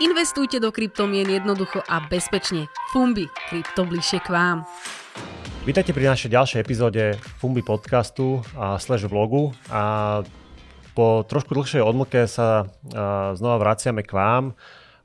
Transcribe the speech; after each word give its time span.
Investujte 0.00 0.56
do 0.64 0.72
kryptomien 0.72 1.28
jednoducho 1.28 1.84
a 1.84 2.00
bezpečne. 2.00 2.72
Fumbi, 2.88 3.28
krypto 3.52 3.84
bližšie 3.84 4.24
k 4.24 4.32
vám. 4.32 4.64
Vítajte 5.68 5.92
pri 5.92 6.08
našej 6.08 6.32
ďalšej 6.32 6.58
epizóde 6.64 7.20
Fumbi 7.36 7.60
podcastu 7.60 8.40
a 8.56 8.80
slash 8.80 9.04
vlogu 9.04 9.52
a 9.68 10.24
po 10.96 11.20
trošku 11.28 11.52
dlhšej 11.52 11.84
odmlke 11.84 12.24
sa 12.24 12.72
znova 13.36 13.60
vraciame 13.60 14.00
k 14.00 14.16
vám. 14.16 14.56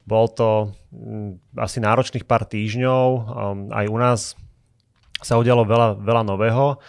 Bol 0.08 0.32
to 0.32 0.72
asi 1.60 1.84
náročných 1.84 2.24
pár 2.24 2.48
týždňov, 2.48 3.08
aj 3.76 3.86
u 3.92 3.98
nás 4.00 4.40
sa 5.20 5.36
udialo 5.36 5.68
veľa, 5.68 6.00
veľa 6.00 6.24
nového 6.24 6.80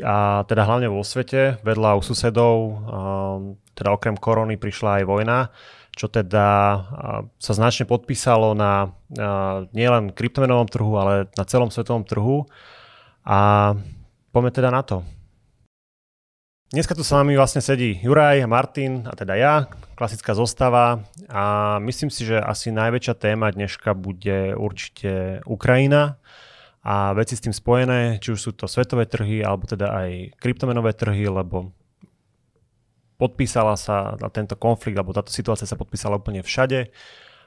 a 0.00 0.40
teda 0.48 0.64
hlavne 0.64 0.88
vo 0.88 1.04
svete, 1.04 1.60
vedľa 1.60 2.00
u 2.00 2.00
susedov, 2.00 2.80
teda 3.76 3.92
okrem 3.92 4.16
korony 4.16 4.56
prišla 4.56 5.04
aj 5.04 5.04
vojna 5.04 5.52
čo 5.92 6.08
teda 6.08 6.46
sa 7.36 7.52
značne 7.52 7.84
podpísalo 7.84 8.56
na 8.56 8.96
nielen 9.76 10.12
kryptomenovom 10.16 10.68
trhu, 10.68 10.92
ale 10.96 11.28
na 11.36 11.44
celom 11.44 11.68
svetovom 11.68 12.08
trhu. 12.08 12.48
A 13.22 13.72
poďme 14.34 14.50
teda 14.50 14.72
na 14.72 14.82
to. 14.82 15.04
Dneska 16.72 16.96
tu 16.96 17.04
s 17.04 17.12
vami 17.12 17.36
vlastne 17.36 17.60
sedí 17.60 18.00
Juraj 18.00 18.48
Martin, 18.48 19.04
a 19.04 19.12
teda 19.12 19.36
ja, 19.36 19.68
klasická 19.92 20.32
zostava 20.32 21.04
a 21.28 21.76
myslím 21.84 22.08
si, 22.08 22.24
že 22.24 22.40
asi 22.40 22.72
najväčšia 22.72 23.12
téma 23.12 23.52
dneška 23.52 23.92
bude 23.92 24.56
určite 24.56 25.44
Ukrajina 25.44 26.16
a 26.80 27.12
veci 27.12 27.36
s 27.36 27.44
tým 27.44 27.52
spojené, 27.52 28.24
či 28.24 28.32
už 28.32 28.40
sú 28.40 28.50
to 28.56 28.64
svetové 28.64 29.04
trhy 29.04 29.44
alebo 29.44 29.68
teda 29.68 29.92
aj 29.92 30.40
kryptomenové 30.40 30.96
trhy, 30.96 31.28
lebo 31.28 31.76
podpísala 33.22 33.78
sa 33.78 34.18
na 34.18 34.26
tento 34.26 34.58
konflikt, 34.58 34.98
alebo 34.98 35.14
táto 35.14 35.30
situácia 35.30 35.62
sa 35.62 35.78
podpísala 35.78 36.18
úplne 36.18 36.42
všade. 36.42 36.90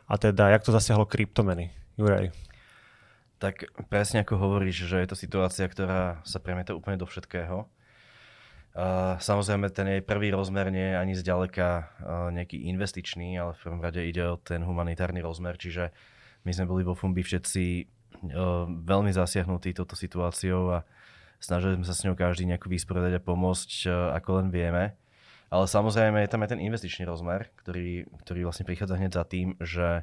A 0.07 0.13
teda, 0.15 0.55
jak 0.55 0.63
to 0.63 0.71
zasiahlo 0.71 1.03
kryptomeny? 1.03 1.75
Juraj. 1.99 2.31
Tak 3.43 3.67
presne 3.91 4.23
ako 4.23 4.39
hovoríš, 4.39 4.87
že 4.87 5.03
je 5.03 5.09
to 5.11 5.19
situácia, 5.19 5.67
ktorá 5.67 6.23
sa 6.23 6.39
premieta 6.39 6.71
úplne 6.71 6.95
do 6.95 7.03
všetkého. 7.03 7.67
Uh, 8.75 9.15
samozrejme, 9.23 9.71
ten 9.71 9.87
jej 9.87 10.03
prvý 10.03 10.35
rozmer 10.35 10.67
nie 10.67 10.91
je 10.91 10.99
ani 10.99 11.13
zďaleka 11.15 11.67
uh, 11.67 11.83
nejaký 12.35 12.67
investičný, 12.75 13.39
ale 13.39 13.55
v 13.55 13.61
prvom 13.63 13.79
rade 13.79 14.03
ide 14.03 14.23
o 14.27 14.35
ten 14.35 14.67
humanitárny 14.67 15.23
rozmer, 15.23 15.55
čiže 15.55 15.95
my 16.43 16.51
sme 16.51 16.67
boli 16.67 16.83
vo 16.83 16.91
Fumbi 16.91 17.23
všetci 17.23 17.63
uh, 18.35 18.67
veľmi 18.67 19.15
zasiahnutí 19.15 19.71
touto 19.71 19.95
situáciou 19.95 20.75
a 20.75 20.83
snažili 21.39 21.79
sme 21.79 21.87
sa 21.87 21.95
s 21.95 22.03
ňou 22.03 22.19
každý 22.19 22.51
nejako 22.51 22.67
vysporiadať 22.67 23.13
a 23.15 23.23
pomôcť, 23.23 23.71
uh, 23.87 24.11
ako 24.19 24.43
len 24.43 24.47
vieme. 24.51 24.91
Ale 25.53 25.69
samozrejme 25.69 26.25
je 26.25 26.31
tam 26.31 26.41
aj 26.41 26.57
ten 26.57 26.63
investičný 26.63 27.05
rozmer, 27.05 27.53
ktorý, 27.61 28.09
ktorý 28.25 28.49
vlastne 28.49 28.65
prichádza 28.65 28.97
hneď 28.97 29.11
za 29.13 29.23
tým, 29.23 29.47
že 29.61 30.01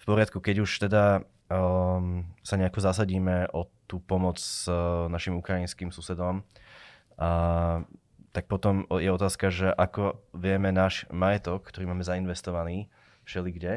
v 0.00 0.04
poriadku, 0.04 0.40
keď 0.42 0.64
už 0.64 0.70
teda 0.90 1.22
um, 1.52 2.26
sa 2.42 2.56
nejako 2.56 2.80
zasadíme 2.80 3.52
o 3.52 3.68
tú 3.86 4.00
pomoc 4.00 4.40
uh, 4.66 5.06
našim 5.12 5.36
ukrajinským 5.38 5.92
susedom, 5.94 6.40
uh, 6.40 7.84
tak 8.30 8.46
potom 8.46 8.86
je 8.90 9.10
otázka, 9.10 9.50
že 9.50 9.68
ako 9.74 10.22
vieme 10.32 10.70
náš 10.70 11.04
majetok, 11.10 11.66
ktorý 11.66 11.90
máme 11.90 12.06
zainvestovaný 12.06 12.90
všeli 13.26 13.50
kde, 13.54 13.74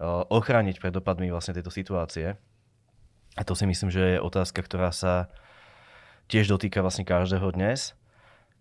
uh, 0.00 0.24
ochrániť 0.28 0.80
pred 0.82 0.92
dopadmi 0.92 1.30
vlastne 1.32 1.56
tejto 1.56 1.72
situácie. 1.72 2.36
A 3.36 3.42
to 3.44 3.52
si 3.52 3.68
myslím, 3.68 3.92
že 3.92 4.16
je 4.16 4.24
otázka, 4.24 4.64
ktorá 4.64 4.90
sa 4.92 5.28
tiež 6.26 6.48
dotýka 6.50 6.80
vlastne 6.82 7.06
každého 7.06 7.52
dnes, 7.52 7.94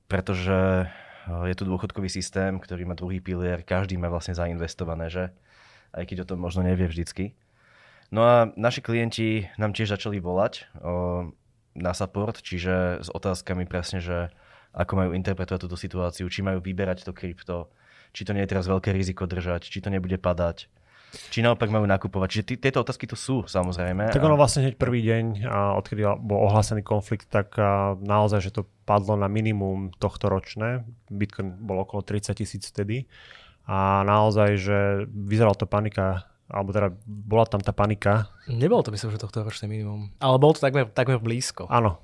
pretože 0.05 0.85
je 1.25 1.55
tu 1.57 1.63
dôchodkový 1.65 2.09
systém, 2.09 2.57
ktorý 2.61 2.85
má 2.85 2.93
druhý 2.93 3.17
pilier, 3.17 3.65
každý 3.65 3.97
má 3.97 4.09
vlastne 4.09 4.37
zainvestované, 4.37 5.09
že? 5.09 5.33
Aj 5.95 6.03
keď 6.05 6.25
o 6.25 6.29
tom 6.29 6.43
možno 6.43 6.61
nevie 6.61 6.85
vždycky. 6.85 7.33
No 8.13 8.21
a 8.21 8.35
naši 8.53 8.85
klienti 8.85 9.49
nám 9.57 9.73
tiež 9.73 9.97
začali 9.97 10.21
volať 10.21 10.69
o, 10.77 11.31
na 11.73 11.91
support, 11.97 12.37
čiže 12.37 13.01
s 13.01 13.09
otázkami 13.09 13.65
presne, 13.65 14.03
že 14.03 14.29
ako 14.75 14.93
majú 14.93 15.11
interpretovať 15.15 15.61
túto 15.65 15.79
situáciu, 15.79 16.27
či 16.27 16.43
majú 16.43 16.59
vyberať 16.59 17.07
to 17.07 17.15
krypto, 17.15 17.71
či 18.11 18.27
to 18.27 18.35
nie 18.35 18.43
je 18.43 18.51
teraz 18.51 18.67
veľké 18.67 18.91
riziko 18.91 19.25
držať, 19.25 19.65
či 19.65 19.79
to 19.81 19.89
nebude 19.89 20.19
padať, 20.19 20.67
či 21.31 21.39
naopak 21.41 21.71
majú 21.71 21.87
nakupovať. 21.87 22.27
Čiže 22.31 22.43
t- 22.43 22.59
tieto 22.59 22.83
otázky 22.83 23.07
tu 23.07 23.17
sú, 23.17 23.47
samozrejme. 23.47 24.11
Tak 24.11 24.23
ono 24.23 24.37
vlastne 24.37 24.67
hneď 24.67 24.75
prvý 24.75 25.01
deň, 25.03 25.47
a 25.47 25.73
odkedy 25.79 26.05
bol 26.21 26.45
ohlásený 26.45 26.83
konflikt, 26.85 27.31
tak 27.31 27.55
naozaj, 28.03 28.39
že 28.43 28.51
to 28.51 28.67
padlo 28.83 29.17
na 29.17 29.25
minimum 29.25 29.95
tohto 29.97 30.29
ročné. 30.29 30.85
Bitcoin 31.09 31.55
bol 31.57 31.81
okolo 31.81 32.03
30 32.03 32.35
tisíc 32.37 32.69
vtedy. 32.69 33.07
A 33.65 34.05
naozaj, 34.05 34.49
že 34.61 34.79
vyzerala 35.09 35.57
to 35.57 35.65
panika 35.65 36.29
alebo 36.45 36.69
teda 36.69 36.93
bola 37.09 37.49
tam 37.49 37.57
tá 37.57 37.73
panika. 37.73 38.29
Nebolo 38.45 38.85
to 38.85 38.93
myslím, 38.93 39.09
že 39.09 39.17
tohto 39.17 39.41
ročné 39.41 39.65
minimum. 39.65 40.13
Ale 40.21 40.37
bolo 40.37 40.53
to 40.53 40.61
takmer, 40.61 40.85
takmer 40.93 41.17
blízko. 41.17 41.65
Áno. 41.73 41.97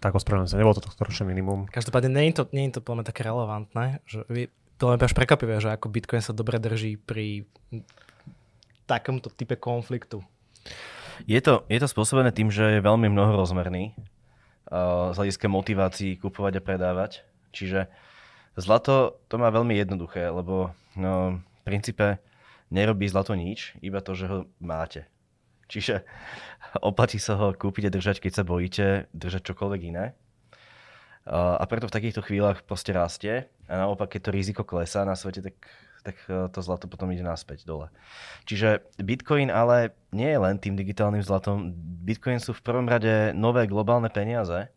Tak 0.00 0.16
ospravedlňujem 0.16 0.48
sa, 0.48 0.56
nebolo 0.56 0.72
to 0.72 0.88
tohto 0.88 1.04
ročné 1.04 1.28
minimum. 1.28 1.68
Každopádne 1.68 2.08
nie 2.08 2.32
je 2.32 2.40
to, 2.40 2.44
nie 2.56 2.72
je 2.72 2.80
to 2.80 2.80
podľa 2.80 3.04
také 3.04 3.20
relevantné, 3.28 4.00
že 4.08 4.24
to 4.80 4.90
len 4.90 4.96
až 4.96 5.12
prekvapivé, 5.12 5.60
že 5.60 5.76
ako 5.76 5.92
Bitcoin 5.92 6.24
sa 6.24 6.32
dobre 6.32 6.56
drží 6.56 6.96
pri 6.96 7.44
takomto 8.84 9.32
type 9.32 9.56
konfliktu? 9.56 10.22
Je 11.24 11.38
to, 11.38 11.62
je 11.70 11.78
to 11.78 11.88
spôsobené 11.88 12.34
tým, 12.34 12.50
že 12.50 12.78
je 12.78 12.80
veľmi 12.82 13.06
mnohorozmerný 13.06 13.94
uh, 13.94 15.14
z 15.14 15.16
hľadiska 15.16 15.46
motivácií 15.46 16.18
kupovať 16.18 16.58
a 16.58 16.64
predávať. 16.64 17.22
Čiže 17.54 17.86
zlato 18.58 19.22
to 19.30 19.38
má 19.38 19.48
veľmi 19.54 19.78
jednoduché, 19.78 20.26
lebo 20.26 20.74
no, 20.98 21.38
v 21.38 21.62
princípe 21.62 22.18
nerobí 22.74 23.06
zlato 23.06 23.38
nič, 23.38 23.78
iba 23.78 24.02
to, 24.02 24.18
že 24.18 24.26
ho 24.26 24.38
máte. 24.58 25.06
Čiže 25.70 26.02
oplatí 26.90 27.22
sa 27.22 27.38
ho 27.38 27.54
kúpiť 27.54 27.88
a 27.88 27.94
držať, 27.94 28.18
keď 28.18 28.32
sa 28.42 28.44
bojíte 28.44 29.06
držať 29.14 29.54
čokoľvek 29.54 29.82
iné. 29.86 30.18
Uh, 31.24 31.56
a 31.56 31.64
preto 31.64 31.88
v 31.88 31.94
takýchto 31.94 32.20
chvíľach 32.20 32.68
proste 32.68 32.92
rastie 32.92 33.48
a 33.64 33.80
naopak, 33.80 34.12
keď 34.12 34.28
to 34.28 34.34
riziko 34.36 34.62
klesá 34.66 35.08
na 35.08 35.16
svete, 35.16 35.40
tak 35.40 35.56
tak 36.04 36.20
e, 36.28 36.52
to 36.52 36.60
zlato 36.60 36.84
potom 36.84 37.08
ide 37.10 37.24
naspäť 37.24 37.64
dole. 37.64 37.88
Čiže 38.44 38.84
Bitcoin 39.00 39.48
ale 39.48 39.96
nie 40.12 40.28
je 40.28 40.38
len 40.38 40.60
tým 40.60 40.76
digitálnym 40.76 41.24
zlatom. 41.24 41.72
Bitcoin 42.04 42.38
sú 42.38 42.52
v 42.52 42.60
prvom 42.60 42.84
rade 42.84 43.32
nové 43.32 43.64
globálne 43.64 44.12
peniaze. 44.12 44.68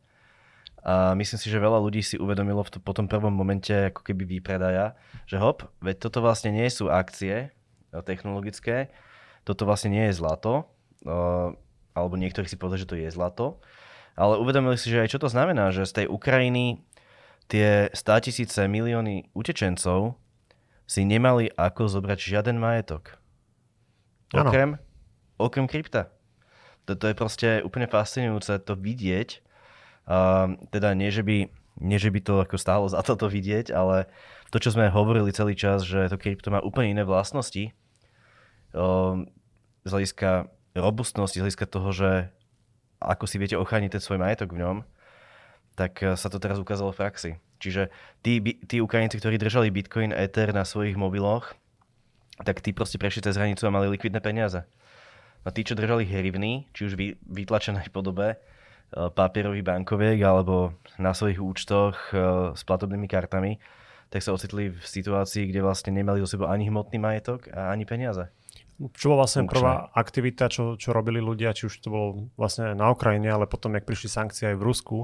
A 0.88 1.12
myslím 1.20 1.36
si, 1.36 1.52
že 1.52 1.60
veľa 1.60 1.84
ľudí 1.84 2.00
si 2.00 2.16
uvedomilo 2.16 2.64
v 2.64 2.72
to, 2.72 2.80
po 2.80 2.96
tom 2.96 3.12
prvom 3.12 3.36
momente 3.36 3.92
ako 3.92 4.08
keby 4.08 4.40
výpredaja, 4.40 4.96
že 5.28 5.36
hop, 5.36 5.68
veď 5.84 6.08
toto 6.08 6.24
vlastne 6.24 6.56
nie 6.56 6.64
sú 6.72 6.88
akcie 6.88 7.52
e, 7.92 8.00
technologické, 8.08 8.88
toto 9.44 9.68
vlastne 9.68 9.92
nie 9.92 10.12
je 10.12 10.20
zlato, 10.20 10.68
uh, 11.08 11.56
alebo 11.96 12.20
niektorí 12.20 12.52
si 12.52 12.60
povedali, 12.60 12.84
že 12.84 12.90
to 12.92 13.00
je 13.00 13.08
zlato, 13.08 13.64
ale 14.20 14.36
uvedomili 14.36 14.76
si, 14.76 14.92
že 14.92 15.08
aj 15.08 15.16
čo 15.16 15.24
to 15.24 15.32
znamená, 15.32 15.72
že 15.72 15.88
z 15.88 16.04
tej 16.04 16.08
Ukrajiny 16.12 16.84
tie 17.48 17.88
100 17.96 18.28
tisíce 18.28 18.60
milióny 18.68 19.32
utečencov 19.32 20.20
si 20.88 21.04
nemali 21.04 21.52
ako 21.60 21.92
zobrať 21.92 22.18
žiaden 22.18 22.58
majetok. 22.58 23.20
Okrem, 24.32 24.80
okrem 25.36 25.68
krypta. 25.68 26.08
Toto 26.88 27.12
je 27.12 27.16
proste 27.16 27.50
úplne 27.68 27.92
fascinujúce 27.92 28.64
to 28.64 28.80
vidieť. 28.80 29.44
Uh, 30.08 30.56
teda 30.72 30.96
nie 30.96 31.12
že, 31.12 31.20
by, 31.20 31.52
nie, 31.84 32.00
že 32.00 32.08
by 32.08 32.20
to 32.24 32.40
ako 32.40 32.56
stálo 32.56 32.88
za 32.88 33.04
toto 33.04 33.28
vidieť, 33.28 33.76
ale 33.76 34.08
to, 34.56 34.64
čo 34.64 34.72
sme 34.72 34.88
hovorili 34.88 35.36
celý 35.36 35.52
čas, 35.52 35.84
že 35.84 36.08
to 36.08 36.16
krypto 36.16 36.48
má 36.48 36.64
úplne 36.64 36.96
iné 36.96 37.04
vlastnosti, 37.04 37.76
uh, 38.72 39.20
z 39.84 39.90
hľadiska 39.92 40.48
robustnosti, 40.80 41.36
z 41.36 41.44
hľadiska 41.44 41.68
toho, 41.68 41.92
že 41.92 42.12
ako 43.04 43.28
si 43.28 43.36
viete 43.36 43.60
ochrániť 43.60 44.00
ten 44.00 44.04
svoj 44.04 44.24
majetok 44.24 44.56
v 44.56 44.64
ňom, 44.64 44.78
tak 45.76 46.00
sa 46.00 46.28
to 46.32 46.42
teraz 46.42 46.58
ukázalo 46.58 46.90
v 46.90 47.00
praxi. 47.04 47.32
Čiže 47.58 47.90
tí, 48.22 48.40
tí 48.66 48.78
Ukrajinci, 48.82 49.18
ktorí 49.18 49.42
držali 49.42 49.74
Bitcoin, 49.74 50.14
Ether 50.14 50.54
na 50.54 50.66
svojich 50.66 50.98
mobiloch, 50.98 51.58
tak 52.42 52.62
tí 52.62 52.74
proste 52.74 53.02
prešli 53.02 53.26
cez 53.26 53.38
hranicu 53.38 53.66
a 53.66 53.74
mali 53.74 53.90
likvidné 53.90 54.22
peniaze. 54.22 54.62
A 55.42 55.50
tí, 55.50 55.66
čo 55.66 55.74
držali 55.74 56.06
hrivny, 56.06 56.70
či 56.76 56.86
už 56.86 56.94
v 56.94 57.18
vytlačenej 57.24 57.90
podobe, 57.90 58.36
e, 58.36 58.38
papierových 58.94 59.66
bankoviek 59.66 60.20
alebo 60.22 60.76
na 61.02 61.16
svojich 61.16 61.42
účtoch 61.42 61.96
e, 62.14 62.54
s 62.54 62.62
platobnými 62.68 63.08
kartami, 63.10 63.58
tak 64.12 64.22
sa 64.24 64.36
ocitli 64.36 64.72
v 64.72 64.80
situácii, 64.84 65.50
kde 65.50 65.64
vlastne 65.64 65.92
nemali 65.96 66.24
do 66.24 66.28
sebou 66.30 66.48
ani 66.48 66.68
hmotný 66.68 67.00
majetok 67.00 67.48
a 67.52 67.74
ani 67.74 67.84
peniaze. 67.84 68.30
Čo 68.78 69.10
bola 69.10 69.26
vlastne 69.26 69.50
prvá 69.50 69.90
aktivita, 69.90 70.54
čo, 70.54 70.78
čo 70.78 70.94
robili 70.94 71.18
ľudia, 71.18 71.50
či 71.58 71.66
už 71.66 71.82
to 71.82 71.90
bolo 71.90 72.08
vlastne 72.38 72.78
na 72.78 72.94
Ukrajine, 72.94 73.34
ale 73.34 73.50
potom, 73.50 73.74
jak 73.74 73.90
prišli 73.90 74.06
sankcie 74.06 74.54
aj 74.54 74.58
v 74.62 74.66
Rusku, 74.70 74.98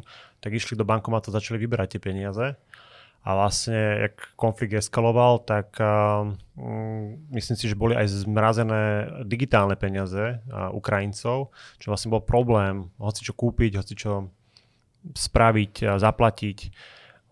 tak 0.46 0.54
išli 0.54 0.78
do 0.78 0.86
bankomatu 0.86 1.34
a 1.34 1.38
začali 1.42 1.58
vyberať 1.58 1.98
tie 1.98 2.02
peniaze. 2.02 2.54
A 3.24 3.30
vlastne, 3.40 4.04
jak 4.04 4.36
konflikt 4.36 4.78
eskaloval, 4.78 5.42
tak 5.42 5.74
uh, 5.82 6.28
myslím 7.34 7.56
si, 7.58 7.66
že 7.66 7.80
boli 7.80 7.98
aj 7.98 8.28
zmrazené 8.28 8.84
digitálne 9.26 9.74
peniaze 9.74 10.44
uh, 10.44 10.70
Ukrajincov, 10.76 11.50
čo 11.82 11.88
vlastne 11.90 12.14
bol 12.14 12.22
problém, 12.22 12.94
hoci 13.02 13.26
čo 13.26 13.34
kúpiť, 13.34 13.80
hoci 13.80 13.94
čo 13.98 14.30
spraviť, 15.18 15.98
zaplatiť. 15.98 16.58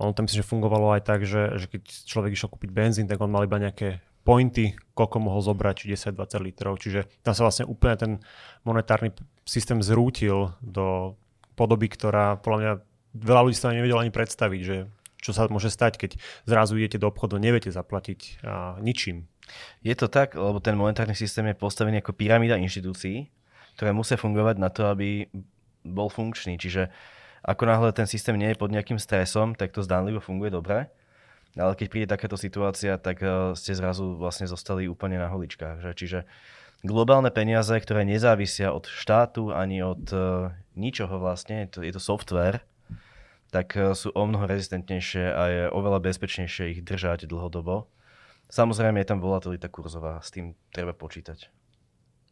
Ono 0.02 0.18
tam 0.18 0.26
myslím, 0.26 0.42
že 0.42 0.50
fungovalo 0.50 0.98
aj 0.98 1.06
tak, 1.06 1.22
že, 1.28 1.62
že 1.62 1.70
keď 1.70 1.84
človek 2.10 2.34
išiel 2.34 2.50
kúpiť 2.50 2.72
benzín, 2.74 3.06
tak 3.06 3.22
on 3.22 3.30
mal 3.30 3.46
iba 3.46 3.62
nejaké 3.62 4.02
pointy, 4.22 4.78
koľko 4.94 5.18
mohol 5.18 5.42
zobrať, 5.42 5.86
či 5.86 5.98
10-20 5.98 6.48
litrov. 6.48 6.78
Čiže 6.78 7.10
tam 7.26 7.34
sa 7.34 7.46
vlastne 7.46 7.66
úplne 7.66 7.96
ten 7.98 8.12
monetárny 8.62 9.14
systém 9.46 9.82
zrútil 9.82 10.54
do 10.62 11.18
podoby, 11.58 11.90
ktorá 11.90 12.38
podľa 12.38 12.58
mňa 12.58 12.74
veľa 13.18 13.42
ľudí 13.50 13.58
sa 13.58 13.74
nevedelo 13.74 14.00
ani 14.02 14.14
predstaviť, 14.14 14.62
že 14.62 14.78
čo 15.22 15.32
sa 15.38 15.46
môže 15.50 15.70
stať, 15.70 16.02
keď 16.02 16.12
zrazu 16.50 16.82
idete 16.82 16.98
do 16.98 17.06
obchodu, 17.06 17.38
neviete 17.38 17.70
zaplatiť 17.70 18.42
a, 18.42 18.78
ničím. 18.82 19.30
Je 19.86 19.94
to 19.94 20.10
tak, 20.10 20.34
lebo 20.34 20.58
ten 20.58 20.74
monetárny 20.74 21.14
systém 21.14 21.46
je 21.50 21.58
postavený 21.58 22.02
ako 22.02 22.18
pyramída 22.18 22.58
inštitúcií, 22.58 23.30
ktoré 23.78 23.94
musia 23.94 24.18
fungovať 24.18 24.56
na 24.58 24.70
to, 24.74 24.90
aby 24.90 25.30
bol 25.86 26.10
funkčný. 26.10 26.58
Čiže 26.58 26.90
ako 27.42 27.64
náhle 27.66 27.90
ten 27.94 28.06
systém 28.06 28.38
nie 28.38 28.54
je 28.54 28.58
pod 28.58 28.74
nejakým 28.74 28.98
stresom, 29.02 29.58
tak 29.58 29.74
to 29.74 29.86
zdánlivo 29.86 30.22
funguje 30.22 30.54
dobre. 30.54 30.90
Ale 31.60 31.76
keď 31.76 31.88
príde 31.92 32.08
takáto 32.08 32.40
situácia, 32.40 32.96
tak 32.96 33.20
uh, 33.20 33.52
ste 33.58 33.76
zrazu 33.76 34.16
vlastne 34.16 34.48
zostali 34.48 34.88
úplne 34.88 35.20
na 35.20 35.28
holičkách. 35.28 35.84
Že? 35.84 35.92
Čiže 35.96 36.20
globálne 36.88 37.28
peniaze, 37.28 37.76
ktoré 37.76 38.08
nezávisia 38.08 38.72
od 38.72 38.88
štátu 38.88 39.52
ani 39.52 39.84
od 39.84 40.04
uh, 40.16 40.56
ničoho 40.80 41.20
vlastne, 41.20 41.68
to, 41.68 41.84
je 41.84 41.92
to 41.92 42.00
software, 42.00 42.64
tak 43.52 43.76
uh, 43.76 43.92
sú 43.92 44.16
o 44.16 44.24
mnoho 44.24 44.48
rezistentnejšie 44.48 45.26
a 45.28 45.42
je 45.52 45.64
oveľa 45.76 46.00
bezpečnejšie 46.00 46.72
ich 46.72 46.82
držať 46.88 47.28
dlhodobo. 47.28 47.92
Samozrejme 48.52 49.00
je 49.04 49.10
tam 49.12 49.24
volatilita 49.24 49.68
kurzová, 49.72 50.20
s 50.20 50.32
tým 50.32 50.56
treba 50.76 50.92
počítať. 50.92 51.52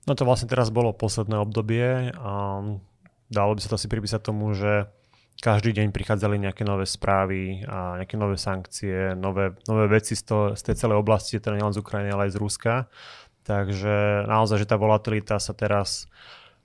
No 0.07 0.15
to 0.15 0.23
vlastne 0.23 0.47
teraz 0.47 0.71
bolo 0.71 0.95
posledné 0.95 1.35
obdobie 1.39 2.15
a 2.15 2.33
dalo 3.29 3.51
by 3.55 3.59
sa 3.59 3.71
to 3.71 3.77
asi 3.79 3.91
pripísať 3.91 4.21
tomu, 4.23 4.51
že 4.55 4.87
každý 5.39 5.71
deň 5.71 5.95
prichádzali 5.95 6.35
nejaké 6.35 6.67
nové 6.67 6.83
správy 6.83 7.63
a 7.63 8.03
nejaké 8.03 8.19
nové 8.19 8.35
sankcie, 8.35 9.15
nové, 9.15 9.55
nové 9.71 9.87
veci 9.87 10.13
z, 10.15 10.23
to, 10.27 10.37
z 10.53 10.61
tej 10.67 10.75
celej 10.75 10.99
oblasti, 10.99 11.39
teda 11.39 11.55
nielen 11.55 11.71
z 11.71 11.79
Ukrajiny, 11.79 12.11
ale 12.11 12.27
aj 12.27 12.35
z 12.35 12.41
Ruska. 12.43 12.73
Takže 13.47 14.27
naozaj, 14.27 14.61
že 14.61 14.69
tá 14.69 14.75
volatilita 14.75 15.39
sa 15.39 15.55
teraz 15.55 16.11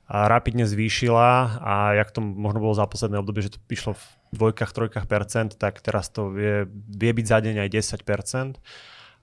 rapidne 0.05 0.69
zvýšila 0.69 1.63
a 1.65 1.97
jak 1.97 2.13
to 2.13 2.21
možno 2.21 2.61
bolo 2.61 2.77
za 2.77 2.85
posledné 2.85 3.17
obdobie, 3.23 3.47
že 3.49 3.57
to 3.57 3.59
išlo 3.73 3.97
v 3.97 4.05
dvojkách, 4.37 4.75
trojkách 4.75 5.07
percent, 5.09 5.57
tak 5.57 5.81
teraz 5.81 6.13
to 6.13 6.29
vie, 6.29 6.69
vie 6.69 7.13
byť 7.15 7.27
za 7.31 7.39
deň 7.41 7.65
aj 7.65 7.69
10 7.73 8.05
percent, 8.05 8.55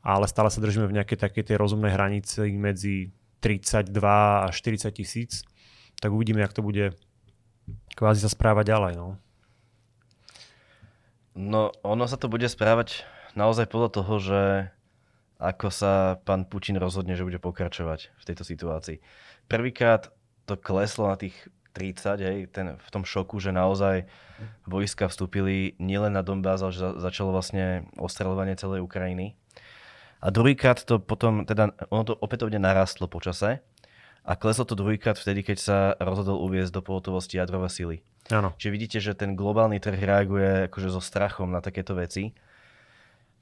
ale 0.01 0.25
stále 0.25 0.49
sa 0.49 0.63
držíme 0.63 0.89
v 0.89 0.97
nejakej 0.97 1.21
takej 1.21 1.53
tej 1.53 1.55
rozumnej 1.61 1.93
hranici 1.93 2.49
medzi 2.57 3.13
32 3.45 3.93
a 4.01 4.49
40 4.49 4.89
tisíc. 4.95 5.45
Tak 6.01 6.09
uvidíme, 6.09 6.41
jak 6.41 6.55
to 6.55 6.65
bude 6.65 6.97
kvázi 7.93 8.25
sa 8.25 8.29
správať 8.31 8.73
ďalej. 8.73 8.93
No. 8.97 9.21
No, 11.31 11.71
ono 11.81 12.05
sa 12.11 12.19
to 12.19 12.27
bude 12.27 12.47
správať 12.51 13.07
naozaj 13.39 13.71
podľa 13.71 13.89
toho, 13.95 14.13
že 14.19 14.41
ako 15.41 15.67
sa 15.73 16.21
pán 16.21 16.45
Putin 16.45 16.77
rozhodne, 16.77 17.17
že 17.17 17.25
bude 17.25 17.41
pokračovať 17.41 18.13
v 18.13 18.23
tejto 18.27 18.43
situácii. 18.45 19.01
Prvýkrát 19.49 20.13
to 20.45 20.53
kleslo 20.59 21.09
na 21.09 21.17
tých 21.17 21.33
30, 21.73 22.19
hej, 22.19 22.37
ten, 22.51 22.75
v 22.75 22.89
tom 22.91 23.07
šoku, 23.07 23.39
že 23.39 23.55
naozaj 23.55 24.05
vojska 24.67 25.07
vstúpili 25.07 25.79
nielen 25.79 26.13
na 26.13 26.21
Donbass, 26.21 26.61
ale 26.61 26.75
že 26.75 26.99
začalo 26.99 27.31
vlastne 27.31 27.87
ostreľovanie 27.95 28.59
celej 28.59 28.83
Ukrajiny. 28.83 29.39
A 30.21 30.29
druhýkrát 30.29 30.83
to 30.83 31.01
potom, 31.01 31.47
teda 31.47 31.73
ono 31.89 32.03
to 32.05 32.13
opätovne 32.13 32.61
narastlo 32.61 33.09
počase 33.09 33.63
a 34.21 34.37
kleslo 34.37 34.67
to 34.67 34.77
druhýkrát 34.77 35.17
vtedy, 35.17 35.41
keď 35.41 35.57
sa 35.57 35.77
rozhodol 35.97 36.43
uviezť 36.45 36.77
do 36.77 36.85
pohotovosti 36.85 37.41
jadrové 37.41 37.71
sily. 37.71 38.05
Áno. 38.29 38.53
Čiže 38.59 38.71
vidíte, 38.71 38.97
že 39.01 39.17
ten 39.17 39.33
globálny 39.33 39.81
trh 39.81 39.97
reaguje 39.97 40.69
akože 40.69 40.93
so 40.93 41.01
strachom 41.01 41.49
na 41.49 41.63
takéto 41.63 41.97
veci. 41.97 42.37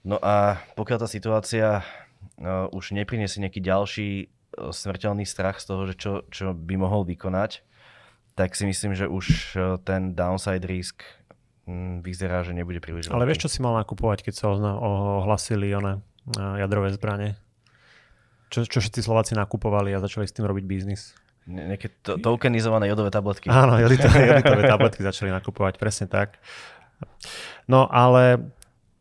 No 0.08 0.16
a 0.22 0.64
pokiaľ 0.80 0.98
tá 1.04 1.10
situácia 1.12 1.84
no, 2.40 2.72
už 2.72 2.96
nepriniesie 2.96 3.44
nejaký 3.44 3.60
ďalší 3.60 4.10
uh, 4.26 4.72
smrteľný 4.72 5.28
strach 5.28 5.60
z 5.60 5.66
toho, 5.68 5.81
že 5.92 5.96
čo, 6.00 6.12
čo 6.31 6.56
by 6.56 6.80
mohol 6.80 7.04
vykonať, 7.04 7.66
tak 8.40 8.56
si 8.56 8.64
myslím, 8.64 8.96
že 8.96 9.12
už 9.12 9.26
uh, 9.60 9.76
ten 9.84 10.16
downside 10.16 10.64
risk 10.64 11.04
um, 11.68 12.00
vyzerá, 12.00 12.48
že 12.48 12.56
nebude 12.56 12.80
príliš 12.80 13.12
Ale 13.12 13.28
vieš, 13.28 13.46
čo 13.46 13.52
si 13.52 13.60
mal 13.60 13.76
nakupovať, 13.76 14.24
keď 14.24 14.34
sa 14.40 14.56
ohlasili 14.56 15.76
one 15.76 16.00
jadrové 16.36 16.94
zbranie? 16.94 17.36
Čo, 18.50 18.66
čo 18.66 18.81
všetci 18.81 19.06
Slováci 19.06 19.38
nakupovali 19.38 19.94
a 19.94 20.02
začali 20.02 20.26
s 20.26 20.34
tým 20.34 20.50
robiť 20.50 20.66
biznis? 20.66 21.14
Nejaké 21.47 21.94
to, 22.03 22.19
tokenizované 22.19 22.89
jodové 22.91 23.13
tabletky. 23.13 23.47
Áno, 23.47 23.77
joditové, 23.80 24.25
joditové 24.36 24.63
tabletky 24.68 25.01
začali 25.06 25.30
nakupovať, 25.31 25.80
presne 25.80 26.06
tak. 26.09 26.41
No 27.69 27.88
ale 27.88 28.51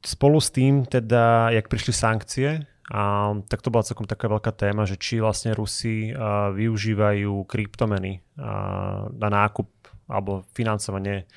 spolu 0.04 0.38
s 0.38 0.54
tým, 0.54 0.86
teda, 0.86 1.50
jak 1.50 1.66
prišli 1.66 1.92
sankcie, 1.92 2.48
a, 2.88 3.36
tak 3.48 3.60
to 3.60 3.68
bola 3.68 3.84
celkom 3.84 4.08
taká 4.08 4.32
veľká 4.32 4.52
téma, 4.56 4.88
že 4.88 4.96
či 4.96 5.20
vlastne 5.20 5.52
Rusi 5.52 6.12
a, 6.12 6.48
využívajú 6.54 7.44
kryptomeny 7.44 8.24
a, 8.40 9.08
na 9.12 9.28
nákup 9.28 9.68
alebo 10.08 10.48
financovanie 10.56 11.28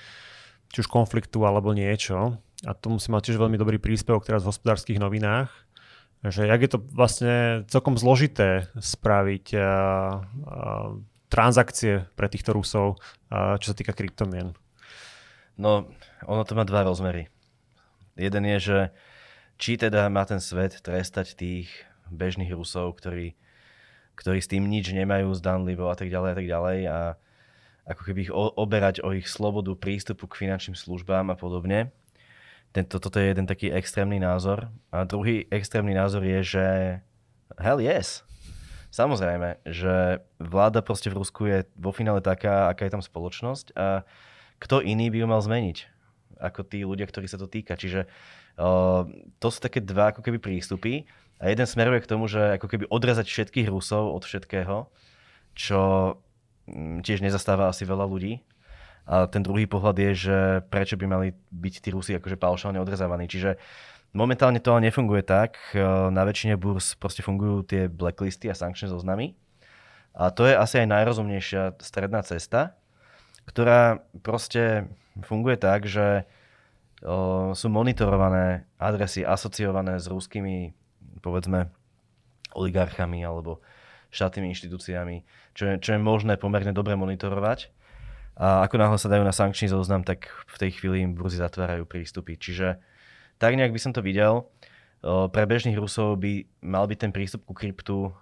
či 0.71 0.79
už 0.79 0.87
konfliktu 0.87 1.43
alebo 1.43 1.75
niečo. 1.75 2.39
A 2.63 2.71
to 2.71 2.93
musí 2.93 3.11
mať 3.11 3.31
tiež 3.31 3.41
veľmi 3.41 3.59
dobrý 3.59 3.81
príspevok 3.81 4.23
teraz 4.23 4.47
v 4.47 4.53
hospodárskych 4.53 5.01
novinách, 5.01 5.51
že 6.21 6.45
jak 6.45 6.61
je 6.61 6.71
to 6.77 6.79
vlastne 6.93 7.65
celkom 7.65 7.97
zložité 7.97 8.69
spraviť 8.77 9.45
uh, 9.57 9.63
uh, 9.65 10.89
transakcie 11.33 12.05
pre 12.13 12.29
týchto 12.29 12.53
Rusov, 12.53 13.01
uh, 13.33 13.57
čo 13.57 13.73
sa 13.73 13.75
týka 13.77 13.97
kryptomien. 13.97 14.53
No, 15.57 15.89
ono 16.29 16.43
to 16.45 16.53
má 16.53 16.61
dva 16.61 16.85
rozmery. 16.85 17.33
Jeden 18.13 18.45
je, 18.45 18.57
že 18.61 18.79
či 19.57 19.81
teda 19.81 20.09
má 20.13 20.25
ten 20.29 20.37
svet 20.37 20.77
trestať 20.85 21.33
tých 21.33 21.69
bežných 22.13 22.53
Rusov, 22.53 22.97
ktorí, 23.01 23.33
ktorí 24.13 24.39
s 24.41 24.51
tým 24.51 24.69
nič 24.69 24.93
nemajú 24.93 25.33
zdanlivo 25.33 25.89
a 25.89 25.95
tak 25.97 26.13
ďalej 26.13 26.29
a 26.29 26.37
tak 26.37 26.47
ďalej 26.49 26.79
a 26.85 26.99
ako 27.81 28.01
keby 28.05 28.19
ich 28.29 28.33
oberať 28.33 29.01
o 29.01 29.09
ich 29.17 29.25
slobodu 29.25 29.73
prístupu 29.73 30.29
k 30.29 30.45
finančným 30.45 30.77
službám 30.77 31.33
a 31.33 31.35
podobne 31.39 31.89
tento, 32.71 32.99
toto 32.99 33.19
je 33.19 33.31
jeden 33.31 33.47
taký 33.47 33.71
extrémny 33.71 34.19
názor. 34.19 34.71
A 34.91 35.03
druhý 35.03 35.47
extrémny 35.51 35.91
názor 35.91 36.23
je, 36.23 36.39
že 36.43 36.65
hell 37.59 37.83
yes. 37.83 38.23
Samozrejme, 38.91 39.63
že 39.63 40.19
vláda 40.39 40.83
proste 40.83 41.07
v 41.07 41.23
Rusku 41.23 41.47
je 41.47 41.63
vo 41.79 41.95
finále 41.95 42.19
taká, 42.19 42.67
aká 42.67 42.87
je 42.87 42.93
tam 42.95 43.03
spoločnosť 43.03 43.71
a 43.79 44.03
kto 44.59 44.83
iný 44.83 45.07
by 45.07 45.23
ju 45.23 45.27
mal 45.31 45.39
zmeniť 45.39 45.77
ako 46.41 46.61
tí 46.67 46.83
ľudia, 46.83 47.07
ktorí 47.07 47.29
sa 47.29 47.39
to 47.39 47.47
týka. 47.47 47.79
Čiže 47.79 48.09
to 49.39 49.47
sú 49.47 49.59
také 49.63 49.79
dva 49.79 50.11
ako 50.11 50.21
keby 50.25 50.43
prístupy 50.43 51.07
a 51.39 51.49
jeden 51.49 51.65
smeruje 51.65 52.03
k 52.03 52.09
tomu, 52.11 52.27
že 52.27 52.59
ako 52.59 52.67
keby 52.67 52.85
odrezať 52.91 53.25
všetkých 53.31 53.71
Rusov 53.71 54.11
od 54.11 54.23
všetkého, 54.27 54.91
čo 55.55 55.79
mm, 56.67 57.01
tiež 57.01 57.23
nezastáva 57.23 57.71
asi 57.71 57.87
veľa 57.87 58.05
ľudí. 58.05 58.43
A 59.09 59.25
ten 59.27 59.41
druhý 59.41 59.65
pohľad 59.65 59.97
je, 59.97 60.11
že 60.29 60.37
prečo 60.69 60.95
by 60.95 61.05
mali 61.09 61.27
byť 61.53 61.73
tí 61.81 61.89
Rusi 61.89 62.11
akože 62.15 62.37
paušálne 62.37 62.77
odrezávaní. 62.77 63.25
Čiže 63.25 63.57
momentálne 64.13 64.61
to 64.61 64.77
ale 64.77 64.87
nefunguje 64.87 65.25
tak. 65.25 65.57
E, 65.73 65.81
na 66.13 66.21
väčšine 66.23 66.55
burs 66.55 66.95
proste 66.95 67.25
fungujú 67.25 67.65
tie 67.65 67.81
blacklisty 67.89 68.47
a 68.47 68.55
sankčné 68.55 68.91
zoznamy. 68.91 69.33
A 70.11 70.29
to 70.29 70.43
je 70.43 70.53
asi 70.53 70.83
aj 70.83 70.91
najrozumnejšia 70.91 71.79
stredná 71.79 72.19
cesta, 72.21 72.75
ktorá 73.47 74.03
proste 74.19 74.91
funguje 75.23 75.55
tak, 75.55 75.87
že 75.87 76.27
o, 77.03 77.55
sú 77.55 77.71
monitorované 77.71 78.67
adresy 78.75 79.23
asociované 79.23 80.03
s 80.03 80.11
ruskými, 80.11 80.75
povedzme, 81.23 81.71
oligarchami 82.51 83.23
alebo 83.23 83.63
štátnymi 84.11 84.51
inštitúciami, 84.51 85.23
čo 85.55 85.63
je, 85.71 85.73
čo 85.79 85.89
je 85.95 85.99
možné 86.03 86.35
pomerne 86.35 86.75
dobre 86.75 86.99
monitorovať. 86.99 87.71
A 88.39 88.65
ako 88.65 88.75
náhle 88.79 88.97
sa 88.97 89.11
dajú 89.11 89.23
na 89.27 89.35
sankčný 89.35 89.67
zoznam, 89.67 90.01
tak 90.07 90.31
v 90.47 90.57
tej 90.57 90.71
chvíli 90.79 91.03
im 91.03 91.13
burzy 91.13 91.37
zatvárajú 91.37 91.83
prístupy. 91.83 92.39
Čiže 92.39 92.79
tak 93.37 93.57
nejak 93.57 93.75
by 93.75 93.79
som 93.81 93.91
to 93.91 94.05
videl. 94.05 94.47
Pre 95.03 95.43
bežných 95.49 95.77
Rusov 95.77 96.21
by 96.21 96.45
mal 96.61 96.85
byť 96.85 96.99
ten 97.01 97.11
prístup 97.11 97.41
ku 97.45 97.57
kryptu 97.57 98.13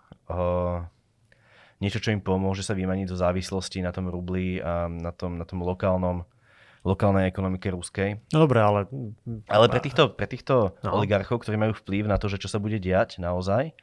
niečo, 1.80 2.00
čo 2.04 2.12
im 2.12 2.20
pomôže 2.24 2.64
sa 2.64 2.76
vymaniť 2.76 3.08
do 3.08 3.20
závislosti 3.20 3.80
na 3.84 3.96
tom 3.96 4.12
rubli 4.12 4.60
a 4.60 4.92
na 4.92 5.12
tom, 5.16 5.40
na 5.40 5.48
tom 5.48 5.64
lokálnom 5.64 6.28
lokálnej 6.88 7.28
ekonomike 7.28 7.68
ruskej. 7.76 8.24
No 8.32 8.48
dobré, 8.48 8.64
ale... 8.64 8.88
Ale 9.52 9.68
pre 9.68 9.84
týchto, 9.84 10.16
pre 10.16 10.32
týchto 10.32 10.80
no. 10.80 10.96
oligarchov, 10.96 11.44
ktorí 11.44 11.60
majú 11.60 11.76
vplyv 11.76 12.08
na 12.08 12.16
to, 12.16 12.32
že 12.32 12.40
čo 12.40 12.48
sa 12.48 12.56
bude 12.56 12.80
diať 12.80 13.20
naozaj, 13.20 13.76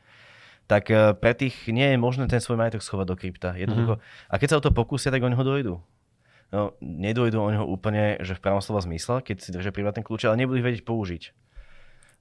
tak 0.65 0.89
e, 0.89 1.13
pre 1.13 1.37
tých 1.37 1.69
nie 1.69 1.93
je 1.93 2.01
možné 2.01 2.25
ten 2.25 2.41
svoj 2.41 2.57
majetok 2.57 2.81
schovať 2.81 3.07
do 3.13 3.17
krypta. 3.21 3.51
Jednoducho. 3.53 4.01
Mm-hmm. 4.01 4.33
A 4.33 4.35
keď 4.41 4.49
sa 4.49 4.57
o 4.57 4.65
to 4.65 4.73
pokúsia, 4.73 5.13
tak 5.13 5.21
oni 5.21 5.37
ho 5.37 5.45
dojdu 5.45 5.77
no, 6.53 6.75
nedojdu 6.81 7.37
o 7.39 7.49
neho 7.51 7.67
úplne, 7.67 8.21
že 8.23 8.37
v 8.37 8.43
pravom 8.43 8.63
slova 8.63 8.85
zmysle, 8.85 9.23
keď 9.23 9.37
si 9.43 9.55
držia 9.55 9.75
privátne 9.75 10.07
kľúče, 10.07 10.31
ale 10.31 10.39
nebudú 10.41 10.61
ich 10.61 10.67
vedieť 10.67 10.85
použiť. 10.87 11.23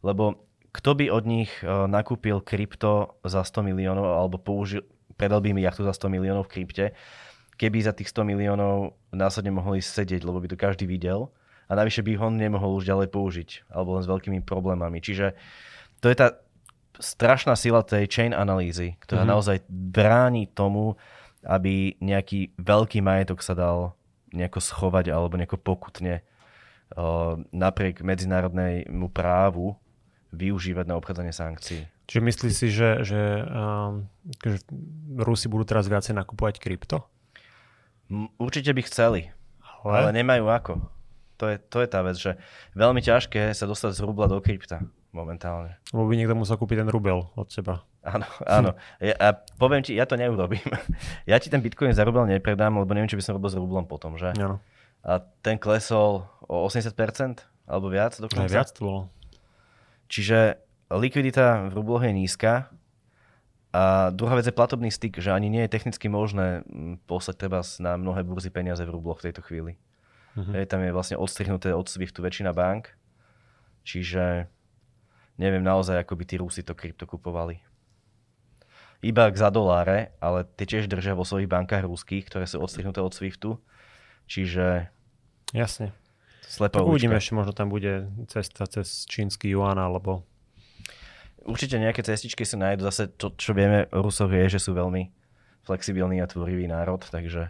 Lebo 0.05 0.46
kto 0.75 0.91
by 0.98 1.05
od 1.08 1.24
nich 1.24 1.51
uh, 1.63 1.88
nakúpil 1.88 2.44
krypto 2.44 3.15
za 3.24 3.48
100 3.48 3.63
miliónov 3.63 4.05
alebo 4.05 4.36
použil, 4.36 4.84
predal 5.15 5.39
by 5.39 5.55
mi 5.55 5.63
jachtu 5.63 5.88
za 5.88 5.96
100 5.96 6.12
miliónov 6.12 6.51
v 6.51 6.51
krypte, 6.60 6.86
keby 7.55 7.79
za 7.79 7.96
tých 7.96 8.12
100 8.12 8.27
miliónov 8.27 9.00
následne 9.15 9.55
mohli 9.55 9.79
sedieť, 9.79 10.27
lebo 10.27 10.44
by 10.44 10.51
to 10.51 10.58
každý 10.60 10.84
videl 10.84 11.32
a 11.65 11.74
navyše 11.74 12.03
by 12.03 12.20
ho 12.20 12.27
nemohol 12.29 12.77
už 12.77 12.86
ďalej 12.86 13.10
použiť, 13.10 13.50
alebo 13.72 13.98
len 13.98 14.03
s 14.03 14.12
veľkými 14.12 14.44
problémami. 14.44 15.00
Čiže 15.00 15.34
to 16.03 16.12
je 16.12 16.15
tá 16.20 16.38
strašná 17.00 17.55
sila 17.55 17.82
tej 17.84 18.08
chain 18.08 18.32
analýzy, 18.36 19.00
ktorá 19.03 19.24
mm-hmm. 19.24 19.34
naozaj 19.34 19.58
bráni 19.72 20.51
tomu, 20.51 20.96
aby 21.46 21.96
nejaký 22.01 22.58
veľký 22.58 23.00
majetok 23.00 23.39
sa 23.41 23.53
dal 23.55 23.94
nejako 24.35 24.59
schovať 24.59 25.11
alebo 25.11 25.39
nejako 25.39 25.57
pokutne 25.59 26.21
uh, 26.21 27.39
napriek 27.49 28.03
medzinárodnému 28.03 29.09
právu 29.09 29.79
využívať 30.35 30.85
na 30.85 30.99
obchádzanie 30.99 31.31
sankcií. 31.31 31.87
Čiže 32.05 32.21
myslíš 32.21 32.53
si, 32.53 32.67
že, 32.69 33.01
že, 33.01 33.21
um, 33.49 34.05
že 34.43 34.61
Rusi 35.17 35.49
budú 35.49 35.65
teraz 35.65 35.89
viacej 35.89 36.13
nakupovať 36.13 36.61
krypto? 36.61 37.01
Určite 38.37 38.77
by 38.77 38.81
chceli, 38.85 39.21
ale, 39.81 39.97
ale 39.97 40.11
nemajú 40.13 40.45
ako. 40.45 40.73
To 41.41 41.51
je, 41.51 41.57
to 41.57 41.81
je 41.81 41.87
tá 41.89 41.99
vec, 42.05 42.15
že 42.15 42.37
veľmi 42.77 43.01
ťažké 43.01 43.51
sa 43.57 43.65
dostať 43.65 43.97
z 43.97 44.05
rubla 44.05 44.29
do 44.29 44.37
krypta 44.39 44.85
momentálne. 45.15 45.79
Lebo 45.95 46.11
by 46.11 46.15
niekto 46.19 46.35
musel 46.35 46.59
kúpiť 46.59 46.83
ten 46.83 46.89
rubel 46.91 47.31
od 47.39 47.47
seba. 47.47 47.87
Áno, 48.05 48.27
áno. 48.45 48.71
Ja, 49.01 49.17
a 49.17 49.27
poviem 49.57 49.81
ti, 49.81 49.97
ja 49.97 50.05
to 50.05 50.13
neurobím. 50.13 50.62
Ja 51.29 51.41
ti 51.41 51.50
ten 51.50 51.65
bitcoin 51.65 51.89
za 51.89 52.05
rubel 52.05 52.29
nepredám, 52.29 52.77
lebo 52.77 52.93
neviem, 52.93 53.09
či 53.09 53.17
by 53.17 53.24
som 53.25 53.33
robil 53.41 53.50
s 53.50 53.57
rublom 53.57 53.89
potom, 53.89 54.13
že? 54.13 54.29
Áno. 54.38 54.62
A 55.01 55.25
ten 55.41 55.57
klesol 55.57 56.29
o 56.45 56.65
80%, 56.69 56.93
alebo 57.65 57.89
viac 57.89 58.13
dokonca. 58.21 58.45
Aj 58.45 58.53
viac 58.62 58.69
to 58.69 58.81
bolo. 58.85 59.01
Čiže 60.05 60.62
likvidita 60.93 61.74
v 61.74 61.81
rubloch 61.81 62.05
je 62.05 62.13
nízka 62.13 62.69
a 63.74 64.13
druhá 64.13 64.38
vec 64.38 64.45
je 64.45 64.55
platobný 64.55 64.93
styk, 64.93 65.17
že 65.17 65.33
ani 65.33 65.50
nie 65.50 65.65
je 65.65 65.74
technicky 65.74 66.05
možné 66.07 66.62
mm, 66.63 67.09
poslať 67.09 67.35
treba 67.41 67.59
na 67.81 67.97
mnohé 67.97 68.21
burzy 68.21 68.53
peniaze 68.53 68.85
v 68.85 68.93
rubloch 68.93 69.19
v 69.19 69.33
tejto 69.33 69.41
chvíli. 69.43 69.81
Hej, 70.35 70.67
tam 70.67 70.83
je 70.83 70.91
vlastne 70.91 71.15
odstrihnuté 71.15 71.71
od 71.71 71.88
Swiftu 71.88 72.19
väčšina 72.19 72.51
bank, 72.51 72.91
čiže 73.88 74.51
neviem 75.39 75.63
naozaj, 75.63 76.03
ako 76.03 76.13
by 76.19 76.24
tí 76.27 76.35
Rusi 76.35 76.59
to 76.59 76.75
krypto 76.75 77.07
kupovali. 77.07 77.63
Iba 79.05 79.29
za 79.38 79.53
doláre, 79.53 80.17
ale 80.17 80.50
tie 80.57 80.65
tiež 80.65 80.89
držia 80.89 81.13
vo 81.13 81.21
svojich 81.21 81.45
bankách 81.45 81.85
ruských, 81.85 82.25
ktoré 82.25 82.50
sú 82.50 82.57
odstrihnuté 82.57 83.05
od 83.05 83.13
Swiftu, 83.13 83.62
čiže... 84.25 84.89
Jasne. 85.53 85.93
Slepá 86.50 86.81
tak 86.81 86.89
uvidíme, 86.89 87.13
ešte 87.17 87.38
možno 87.38 87.53
tam 87.53 87.69
bude 87.69 88.09
cesta 88.25 88.65
cez 88.65 89.05
čínsky 89.05 89.53
yuan 89.53 89.77
alebo 89.77 90.25
určite 91.45 91.77
nejaké 91.77 92.01
cestičky 92.01 92.43
sa 92.43 92.57
nájdu. 92.57 92.85
Zase 92.89 93.09
to, 93.13 93.33
čo 93.38 93.53
vieme 93.53 93.85
o 93.93 94.01
Rusoch 94.01 94.33
je, 94.33 94.57
že 94.57 94.59
sú 94.59 94.74
veľmi 94.74 95.13
flexibilný 95.65 96.21
a 96.21 96.29
tvorivý 96.29 96.69
národ, 96.69 97.01
takže 97.01 97.50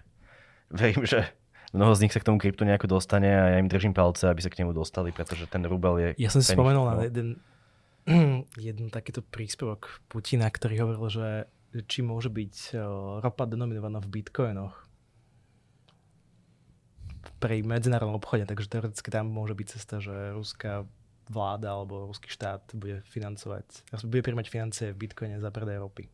verím, 0.72 1.04
že 1.08 1.28
mnoho 1.76 1.96
z 1.96 2.08
nich 2.08 2.14
sa 2.16 2.24
k 2.24 2.28
tomu 2.28 2.40
kryptu 2.40 2.64
nejako 2.64 2.88
dostane 3.00 3.28
a 3.28 3.44
ja 3.56 3.58
im 3.60 3.72
držím 3.72 3.96
palce, 3.96 4.28
aby 4.32 4.40
sa 4.44 4.52
k 4.52 4.64
nemu 4.64 4.72
dostali, 4.72 5.12
pretože 5.12 5.48
ten 5.52 5.64
rubel 5.68 6.00
je... 6.00 6.10
Ja 6.20 6.32
som 6.32 6.40
si 6.40 6.56
spomenul 6.56 6.84
na 6.88 6.94
jeden, 7.04 7.40
jeden 8.70 8.88
takýto 8.94 9.26
príspevok 9.26 10.02
Putina, 10.06 10.50
ktorý 10.50 10.86
hovoril, 10.86 11.06
že 11.10 11.28
či 11.90 12.06
môže 12.06 12.32
byť 12.32 12.78
ropa 13.20 13.44
denominovaná 13.50 14.00
v 14.00 14.22
bitcoinoch 14.22 14.86
pri 17.42 17.66
medzinárodnom 17.66 18.18
obchode, 18.22 18.48
takže 18.48 18.72
teoreticky 18.72 19.10
tam 19.12 19.28
môže 19.28 19.58
byť 19.58 19.68
cesta, 19.68 20.00
že 20.00 20.32
ruská 20.32 20.88
vláda 21.28 21.74
alebo 21.74 22.06
ruský 22.08 22.30
štát 22.30 22.74
bude 22.78 23.02
financovať, 23.10 23.66
bude 24.06 24.22
príjmať 24.22 24.48
financie 24.48 24.86
v 24.94 25.10
bitcoine 25.10 25.42
za 25.42 25.50
predaj 25.50 25.82
ropy. 25.82 26.08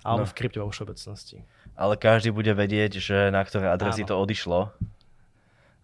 Alebo 0.00 0.24
no. 0.24 0.30
v 0.32 0.36
krypte 0.36 0.60
vo 0.60 0.72
všeobecnosti. 0.72 1.44
Ale 1.76 1.96
každý 2.00 2.32
bude 2.32 2.52
vedieť, 2.56 3.00
že 3.00 3.28
na 3.28 3.44
ktoré 3.44 3.68
adresy 3.68 4.04
Áno. 4.04 4.08
to 4.12 4.14
odišlo 4.16 4.60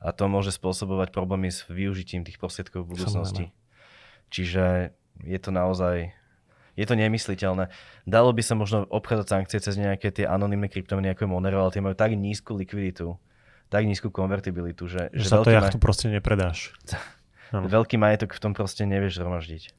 a 0.01 0.09
to 0.13 0.25
môže 0.29 0.57
spôsobovať 0.57 1.13
problémy 1.13 1.53
s 1.53 1.69
využitím 1.69 2.25
tých 2.25 2.41
prostriedkov 2.41 2.89
v 2.89 2.97
budúcnosti. 2.97 3.53
Samozrejme. 3.53 3.66
Čiže 4.31 4.93
je 5.25 5.39
to 5.41 5.51
naozaj 5.55 6.13
je 6.77 6.85
to 6.85 6.93
nemysliteľné. 6.93 7.73
Dalo 8.05 8.37
by 8.37 8.43
sa 8.45 8.53
možno 8.53 8.85
obchádzať 8.93 9.27
sankcie 9.27 9.59
cez 9.65 9.81
nejaké 9.81 10.13
tie 10.13 10.29
anonimné 10.29 10.69
kryptomeny 10.69 11.09
ako 11.17 11.25
Monero, 11.25 11.65
ale 11.65 11.73
tie 11.73 11.81
majú 11.81 11.97
tak 11.97 12.13
nízku 12.13 12.53
likviditu, 12.53 13.17
tak 13.73 13.89
nízku 13.89 14.13
konvertibilitu, 14.13 14.85
že... 14.85 15.09
Že, 15.17 15.25
že 15.25 15.29
sa 15.33 15.41
to 15.41 15.51
jachtu 15.51 15.81
ma... 15.81 15.83
proste 15.83 16.07
nepredáš. 16.13 16.77
Veľký 17.51 17.97
majetok 17.97 18.37
v 18.37 18.43
tom 18.45 18.53
proste 18.53 18.85
nevieš 18.85 19.17
zhromaždiť. 19.17 19.73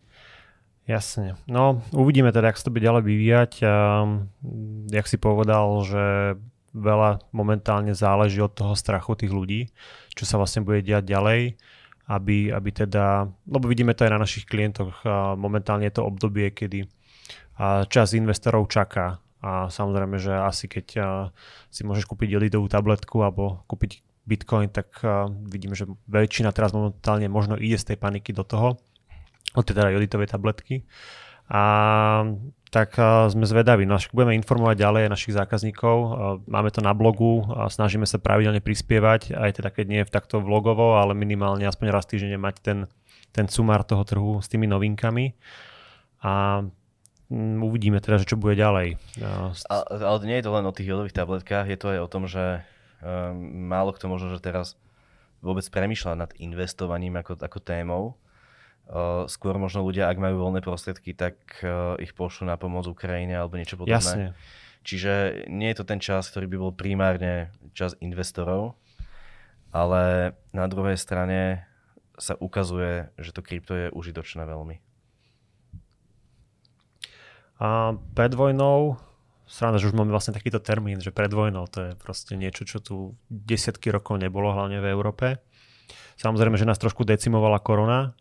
Jasne. 0.89 1.37
No, 1.45 1.83
uvidíme 1.93 2.31
teda, 2.31 2.49
ak 2.49 2.57
sa 2.57 2.65
to 2.65 2.73
bude 2.73 2.81
ďalej 2.81 3.03
vyvíjať. 3.05 3.51
A, 3.61 3.67
jak 4.89 5.05
si 5.05 5.19
povedal, 5.19 5.67
že 5.83 6.05
veľa 6.71 7.21
momentálne 7.35 7.91
záleží 7.91 8.39
od 8.39 8.55
toho 8.55 8.73
strachu 8.73 9.13
tých 9.19 9.35
ľudí, 9.35 9.61
čo 10.15 10.23
sa 10.23 10.39
vlastne 10.39 10.63
bude 10.63 10.79
diať 10.81 11.11
ďalej, 11.11 11.59
aby, 12.07 12.55
aby 12.55 12.69
teda, 12.71 13.27
lebo 13.51 13.67
vidíme 13.67 13.91
to 13.91 14.07
aj 14.07 14.11
na 14.15 14.23
našich 14.23 14.47
klientoch, 14.47 15.03
momentálne 15.35 15.83
je 15.91 15.95
to 15.99 16.07
obdobie, 16.07 16.55
kedy 16.55 16.87
čas 17.91 18.15
investorov 18.15 18.71
čaká 18.71 19.19
a 19.43 19.67
samozrejme, 19.67 20.15
že 20.15 20.31
asi 20.31 20.71
keď 20.71 20.87
si 21.67 21.83
môžeš 21.83 22.07
kúpiť 22.07 22.39
jodidovú 22.39 22.71
tabletku 22.71 23.21
alebo 23.21 23.61
kúpiť 23.67 24.01
Bitcoin, 24.27 24.71
tak 24.71 25.03
vidíme, 25.51 25.75
že 25.75 25.87
väčšina 26.07 26.55
teraz 26.55 26.71
momentálne 26.71 27.27
možno 27.27 27.59
ide 27.59 27.75
z 27.75 27.91
tej 27.93 27.97
paniky 27.99 28.31
do 28.31 28.47
toho, 28.47 28.79
od 29.55 29.63
teda 29.67 29.91
joditovej 29.91 30.31
tabletky. 30.31 30.83
A 31.47 31.63
tak 32.67 32.99
uh, 32.99 33.31
sme 33.31 33.47
zvedaví. 33.47 33.87
No, 33.87 33.95
budeme 34.11 34.35
informovať 34.35 34.83
ďalej 34.83 35.03
našich 35.07 35.33
zákazníkov. 35.39 35.95
Uh, 35.95 36.09
máme 36.45 36.67
to 36.69 36.83
na 36.83 36.91
blogu 36.91 37.47
a 37.55 37.71
snažíme 37.71 38.03
sa 38.03 38.19
pravidelne 38.19 38.59
prispievať, 38.59 39.31
aj 39.31 39.63
teda 39.63 39.69
keď 39.71 39.85
nie 39.87 39.99
je 40.03 40.11
takto 40.11 40.43
vlogovo, 40.43 40.99
ale 40.99 41.15
minimálne 41.15 41.63
aspoň 41.63 41.87
raz 41.95 42.03
týždenne 42.03 42.35
mať 42.35 42.55
ten, 42.59 42.79
ten 43.31 43.47
sumár 43.47 43.87
toho 43.87 44.03
trhu 44.03 44.43
s 44.43 44.51
tými 44.51 44.67
novinkami. 44.67 45.31
A 46.27 46.63
um, 47.31 47.63
uvidíme 47.63 48.03
teda, 48.03 48.19
že 48.19 48.27
čo 48.27 48.35
bude 48.35 48.59
ďalej. 48.59 48.99
Uh, 49.23 49.55
ale 49.71 50.27
nie 50.27 50.43
je 50.43 50.45
to 50.45 50.51
len 50.51 50.67
o 50.67 50.75
tých 50.75 50.91
jodových 50.91 51.15
tabletkách, 51.15 51.71
je 51.71 51.79
to 51.79 51.87
aj 51.95 51.99
o 52.03 52.11
tom, 52.11 52.27
že 52.27 52.67
Ehm, 53.01 53.69
málo 53.69 53.93
kto 53.93 54.09
možno, 54.09 54.33
že 54.33 54.41
teraz 54.41 54.73
vôbec 55.45 55.65
premyšľa 55.69 56.13
nad 56.17 56.31
investovaním 56.41 57.21
ako, 57.21 57.37
ako 57.37 57.59
témou. 57.61 58.17
Uh, 58.87 59.27
skôr 59.27 59.59
možno 59.59 59.83
ľudia, 59.83 60.07
ak 60.07 60.15
majú 60.15 60.47
voľné 60.47 60.63
prostriedky, 60.63 61.11
tak 61.11 61.35
uh, 61.59 61.99
ich 61.99 62.15
pošlú 62.15 62.47
na 62.47 62.55
pomoc 62.55 62.87
Ukrajine 62.87 63.35
alebo 63.35 63.59
niečo 63.59 63.75
podobné. 63.75 63.99
Jasne. 63.99 64.25
Čiže 64.87 65.43
nie 65.51 65.67
je 65.75 65.77
to 65.83 65.83
ten 65.83 65.99
čas, 65.99 66.31
ktorý 66.31 66.47
by 66.47 66.57
bol 66.63 66.71
primárne 66.71 67.51
čas 67.75 67.99
investorov, 67.99 68.79
ale 69.75 70.31
na 70.55 70.65
druhej 70.71 70.95
strane 70.95 71.67
sa 72.15 72.39
ukazuje, 72.39 73.11
že 73.19 73.35
to 73.35 73.43
krypto 73.43 73.73
je 73.75 73.87
užitočné 73.91 74.47
veľmi. 74.47 74.79
A 77.59 77.99
pred 78.15 78.31
vojnou 78.31 78.95
sranda, 79.43 79.83
že 79.83 79.91
už 79.91 79.99
máme 79.99 80.15
vlastne 80.15 80.31
takýto 80.31 80.63
termín, 80.63 81.03
že 81.03 81.11
pred 81.11 81.35
vojnou 81.35 81.67
to 81.67 81.91
je 81.91 81.91
proste 81.99 82.39
niečo, 82.39 82.63
čo 82.63 82.79
tu 82.79 82.95
desiatky 83.27 83.91
rokov 83.91 84.15
nebolo, 84.15 84.55
hlavne 84.55 84.79
v 84.79 84.91
Európe. 84.95 85.43
Samozrejme, 86.15 86.55
že 86.55 86.63
nás 86.63 86.79
trošku 86.79 87.03
decimovala 87.03 87.59
korona 87.59 88.15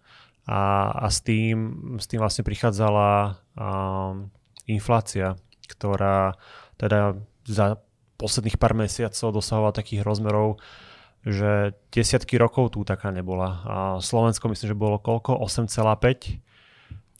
a, 0.46 0.94
a 0.94 1.06
s, 1.10 1.20
tým, 1.26 1.98
s 1.98 2.06
tým 2.06 2.22
vlastne 2.22 2.46
prichádzala 2.46 3.34
um, 3.58 4.30
inflácia, 4.70 5.34
ktorá 5.66 6.38
teda 6.78 7.18
za 7.46 7.82
posledných 8.16 8.56
pár 8.56 8.78
mesiacov 8.78 9.34
dosahovala 9.34 9.74
takých 9.74 10.06
rozmerov, 10.06 10.62
že 11.26 11.74
desiatky 11.90 12.38
rokov 12.38 12.78
tu 12.78 12.86
taká 12.86 13.10
nebola. 13.10 13.48
A 13.66 13.74
Slovensko 13.98 14.46
myslím, 14.46 14.72
že 14.72 14.78
bolo 14.78 15.02
koľko? 15.02 15.42
8,5 15.42 16.46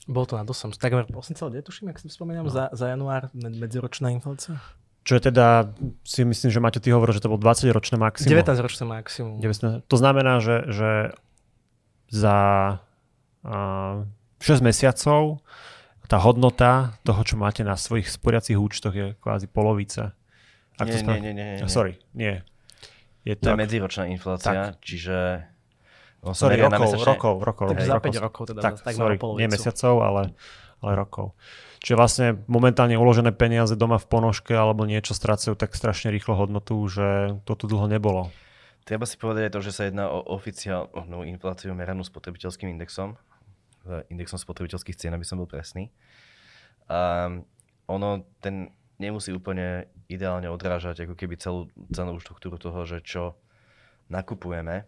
bol 0.07 0.23
to 0.23 0.39
na 0.39 0.47
8, 0.47 0.79
takmer 0.79 1.03
8,9 1.11 1.67
tuším, 1.67 1.91
ak 1.91 1.99
si 1.99 2.07
spomínam, 2.07 2.47
no. 2.47 2.51
za, 2.51 2.71
za 2.71 2.95
január 2.95 3.27
medziročná 3.35 4.07
inflácia. 4.15 4.55
Čo 5.03 5.19
je 5.19 5.31
teda, 5.31 5.75
si 6.07 6.23
myslím, 6.23 6.47
že 6.47 6.59
Maťo, 6.63 6.79
ty 6.79 6.95
hovoril, 6.95 7.11
že 7.11 7.23
to 7.23 7.31
bol 7.31 7.39
20-ročné 7.39 7.99
maximum. 7.99 8.31
19-ročné 8.31 8.83
maximum. 8.87 9.43
19, 9.43 9.83
to 9.83 9.95
znamená, 9.99 10.39
že, 10.39 10.63
že 10.71 10.91
za 12.07 12.35
6 13.47 14.61
mesiacov 14.61 15.39
tá 16.07 16.17
hodnota 16.23 16.95
toho, 17.03 17.19
čo 17.27 17.35
máte 17.35 17.67
na 17.67 17.75
svojich 17.75 18.07
sporiacich 18.07 18.55
účtoch 18.55 18.95
je 18.95 19.05
kvázi 19.19 19.51
polovica. 19.51 20.15
Ak 20.79 20.87
nie, 20.87 21.03
to 21.03 21.11
nie, 21.19 21.19
nie, 21.19 21.33
nie, 21.35 21.45
nie. 21.59 21.67
Sorry, 21.67 21.99
nie. 22.15 22.39
Je 23.27 23.35
to, 23.35 23.51
to 23.51 23.53
je 23.55 23.59
medziročná 23.59 24.07
inflácia, 24.07 24.71
tak. 24.71 24.79
čiže 24.79 25.43
No, 26.23 26.33
sorry, 26.33 26.57
rokov, 26.57 26.91
mesačne... 26.91 27.07
rokov, 27.07 27.35
rokov. 27.45 27.65
Takže 27.77 27.87
za 27.87 27.99
5 28.01 28.25
rokov 28.25 28.43
teda. 28.49 28.61
Tak, 28.63 28.73
tak 28.81 28.93
sorry, 28.97 29.15
nie 29.37 29.47
mesiacov, 29.47 29.95
ale, 30.01 30.21
ale 30.81 30.91
rokov. 30.97 31.37
Čiže 31.77 31.95
vlastne 31.95 32.27
momentálne 32.49 32.97
uložené 32.97 33.31
peniaze 33.37 33.77
doma 33.77 34.01
v 34.01 34.07
ponožke 34.09 34.51
alebo 34.57 34.89
niečo 34.89 35.13
strácajú 35.13 35.53
tak 35.53 35.77
strašne 35.77 36.09
rýchlo 36.09 36.33
hodnotu, 36.33 36.73
že 36.89 37.37
to 37.45 37.53
tu 37.53 37.69
dlho 37.69 37.85
nebolo. 37.85 38.33
Treba 38.81 39.05
si 39.05 39.19
povedať 39.19 39.51
aj 39.51 39.53
to, 39.53 39.59
že 39.61 39.71
sa 39.71 39.83
jedná 39.85 40.09
o 40.09 40.23
oficiálnu 40.25 41.27
infláciu 41.27 41.75
meranú 41.77 42.01
spotrebiteľským 42.01 42.71
indexom, 42.71 43.19
indexom 44.11 44.39
spotrebiteľských 44.39 44.97
cien, 44.97 45.13
aby 45.13 45.25
som 45.25 45.39
bol 45.39 45.49
presný. 45.49 45.89
A 46.87 47.27
ono 47.87 48.27
ten 48.43 48.71
nemusí 48.97 49.31
úplne 49.31 49.87
ideálne 50.09 50.49
odrážať 50.49 51.05
ako 51.05 51.15
keby 51.15 51.35
celú 51.37 51.69
cenovú 51.93 52.19
štruktúru 52.19 52.57
toho, 52.57 52.83
že 52.83 53.03
čo 53.05 53.37
nakupujeme. 54.09 54.87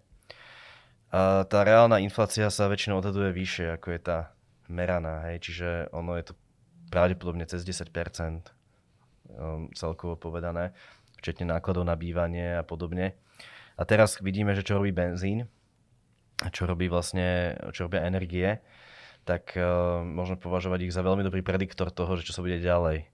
A 1.09 1.43
tá 1.49 1.59
reálna 1.65 1.97
inflácia 2.01 2.47
sa 2.53 2.69
väčšinou 2.69 3.01
odhaduje 3.01 3.33
vyššie, 3.33 3.67
ako 3.77 3.87
je 3.97 4.01
tá 4.01 4.17
meraná, 4.69 5.25
hej, 5.29 5.41
čiže 5.41 5.69
ono 5.89 6.13
je 6.13 6.29
to 6.29 6.33
pravdepodobne 6.93 7.45
cez 7.49 7.65
10% 7.65 7.89
um, 7.89 9.69
celkovo 9.73 10.13
povedané, 10.17 10.73
včetne 11.17 11.49
nákladov 11.49 11.85
na 11.85 11.97
bývanie 11.97 12.61
a 12.61 12.63
podobne. 12.65 13.17
A 13.79 13.81
teraz 13.89 14.21
vidíme, 14.21 14.53
že 14.53 14.61
čo 14.61 14.77
robí 14.77 14.93
benzín, 14.93 15.49
čo 16.53 16.69
robí 16.69 16.87
vlastne, 16.87 17.57
čo 17.73 17.89
robia 17.89 18.05
energie, 18.05 18.61
tak 19.25 19.55
uh, 19.55 20.01
môžeme 20.03 20.39
považovať 20.39 20.89
ich 20.89 20.95
za 20.95 21.01
veľmi 21.05 21.23
dobrý 21.25 21.41
prediktor 21.41 21.91
toho, 21.91 22.15
že 22.19 22.25
čo 22.27 22.35
sa 22.35 22.43
bude 22.43 22.59
ďalej. 22.59 23.07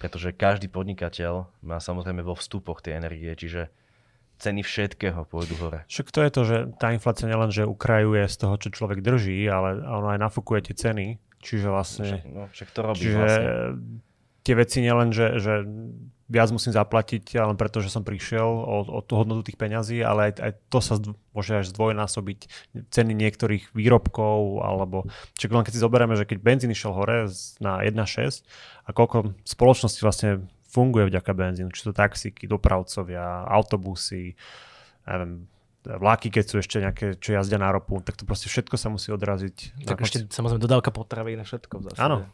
Pretože 0.00 0.32
každý 0.32 0.72
podnikateľ 0.72 1.48
má 1.60 1.76
samozrejme 1.76 2.24
vo 2.24 2.32
vstupoch 2.32 2.80
tie 2.80 2.96
energie, 2.96 3.28
čiže 3.36 3.68
ceny 4.40 4.64
všetkého 4.64 5.28
pôjdu 5.28 5.54
hore. 5.60 5.84
Však 5.84 6.08
to 6.08 6.20
je 6.24 6.30
to, 6.32 6.42
že 6.48 6.56
tá 6.80 6.96
inflácia 6.96 7.28
nielen, 7.28 7.52
že 7.52 7.68
ukrajuje 7.68 8.24
z 8.24 8.36
toho, 8.40 8.56
čo 8.56 8.72
človek 8.72 9.04
drží, 9.04 9.44
ale 9.44 9.84
ono 9.84 10.08
aj 10.16 10.18
nafúkuje 10.24 10.72
tie 10.72 10.74
ceny. 10.74 11.06
Čiže 11.44 11.68
vlastne... 11.68 12.08
Však, 12.08 12.24
no, 12.32 12.42
však 12.48 12.68
to 12.72 12.80
robí 12.80 13.00
čiže 13.04 13.20
vlastne. 13.20 13.48
tie 14.40 14.54
veci 14.56 14.78
nielen, 14.80 15.08
že, 15.12 15.26
že 15.36 15.68
viac 16.30 16.48
musím 16.54 16.70
zaplatiť 16.70 17.42
len 17.42 17.58
preto, 17.58 17.82
že 17.82 17.90
som 17.90 18.06
prišiel 18.06 18.46
o, 18.46 18.86
o 18.86 18.98
tú 19.02 19.18
hodnotu 19.18 19.50
tých 19.50 19.58
peňazí, 19.58 19.98
ale 20.00 20.30
aj, 20.30 20.32
aj 20.38 20.52
to 20.70 20.78
sa 20.78 20.94
zdv, 20.96 21.18
môže 21.34 21.52
až 21.58 21.66
zdvojnásobiť 21.74 22.38
ceny 22.94 23.12
niektorých 23.18 23.74
výrobkov, 23.74 24.62
alebo 24.62 25.10
čiže 25.34 25.50
len 25.50 25.66
keď 25.66 25.74
si 25.74 25.82
zoberieme, 25.82 26.14
že 26.14 26.24
keď 26.30 26.38
benzín 26.38 26.70
išiel 26.70 26.94
hore 26.94 27.26
na 27.58 27.82
1,6 27.82 28.46
a 28.86 28.90
koľko 28.94 29.34
spoločnosti 29.42 30.00
vlastne 30.00 30.46
funguje 30.70 31.10
vďaka 31.10 31.34
benzínu, 31.34 31.74
či 31.74 31.82
to 31.82 31.90
taxíky, 31.90 32.46
dopravcovia, 32.46 33.50
autobusy, 33.50 34.38
neviem, 35.02 35.50
vláky, 35.82 36.30
keď 36.30 36.44
sú 36.46 36.56
ešte 36.62 36.76
nejaké, 36.78 37.06
čo 37.18 37.34
jazdia 37.34 37.58
na 37.58 37.72
ropu, 37.72 37.98
tak 38.04 38.14
to 38.14 38.28
proste 38.28 38.52
všetko 38.52 38.76
sa 38.78 38.92
musí 38.92 39.10
odraziť. 39.10 39.82
Tak 39.88 39.98
ešte 40.04 40.18
samozrejme 40.28 40.60
dodávka 40.60 40.92
potravy 40.92 41.34
na 41.34 41.42
všetko 41.42 41.74
v 41.80 41.82
zásade. 41.90 42.04
Áno. 42.04 42.28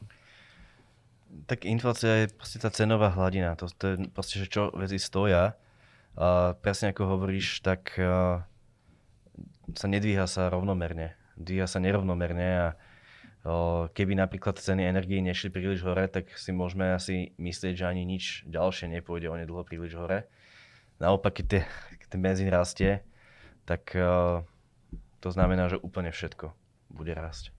Tak 1.47 1.63
inflácia 1.63 2.27
je 2.27 2.35
proste 2.35 2.59
tá 2.59 2.71
cenová 2.75 3.11
hladina. 3.15 3.55
To, 3.59 3.71
to 3.71 3.95
je 3.95 3.97
proste, 4.11 4.43
že 4.43 4.51
čo 4.51 4.75
veci 4.75 4.99
stoja. 4.99 5.55
A 6.19 6.59
presne 6.59 6.91
ako 6.91 7.17
hovoríš, 7.17 7.63
tak 7.63 7.95
uh, 8.03 8.43
sa 9.75 9.87
nedvíha 9.87 10.27
sa 10.27 10.51
rovnomerne. 10.51 11.15
Dvíha 11.39 11.69
sa 11.69 11.79
nerovnomerne 11.79 12.49
a 12.57 12.69
Keby 13.95 14.19
napríklad 14.19 14.59
ceny 14.59 14.91
energii 14.91 15.23
nešli 15.23 15.55
príliš 15.55 15.87
hore, 15.87 16.11
tak 16.11 16.35
si 16.35 16.51
môžeme 16.51 16.91
asi 16.91 17.31
myslieť, 17.39 17.79
že 17.79 17.87
ani 17.87 18.03
nič 18.03 18.43
ďalšie 18.51 18.91
nepôjde 18.99 19.31
onedlho 19.31 19.63
príliš 19.63 19.95
hore. 19.95 20.27
Naopak, 20.99 21.39
keď, 21.39 21.47
tie, 21.47 21.63
keď 22.03 22.07
ten 22.11 22.21
benzín 22.27 22.51
rastie, 22.51 23.07
tak 23.63 23.95
to 25.23 25.29
znamená, 25.31 25.71
že 25.71 25.79
úplne 25.79 26.11
všetko 26.11 26.51
bude 26.91 27.15
rásť. 27.15 27.55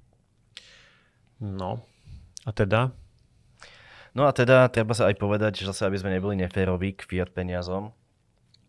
No, 1.40 1.88
a 2.44 2.52
teda? 2.52 2.92
No 4.18 4.26
a 4.26 4.34
teda 4.34 4.66
treba 4.74 4.98
sa 4.98 5.14
aj 5.14 5.22
povedať, 5.22 5.62
že 5.62 5.70
zase 5.70 5.86
aby 5.86 6.02
sme 6.02 6.10
neboli 6.10 6.34
neféroví 6.42 6.98
k 6.98 7.06
fiat 7.06 7.30
peniazom, 7.30 7.94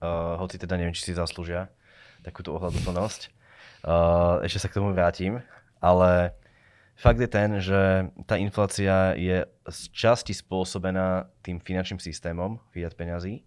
uh, 0.05 0.37
hoci 0.37 0.61
teda 0.61 0.77
neviem, 0.77 0.93
či 0.93 1.09
si 1.09 1.17
zaslúžia 1.17 1.73
takúto 2.21 2.53
ohľaduplnosť. 2.53 3.33
Uh, 3.81 4.45
ešte 4.45 4.61
sa 4.61 4.69
k 4.69 4.77
tomu 4.77 4.93
vrátim, 4.93 5.41
ale 5.81 6.37
Fakt 6.99 7.23
je 7.23 7.31
ten, 7.31 7.63
že 7.63 8.11
tá 8.27 8.35
inflácia 8.35 9.15
je 9.15 9.47
z 9.71 9.81
časti 9.95 10.35
spôsobená 10.35 11.31
tým 11.47 11.63
finančným 11.63 12.03
systémom 12.03 12.59
fiat 12.75 12.99
peňazí 12.99 13.47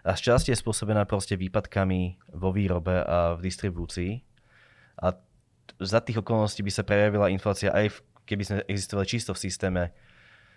a 0.00 0.16
z 0.16 0.32
časti 0.32 0.48
je 0.48 0.56
spôsobená 0.56 1.04
proste 1.04 1.36
výpadkami 1.36 2.16
vo 2.32 2.56
výrobe 2.56 3.04
a 3.04 3.36
v 3.36 3.44
distribúcii. 3.44 4.24
A 5.04 5.12
za 5.76 6.00
tých 6.00 6.24
okolností 6.24 6.64
by 6.64 6.72
sa 6.72 6.88
prejavila 6.88 7.28
inflácia 7.28 7.68
aj 7.68 7.92
v, 7.92 7.96
keby 8.24 8.42
sme 8.48 8.56
existovali 8.64 9.06
čisto 9.12 9.36
v 9.36 9.44
systéme 9.44 9.82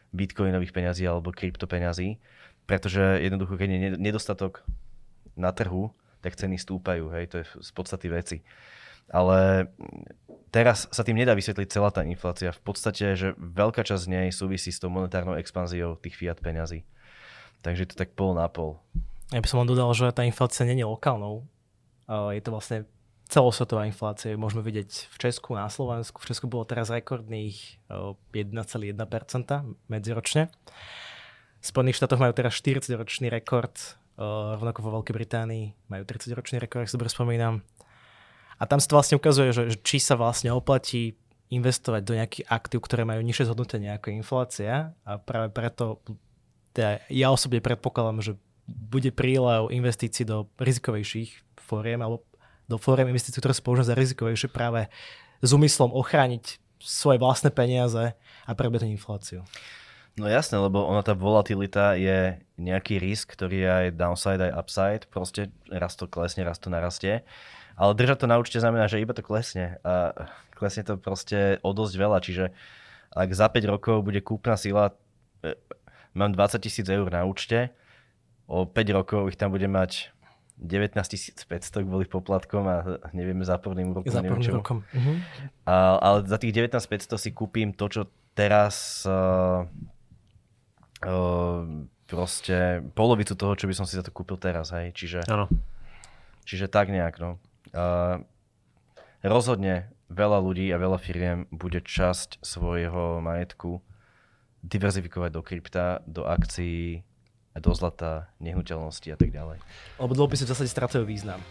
bitcoinových 0.10 0.74
peňazí 0.74 1.06
alebo 1.06 1.30
kryptopeňazí, 1.34 2.18
pretože 2.66 3.02
jednoducho, 3.22 3.58
keď 3.58 3.70
je 3.70 3.80
nedostatok 3.98 4.66
na 5.38 5.54
trhu, 5.54 5.94
tak 6.20 6.36
ceny 6.36 6.60
stúpajú, 6.60 7.10
hej, 7.16 7.32
to 7.32 7.36
je 7.42 7.46
z 7.64 7.70
podstaty 7.72 8.12
veci. 8.12 8.38
Ale 9.10 9.72
teraz 10.54 10.86
sa 10.94 11.02
tým 11.02 11.18
nedá 11.18 11.34
vysvetliť 11.34 11.66
celá 11.72 11.90
tá 11.90 12.06
inflácia. 12.06 12.54
V 12.54 12.62
podstate, 12.62 13.18
že 13.18 13.34
veľká 13.40 13.82
časť 13.82 14.06
z 14.06 14.12
nej 14.12 14.28
súvisí 14.30 14.70
s 14.70 14.78
tou 14.78 14.94
monetárnou 14.94 15.34
expanziou 15.34 15.98
tých 15.98 16.14
fiat 16.14 16.38
peňazí. 16.38 16.86
Takže 17.66 17.82
je 17.86 17.90
to 17.90 17.98
tak 17.98 18.14
pol 18.14 18.38
na 18.38 18.46
pol. 18.46 18.78
Ja 19.34 19.42
by 19.42 19.48
som 19.50 19.66
len 19.66 19.70
dodal, 19.70 19.90
že 19.98 20.14
tá 20.14 20.22
inflácia 20.22 20.62
nie 20.66 20.78
je 20.78 20.86
lokálnou. 20.86 21.50
Je 22.10 22.42
to 22.42 22.54
vlastne 22.54 22.86
celosvetová 23.30 23.86
inflácia. 23.86 24.34
Môžeme 24.34 24.66
vidieť 24.66 25.14
v 25.14 25.18
Česku, 25.22 25.54
na 25.54 25.70
Slovensku. 25.70 26.18
V 26.18 26.34
Česku 26.34 26.50
bolo 26.50 26.66
teraz 26.66 26.90
rekordných 26.90 27.86
1,1% 28.34 28.98
medziročne. 29.86 30.50
V 31.60 31.66
Spojených 31.66 32.02
štátoch 32.02 32.18
majú 32.18 32.34
teraz 32.34 32.58
40-ročný 32.58 33.30
rekord, 33.30 33.78
rovnako 34.20 34.80
vo 34.82 34.90
Veľkej 35.00 35.16
Británii 35.16 35.66
majú 35.88 36.04
30-ročný 36.04 36.58
rekord, 36.58 36.84
ak 36.84 36.90
si 36.90 36.98
dobre 36.98 37.14
spomínam. 37.14 37.62
A 38.60 38.68
tam 38.68 38.82
sa 38.82 38.92
to 38.92 38.98
vlastne 38.98 39.16
ukazuje, 39.16 39.56
že, 39.56 39.64
či 39.80 40.02
sa 40.02 40.20
vlastne 40.20 40.52
oplatí 40.52 41.16
investovať 41.50 42.02
do 42.04 42.14
nejakých 42.18 42.46
aktív, 42.50 42.84
ktoré 42.84 43.08
majú 43.08 43.22
nižšie 43.24 43.48
zhodnotenie 43.50 43.96
ako 43.96 44.14
inflácia 44.14 44.94
a 45.02 45.12
práve 45.18 45.50
preto 45.50 45.98
teda 46.78 47.02
ja 47.10 47.34
osobne 47.34 47.58
predpokladám, 47.58 48.22
že 48.22 48.34
bude 48.70 49.10
prílev 49.10 49.74
investícií 49.74 50.30
do 50.30 50.46
rizikovejších 50.62 51.58
fóriem 51.58 52.06
alebo 52.06 52.29
do 52.70 52.78
fóriem 52.78 53.10
investícií, 53.10 53.42
ktoré 53.42 53.58
sú 53.58 53.66
používané 53.66 53.90
za 53.90 53.98
rizikovejšie 53.98 54.50
práve 54.54 54.86
s 55.42 55.50
úmyslom 55.50 55.90
ochrániť 55.92 56.62
svoje 56.80 57.18
vlastné 57.18 57.50
peniaze 57.50 58.14
a 58.46 58.52
prebehnúť 58.54 58.94
infláciu. 58.94 59.42
No 60.16 60.28
jasné, 60.28 60.60
lebo 60.60 60.84
ona 60.84 61.00
tá 61.00 61.16
volatilita 61.16 61.96
je 61.96 62.38
nejaký 62.60 63.00
risk, 63.00 63.34
ktorý 63.34 63.58
je 63.64 63.70
aj 63.70 63.86
downside, 63.96 64.42
aj 64.44 64.56
upside. 64.56 65.04
Proste 65.08 65.48
raz 65.72 65.96
to 65.96 66.12
klesne, 66.12 66.44
raz 66.44 66.60
to 66.60 66.68
narastie. 66.68 67.24
Ale 67.80 67.96
držať 67.96 68.24
to 68.24 68.28
na 68.28 68.36
účte 68.36 68.60
znamená, 68.60 68.92
že 68.92 69.00
iba 69.00 69.16
to 69.16 69.24
klesne. 69.24 69.80
A 69.88 70.12
klesne 70.52 70.84
to 70.84 71.00
proste 71.00 71.64
o 71.64 71.72
dosť 71.72 71.96
veľa. 71.96 72.18
Čiže 72.20 72.46
ak 73.16 73.30
za 73.32 73.48
5 73.48 73.72
rokov 73.72 74.04
bude 74.04 74.20
kúpna 74.20 74.60
sila, 74.60 74.92
e, 75.40 75.56
mám 76.12 76.36
20 76.36 76.60
tisíc 76.60 76.88
eur 76.92 77.08
na 77.08 77.24
účte, 77.24 77.72
o 78.44 78.68
5 78.68 78.76
rokov 78.92 79.32
ich 79.32 79.40
tam 79.40 79.56
bude 79.56 79.72
mať 79.72 80.12
19 80.60 81.00
500 81.48 81.88
kvôli 81.88 82.04
poplatkom 82.04 82.64
a 82.68 82.76
nevieme 83.16 83.48
záporným 83.48 83.96
úrokom. 83.96 84.12
Záporným 84.12 84.60
rokom. 84.60 84.84
Uh-huh. 84.92 85.16
A, 85.64 85.96
ale 86.04 86.28
za 86.28 86.36
tých 86.36 86.52
19 86.52 86.76
500 86.76 87.16
si 87.16 87.32
kúpim 87.32 87.72
to, 87.72 87.88
čo 87.88 88.02
teraz 88.36 89.08
uh, 89.08 89.64
uh, 91.08 91.64
proste 92.12 92.84
polovicu 92.92 93.40
toho, 93.40 93.56
čo 93.56 93.72
by 93.72 93.74
som 93.76 93.88
si 93.88 93.96
za 93.96 94.04
to 94.04 94.12
kúpil 94.12 94.36
teraz, 94.36 94.76
hej. 94.76 94.92
Čiže, 94.92 95.32
ano. 95.32 95.48
čiže 96.44 96.68
tak 96.68 96.92
nejak, 96.92 97.24
no. 97.24 97.40
Uh, 97.72 98.20
rozhodne 99.24 99.92
veľa 100.10 100.42
ľudí 100.42 100.74
a 100.74 100.82
veľa 100.82 101.00
firiem 101.00 101.46
bude 101.54 101.80
časť 101.86 102.42
svojho 102.42 103.22
majetku 103.22 103.80
diverzifikovať 104.66 105.32
do 105.32 105.42
krypta, 105.46 105.88
do 106.04 106.28
akcií, 106.28 107.06
do 107.58 107.72
zlata, 107.74 108.30
nehnuteľnosti 108.38 109.10
a 109.10 109.18
tak 109.18 109.34
ďalej. 109.34 109.58
Lebo 109.98 110.14
dlhopisy 110.14 110.46
v 110.46 110.52
zásade 110.54 110.70
strácajú 110.70 111.04
význam. 111.08 111.42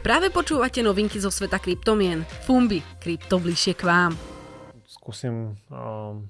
Práve 0.00 0.32
počúvate 0.32 0.80
novinky 0.80 1.20
zo 1.20 1.28
sveta 1.28 1.60
kryptomien. 1.60 2.24
Fumbi, 2.48 2.80
krypto 2.98 3.36
bližšie 3.36 3.76
k 3.76 3.82
vám. 3.84 4.12
Skúsim 4.88 5.54
um, 5.68 6.26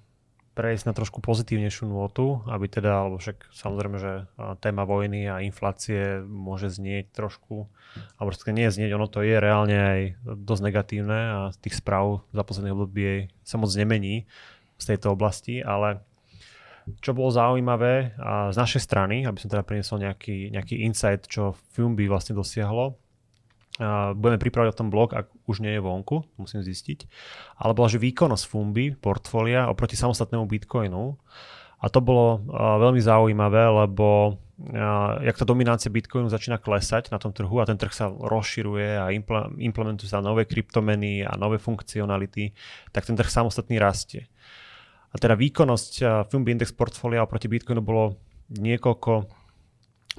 prejsť 0.58 0.84
na 0.90 0.92
trošku 0.92 1.22
pozitívnejšiu 1.22 1.88
nôtu, 1.88 2.42
aby 2.50 2.66
teda, 2.66 3.06
alebo 3.06 3.16
však 3.16 3.48
samozrejme, 3.54 3.96
že 3.96 4.12
téma 4.60 4.84
vojny 4.84 5.30
a 5.30 5.40
inflácie 5.40 6.20
môže 6.26 6.68
znieť 6.68 7.14
trošku, 7.14 7.70
alebo 8.18 8.30
nie 8.50 8.68
znieť, 8.68 8.90
ono 8.92 9.06
to 9.06 9.22
je 9.22 9.38
reálne 9.38 9.78
aj 9.78 10.00
dosť 10.26 10.62
negatívne 10.66 11.18
a 11.32 11.38
z 11.54 11.56
tých 11.62 11.78
správ 11.78 12.26
za 12.34 12.42
posledných 12.44 12.74
období 12.76 13.32
sa 13.46 13.56
moc 13.56 13.70
nemení 13.72 14.26
z 14.76 14.84
tejto 14.84 15.16
oblasti, 15.16 15.62
ale 15.64 16.04
čo 16.98 17.14
bolo 17.14 17.30
zaujímavé 17.30 18.18
a 18.18 18.50
z 18.50 18.56
našej 18.58 18.82
strany, 18.82 19.22
aby 19.22 19.38
som 19.38 19.46
teda 19.46 19.62
priniesol 19.62 20.02
nejaký, 20.02 20.50
nejaký 20.50 20.82
insight, 20.82 21.30
čo 21.30 21.54
Fumbi 21.70 22.10
vlastne 22.10 22.34
dosiahlo, 22.34 22.98
budeme 24.18 24.36
pripravať 24.36 24.68
o 24.74 24.78
tom 24.82 24.90
blog, 24.90 25.14
ak 25.14 25.30
už 25.46 25.62
nie 25.62 25.78
je 25.78 25.80
vonku, 25.80 26.26
musím 26.36 26.60
zistiť, 26.60 27.06
ale 27.62 27.72
bola, 27.72 27.88
že 27.88 28.02
výkonnosť 28.02 28.44
Fumbi, 28.44 28.92
portfólia 28.92 29.70
oproti 29.70 29.96
samostatnému 29.96 30.44
Bitcoinu. 30.44 31.16
A 31.80 31.88
to 31.88 32.04
bolo 32.04 32.44
veľmi 32.52 33.00
zaujímavé, 33.00 33.64
lebo 33.72 34.36
jak 35.24 35.40
tá 35.40 35.48
dominácia 35.48 35.88
Bitcoinu 35.88 36.28
začína 36.28 36.60
klesať 36.60 37.08
na 37.08 37.16
tom 37.16 37.32
trhu 37.32 37.56
a 37.56 37.64
ten 37.64 37.80
trh 37.80 37.88
sa 37.88 38.12
rozširuje 38.12 39.00
a 39.00 39.08
implementujú 39.56 40.04
sa 40.12 40.20
nové 40.20 40.44
kryptomeny 40.44 41.24
a 41.24 41.32
nové 41.40 41.56
funkcionality, 41.56 42.52
tak 42.92 43.08
ten 43.08 43.16
trh 43.16 43.32
samostatný 43.32 43.80
rastie. 43.80 44.28
A 45.10 45.16
teda 45.18 45.34
výkonnosť 45.34 46.26
Fumbi 46.30 46.54
Index 46.54 46.70
portfólia 46.70 47.26
oproti 47.26 47.50
Bitcoinu 47.50 47.82
bolo 47.82 48.14
niekoľko 48.50 49.26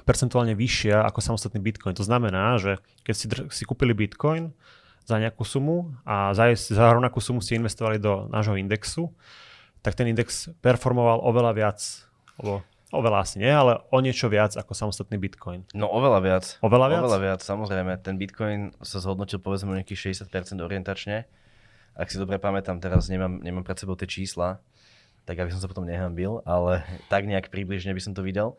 percentuálne 0.04 0.56
vyššia 0.56 1.04
ako 1.04 1.20
samostatný 1.20 1.60
Bitcoin. 1.60 1.96
To 1.96 2.04
znamená, 2.04 2.56
že 2.60 2.80
keď 3.06 3.14
si, 3.14 3.26
si 3.52 3.62
kúpili 3.64 3.92
Bitcoin 3.96 4.52
za 5.04 5.18
nejakú 5.18 5.42
sumu 5.42 5.94
a 6.06 6.32
za, 6.36 6.50
za 6.54 6.92
rovnakú 6.92 7.18
sumu 7.20 7.42
ste 7.42 7.58
investovali 7.58 7.98
do 7.98 8.30
nášho 8.30 8.56
indexu, 8.58 9.12
tak 9.82 9.98
ten 9.98 10.10
index 10.10 10.50
performoval 10.62 11.22
oveľa 11.26 11.52
viac, 11.54 11.78
alebo 12.38 12.62
oveľa 12.94 13.18
asi 13.24 13.42
nie, 13.42 13.50
ale 13.50 13.82
o 13.90 13.98
niečo 13.98 14.30
viac 14.30 14.54
ako 14.54 14.76
samostatný 14.76 15.18
Bitcoin. 15.18 15.66
No 15.74 15.90
oveľa 15.90 16.20
viac. 16.22 16.44
Oveľa 16.62 16.86
viac? 16.92 17.02
Oveľa 17.02 17.18
viac, 17.18 17.40
samozrejme. 17.42 17.92
Ten 18.04 18.14
Bitcoin 18.20 18.76
sa 18.84 19.02
zhodnotil 19.02 19.42
povedzme 19.42 19.74
nejakých 19.74 20.14
60% 20.22 20.62
orientačne. 20.62 21.26
Ak 21.92 22.08
si 22.08 22.16
dobre 22.16 22.40
pamätám, 22.40 22.80
teraz 22.80 23.10
nemám, 23.12 23.42
nemám 23.42 23.64
pred 23.66 23.76
sebou 23.76 23.98
tie 23.98 24.08
čísla, 24.08 24.62
tak 25.24 25.38
aby 25.38 25.50
som 25.54 25.62
sa 25.62 25.70
potom 25.70 25.86
nehambil, 25.86 26.42
ale 26.44 26.82
tak 27.12 27.26
nejak 27.26 27.48
približne 27.48 27.94
by 27.94 28.02
som 28.02 28.12
to 28.12 28.24
videl. 28.24 28.58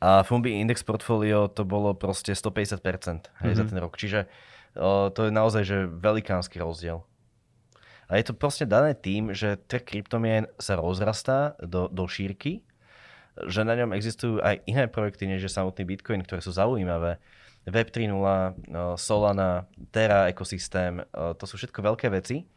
A 0.00 0.24
Fumbi 0.24 0.56
Index 0.56 0.80
Portfolio 0.80 1.44
to 1.52 1.62
bolo 1.68 1.92
proste 1.92 2.32
150% 2.32 2.80
hej, 2.80 2.80
mm-hmm. 2.80 3.52
za 3.52 3.64
ten 3.68 3.78
rok. 3.78 4.00
Čiže 4.00 4.24
o, 4.80 5.12
to 5.12 5.28
je 5.28 5.32
naozaj 5.32 5.62
že 5.68 5.78
velikánsky 5.84 6.56
rozdiel. 6.56 7.04
A 8.10 8.18
je 8.18 8.26
to 8.26 8.34
proste 8.34 8.66
dané 8.66 8.96
tým, 8.96 9.30
že 9.36 9.60
trh 9.70 9.86
kryptomien 9.86 10.50
sa 10.58 10.74
rozrastá 10.74 11.54
do, 11.62 11.86
do 11.86 12.10
šírky, 12.10 12.66
že 13.46 13.62
na 13.62 13.78
ňom 13.78 13.94
existujú 13.94 14.42
aj 14.42 14.66
iné 14.66 14.90
projekty, 14.90 15.30
než 15.30 15.46
je 15.46 15.52
samotný 15.52 15.86
Bitcoin, 15.86 16.26
ktoré 16.26 16.42
sú 16.42 16.50
zaujímavé. 16.50 17.22
Web 17.68 17.92
3.0, 17.92 18.98
Solana, 18.98 19.68
Terra 19.94 20.26
ekosystém, 20.26 21.04
to 21.12 21.44
sú 21.46 21.54
všetko 21.60 21.86
veľké 21.86 22.10
veci. 22.10 22.50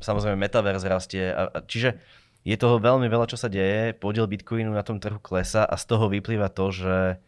Samozrejme 0.00 0.36
Metaverse 0.36 0.86
rastie. 0.90 1.30
Čiže 1.66 1.98
je 2.46 2.54
toho 2.54 2.78
veľmi 2.78 3.10
veľa, 3.10 3.26
čo 3.26 3.34
sa 3.34 3.50
deje, 3.50 3.90
podiel 3.98 4.30
Bitcoinu 4.30 4.70
na 4.70 4.86
tom 4.86 5.02
trhu 5.02 5.18
klesa 5.18 5.66
a 5.66 5.74
z 5.74 5.84
toho 5.90 6.06
vyplýva 6.06 6.46
to, 6.54 6.70
že 6.70 7.18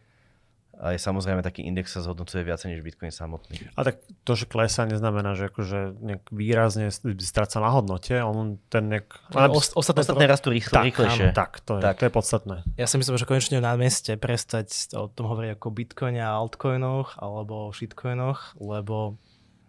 aj 0.79 0.95
samozrejme 0.95 1.43
taký 1.43 1.67
index 1.67 1.91
sa 1.91 1.99
zhodnocuje 1.99 2.39
viacej 2.47 2.71
než 2.71 2.79
Bitcoin 2.79 3.11
samotný. 3.11 3.67
A 3.75 3.83
tak 3.83 3.99
to, 4.23 4.31
že 4.39 4.47
klesa, 4.47 4.87
neznamená, 4.87 5.35
že 5.35 5.51
akože 5.51 5.99
nejak 5.99 6.23
výrazne 6.31 6.87
stráca 7.19 7.59
na 7.59 7.67
hodnote, 7.67 8.15
on 8.23 8.63
ten 8.71 8.87
nejak... 8.87 9.11
Ost, 9.51 9.75
ostatné, 9.75 10.07
ostatné 10.07 10.25
rastú 10.31 10.55
rýchlo, 10.55 10.79
tak, 10.79 10.87
rýchlejšie. 10.87 11.25
Áno, 11.29 11.35
tak, 11.35 11.59
to 11.67 11.73
je, 11.79 11.83
tak. 11.83 11.99
to 11.99 12.03
je 12.07 12.13
podstatné. 12.15 12.55
Ja 12.79 12.87
si 12.87 12.95
myslím, 12.95 13.19
že 13.19 13.27
konečne 13.27 13.59
na 13.59 13.75
mieste 13.75 14.15
prestať 14.15 14.71
o 14.95 15.11
tom 15.11 15.27
hovoriť 15.27 15.59
ako 15.59 15.67
Bitcoine 15.67 16.23
a 16.23 16.31
altcoinoch 16.39 17.19
alebo 17.19 17.67
o 17.67 17.75
shitcoinoch, 17.75 18.55
lebo 18.63 19.19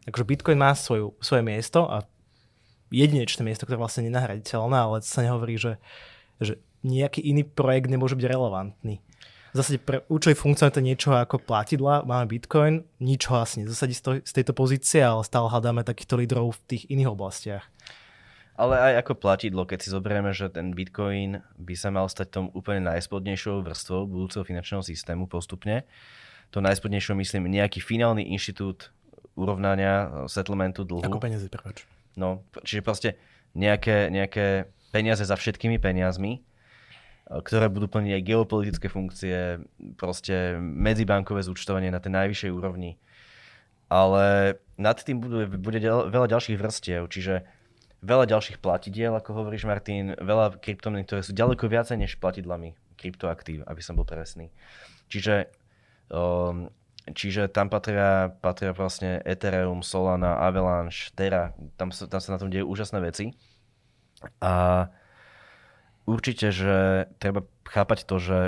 akože 0.08 0.24
Bitcoin 0.24 0.58
má 0.60 0.72
svoju, 0.72 1.16
svoje 1.20 1.42
miesto 1.44 1.84
a 1.84 2.06
jedinečné 2.90 3.42
miesto, 3.46 3.64
ktoré 3.64 3.78
je 3.78 3.84
vlastne 3.84 4.06
nenahraditeľné, 4.08 4.76
ale 4.76 4.96
sa 5.04 5.22
nehovorí, 5.22 5.56
že, 5.56 5.78
že 6.42 6.58
nejaký 6.82 7.20
iný 7.22 7.46
projekt 7.46 7.92
nemôže 7.92 8.16
byť 8.18 8.26
relevantný. 8.26 8.98
V 9.50 9.56
zásade 9.58 9.82
pre 9.82 10.06
účely 10.06 10.38
funkcionality 10.38 10.78
niečo 10.78 11.10
ako 11.10 11.42
platidla, 11.42 12.06
máme 12.06 12.30
Bitcoin, 12.30 12.86
nič 13.02 13.26
ho 13.26 13.42
asi 13.42 13.66
nezasadí 13.66 13.98
z, 13.98 14.22
z 14.22 14.32
tejto 14.32 14.54
pozície, 14.54 15.02
ale 15.02 15.26
stále 15.26 15.50
hľadáme 15.50 15.82
takýchto 15.82 16.22
lídrov 16.22 16.54
v 16.54 16.62
tých 16.70 16.82
iných 16.86 17.10
oblastiach. 17.10 17.66
Ale 18.54 18.78
aj 18.78 19.02
ako 19.02 19.18
platidlo, 19.18 19.66
keď 19.66 19.78
si 19.82 19.88
zoberieme, 19.90 20.30
že 20.30 20.52
ten 20.52 20.70
Bitcoin 20.70 21.42
by 21.58 21.74
sa 21.74 21.90
mal 21.90 22.06
stať 22.06 22.28
tom 22.30 22.46
úplne 22.54 22.86
najspodnejšou 22.92 23.64
vrstvou 23.66 24.06
budúceho 24.06 24.46
finančného 24.46 24.84
systému 24.84 25.26
postupne. 25.26 25.82
To 26.54 26.62
najspodnejšou 26.62 27.16
myslím 27.18 27.50
nejaký 27.50 27.82
finálny 27.82 28.30
inštitút 28.30 28.94
urovnania 29.40 30.26
settlementu 30.29 30.85
dlhu. 30.85 31.09
Ako 31.09 31.24
peniaze, 31.24 31.48
prepáč. 31.48 31.88
No, 32.20 32.44
čiže 32.61 32.85
proste 32.85 33.09
nejaké, 33.57 34.12
nejaké 34.12 34.68
peniaze 34.92 35.24
za 35.24 35.35
všetkými 35.40 35.81
peniazmi, 35.81 36.44
ktoré 37.31 37.70
budú 37.70 37.87
plniť 37.87 38.12
aj 38.18 38.26
geopolitické 38.26 38.87
funkcie, 38.90 39.62
proste 39.94 40.59
medzibankové 40.59 41.46
zúčtovanie 41.46 41.88
na 41.88 42.03
tej 42.03 42.12
najvyššej 42.18 42.50
úrovni. 42.50 42.98
Ale 43.87 44.59
nad 44.79 44.98
tým 44.98 45.22
bude, 45.22 45.46
bude 45.46 45.79
veľa 45.83 46.26
ďalších 46.31 46.59
vrstiev, 46.59 47.07
čiže 47.07 47.46
veľa 48.03 48.26
ďalších 48.26 48.59
platidiel, 48.59 49.14
ako 49.14 49.42
hovoríš 49.42 49.66
Martin, 49.66 50.18
veľa 50.18 50.59
kryptomien, 50.59 51.07
ktoré 51.07 51.22
sú 51.22 51.31
ďaleko 51.31 51.70
viacej 51.70 51.96
než 52.03 52.18
platidlami 52.18 52.74
kryptoaktív, 52.98 53.62
aby 53.66 53.81
som 53.83 53.94
bol 53.94 54.05
presný. 54.05 54.50
Čiže 55.11 55.50
um, 56.11 56.70
Čiže 57.12 57.51
tam 57.51 57.68
patria, 57.68 58.31
patria 58.40 58.75
vlastne 58.75 59.20
Ethereum, 59.27 59.85
Solana, 59.85 60.40
Avalanche, 60.40 61.11
Terra. 61.14 61.53
Tam 61.77 61.90
sa, 61.90 62.07
tam 62.07 62.20
sa 62.23 62.37
na 62.37 62.40
tom 62.40 62.51
dejú 62.51 62.66
úžasné 62.66 62.99
veci. 63.03 63.37
A 64.40 64.87
určite, 66.05 66.53
že 66.53 67.09
treba 67.23 67.46
chápať 67.66 68.05
to, 68.05 68.16
že 68.20 68.38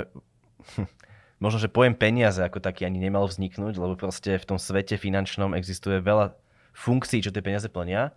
možno, 1.43 1.59
že 1.59 1.71
pojem 1.71 1.95
peniaze 1.97 2.39
ako 2.39 2.63
taký 2.63 2.87
ani 2.87 3.01
nemal 3.01 3.27
vzniknúť, 3.27 3.75
lebo 3.79 3.99
proste 3.99 4.37
v 4.37 4.47
tom 4.47 4.59
svete 4.61 4.95
finančnom 4.95 5.57
existuje 5.57 5.99
veľa 5.99 6.35
funkcií, 6.73 7.21
čo 7.21 7.33
tie 7.33 7.45
peniaze 7.45 7.69
plnia 7.69 8.13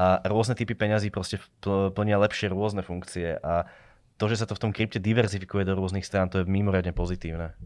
a 0.00 0.24
rôzne 0.24 0.56
typy 0.56 0.72
peňazí 0.72 1.12
proste 1.12 1.36
plnia 1.66 2.16
lepšie 2.16 2.48
rôzne 2.48 2.80
funkcie 2.80 3.36
a 3.36 3.68
to, 4.16 4.28
že 4.28 4.40
sa 4.40 4.46
to 4.48 4.56
v 4.56 4.62
tom 4.68 4.72
krypte 4.72 5.00
diverzifikuje 5.00 5.64
do 5.64 5.76
rôznych 5.76 6.04
strán, 6.04 6.28
to 6.28 6.40
je 6.40 6.48
mimoriadne 6.48 6.92
pozitívne. 6.92 7.56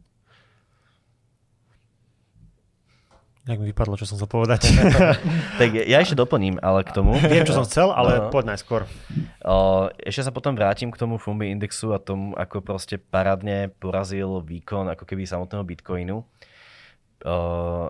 Jak 3.45 3.61
mi 3.61 3.77
vypadlo, 3.77 4.01
čo 4.01 4.09
som 4.09 4.17
chcel 4.17 4.31
povedať. 4.33 4.73
tak 5.61 5.77
ja 5.77 6.01
ešte 6.01 6.17
doplním, 6.17 6.57
ale 6.65 6.81
k 6.81 6.97
tomu. 6.97 7.13
Viem, 7.21 7.45
čo 7.45 7.53
som 7.53 7.69
chcel, 7.69 7.93
ale 7.93 8.17
no. 8.17 8.33
poď 8.33 8.57
najskôr. 8.57 8.89
O, 9.45 9.93
ešte 10.01 10.25
sa 10.25 10.33
potom 10.33 10.57
vrátim 10.57 10.89
k 10.89 10.97
tomu 10.97 11.21
Fumbi 11.21 11.53
indexu 11.53 11.93
a 11.93 12.01
tomu, 12.01 12.33
ako 12.41 12.65
proste 12.65 12.97
parádne 12.97 13.69
porazil 13.77 14.41
výkon 14.41 14.89
ako 14.89 15.05
keby 15.05 15.29
samotného 15.29 15.61
Bitcoinu. 15.61 16.25
O, 16.25 17.37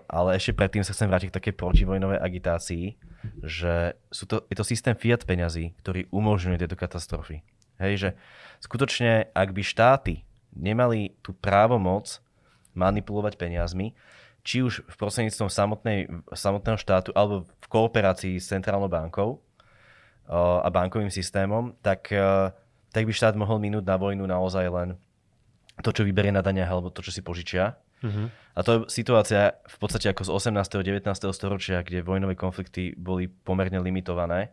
ale 0.03 0.35
ešte 0.35 0.59
predtým 0.59 0.83
sa 0.83 0.91
chcem 0.91 1.07
vrátiť 1.07 1.31
k 1.31 1.39
takej 1.39 1.55
protivojnovej 1.55 2.19
agitácii, 2.19 2.99
že 3.47 3.95
sú 4.11 4.27
to, 4.27 4.43
je 4.51 4.59
to 4.59 4.67
systém 4.67 4.99
fiat 4.99 5.23
peňazí, 5.23 5.71
ktorý 5.87 6.11
umožňuje 6.11 6.67
tieto 6.67 6.75
katastrofy. 6.75 7.47
Hej, 7.79 7.93
že 7.95 8.09
skutočne, 8.59 9.31
ak 9.31 9.55
by 9.55 9.63
štáty 9.63 10.27
nemali 10.51 11.15
tú 11.23 11.31
právomoc 11.31 12.19
manipulovať 12.75 13.39
peniazmi, 13.39 13.95
či 14.45 14.61
už 14.61 14.85
v 14.85 14.95
prostredníctvom 15.01 15.49
samotnej, 15.49 16.07
samotného 16.37 16.77
štátu 16.77 17.11
alebo 17.17 17.49
v 17.49 17.67
kooperácii 17.67 18.37
s 18.37 18.53
centrálnou 18.53 18.93
bankou 18.93 19.41
a 20.29 20.69
bankovým 20.69 21.09
systémom, 21.09 21.73
tak, 21.81 22.13
tak 22.93 23.03
by 23.09 23.13
štát 23.13 23.35
mohol 23.41 23.57
minúť 23.57 23.85
na 23.89 23.97
vojnu 23.97 24.25
naozaj 24.29 24.69
len 24.69 24.89
to, 25.81 25.91
čo 25.91 26.05
vyberie 26.05 26.31
na 26.31 26.45
daniach 26.45 26.71
alebo 26.71 26.93
to, 26.93 27.01
čo 27.01 27.11
si 27.11 27.25
požičia. 27.25 27.75
Uh-huh. 28.05 28.29
A 28.55 28.61
to 28.61 28.71
je 28.71 28.79
situácia 28.93 29.57
v 29.65 29.77
podstate 29.81 30.13
ako 30.13 30.29
z 30.29 30.31
18. 30.53 30.61
a 30.61 30.85
19. 30.85 31.09
storočia, 31.33 31.81
kde 31.81 32.05
vojnové 32.05 32.37
konflikty 32.37 32.93
boli 32.95 33.27
pomerne 33.33 33.81
limitované 33.81 34.53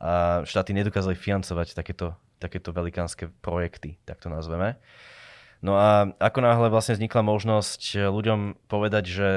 a 0.00 0.40
štáty 0.48 0.72
nedokázali 0.72 1.12
financovať 1.12 1.76
takéto, 1.76 2.16
takéto 2.40 2.72
velikánske 2.72 3.28
projekty, 3.44 4.00
tak 4.08 4.16
to 4.24 4.32
nazveme. 4.32 4.80
No 5.60 5.76
a 5.76 6.08
ako 6.16 6.40
náhle 6.40 6.72
vlastne 6.72 6.96
vznikla 6.96 7.20
možnosť 7.20 8.08
ľuďom 8.08 8.64
povedať, 8.64 9.04
že 9.04 9.28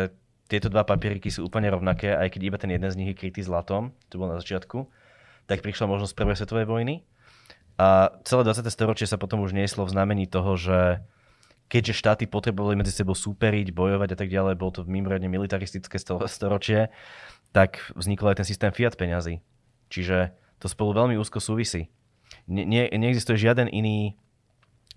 tieto 0.47 0.71
dva 0.71 0.87
papieriky 0.87 1.27
sú 1.27 1.43
úplne 1.43 1.67
rovnaké, 1.67 2.15
aj 2.15 2.35
keď 2.35 2.41
iba 2.43 2.57
ten 2.59 2.71
jeden 2.71 2.87
z 2.87 2.97
nich 2.99 3.09
je 3.11 3.19
krytý 3.19 3.43
zlatom, 3.43 3.91
to 4.07 4.19
bolo 4.19 4.35
na 4.35 4.39
začiatku, 4.39 4.87
tak 5.47 5.59
prišla 5.59 5.91
možnosť 5.91 6.13
prvej 6.15 6.37
svetovej 6.39 6.67
vojny. 6.67 6.95
A 7.75 8.13
celé 8.23 8.45
20. 8.47 8.69
storočie 8.69 9.09
sa 9.09 9.17
potom 9.17 9.41
už 9.41 9.51
nieslo 9.51 9.83
v 9.83 9.91
znamení 9.91 10.29
toho, 10.29 10.55
že 10.55 11.01
keďže 11.73 11.97
štáty 11.97 12.23
potrebovali 12.29 12.77
medzi 12.77 12.93
sebou 12.93 13.17
súperiť, 13.17 13.73
bojovať 13.73 14.13
a 14.13 14.17
tak 14.19 14.29
ďalej, 14.29 14.61
bolo 14.61 14.71
to 14.77 14.81
mimoriadne 14.85 15.25
militaristické 15.25 15.97
storočie, 16.29 16.93
tak 17.49 17.81
vznikol 17.97 18.31
aj 18.31 18.45
ten 18.45 18.47
systém 18.47 18.69
fiat 18.69 18.93
peňazí. 18.93 19.41
Čiže 19.89 20.37
to 20.61 20.69
spolu 20.69 20.93
veľmi 20.93 21.17
úzko 21.17 21.41
súvisí. 21.41 21.89
Ne, 22.45 22.61
ne, 22.63 22.87
neexistuje 22.93 23.41
žiaden 23.41 23.73
iný 23.73 24.21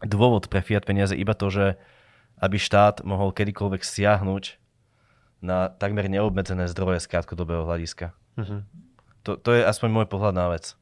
dôvod 0.05 0.49
pre 0.53 0.61
fiat 0.61 0.85
peniaze 0.85 1.17
iba 1.17 1.33
to, 1.33 1.49
že 1.49 1.67
aby 2.37 2.61
štát 2.61 3.01
mohol 3.07 3.33
kedykoľvek 3.33 3.81
siahnuť 3.81 4.61
na 5.41 5.73
takmer 5.73 6.09
neobmedzené 6.09 6.69
zdroje 6.69 7.05
z 7.05 7.09
krátkodobého 7.09 7.65
hľadiska. 7.65 8.13
Uh-huh. 8.37 8.61
To, 9.25 9.41
to 9.41 9.57
je 9.57 9.65
aspoň 9.65 9.89
môj 9.93 10.07
pohľad 10.09 10.37
na 10.37 10.53
vec. 10.53 10.77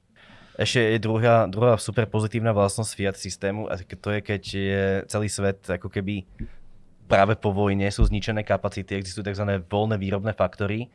Ešte 0.54 0.78
je 0.78 0.98
druhá, 1.02 1.50
druhá 1.50 1.74
super 1.78 2.06
pozitívna 2.06 2.54
vlastnosť 2.54 2.90
fiat 2.94 3.16
systému 3.18 3.66
a 3.66 3.74
to 3.78 4.08
je, 4.14 4.20
keď 4.22 4.42
je 4.42 4.84
celý 5.10 5.26
svet 5.26 5.66
ako 5.66 5.90
keby 5.90 6.22
práve 7.10 7.34
po 7.34 7.50
vojne 7.50 7.90
sú 7.90 8.06
zničené 8.06 8.46
kapacity, 8.46 8.94
existujú 8.94 9.26
tzv. 9.26 9.44
voľné 9.66 9.98
výrobné 9.98 10.30
faktory, 10.30 10.88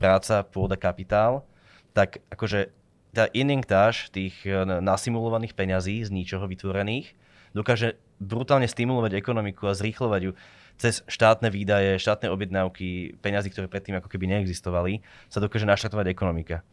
práca, 0.00 0.42
pôda, 0.42 0.74
kapitál, 0.80 1.44
tak 1.92 2.24
akože 2.32 2.72
tá 3.12 3.28
injektáž 3.30 4.08
tých 4.08 4.34
uh, 4.48 4.64
nasimulovaných 4.64 5.52
peňazí 5.52 6.00
z 6.02 6.10
ničoho 6.10 6.48
vytvorených 6.48 7.12
dokáže 7.52 8.00
brutálne 8.16 8.64
stimulovať 8.64 9.12
ekonomiku 9.20 9.68
a 9.68 9.76
zrýchlovať 9.76 10.20
ju 10.24 10.32
cez 10.80 11.04
štátne 11.04 11.52
výdaje, 11.52 12.00
štátne 12.00 12.32
objednávky, 12.32 13.20
peňazí, 13.20 13.52
ktoré 13.52 13.68
predtým 13.68 14.00
ako 14.00 14.08
keby 14.08 14.24
neexistovali, 14.32 15.04
sa 15.28 15.38
dokáže 15.38 15.68
naštartovať 15.68 16.06
ekonomika. 16.08 16.64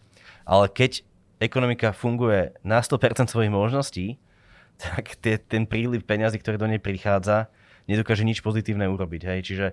Ale 0.47 0.71
keď 0.71 1.04
ekonomika 1.43 1.91
funguje 1.91 2.56
na 2.63 2.80
100% 2.80 3.28
svojich 3.28 3.52
možností, 3.52 4.17
tak 4.84 5.19
tie, 5.19 5.36
ten 5.36 5.67
príliv 5.67 6.08
peňazí, 6.08 6.39
ktoré 6.39 6.56
do 6.56 6.69
nej 6.71 6.80
prichádza, 6.80 7.52
nedokáže 7.86 8.23
nič 8.23 8.39
pozitívne 8.39 8.88
urobiť. 8.88 9.21
Hej? 9.28 9.39
Čiže 9.43 9.67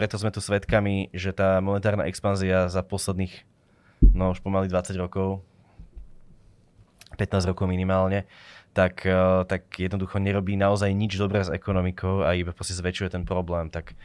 preto 0.00 0.16
sme 0.16 0.32
tu 0.32 0.40
svedkami, 0.40 1.12
že 1.12 1.32
tá 1.32 1.60
monetárna 1.60 2.08
expanzia 2.08 2.68
za 2.68 2.80
posledných, 2.84 3.44
no 4.12 4.32
už 4.32 4.44
pomaly 4.44 4.68
20 4.68 4.96
rokov, 4.96 5.44
15 7.16 7.50
rokov 7.50 7.66
minimálne, 7.66 8.28
tak, 8.76 9.08
eh, 9.08 9.42
tak 9.48 9.72
jednoducho 9.80 10.20
nerobí 10.20 10.54
naozaj 10.54 10.92
nič 10.92 11.16
dobré 11.16 11.40
s 11.40 11.50
ekonomikou 11.50 12.22
a 12.22 12.36
iba 12.36 12.52
proste 12.52 12.76
zväčšuje 12.76 13.16
ten 13.16 13.24
problém. 13.24 13.72
Tak 13.72 13.96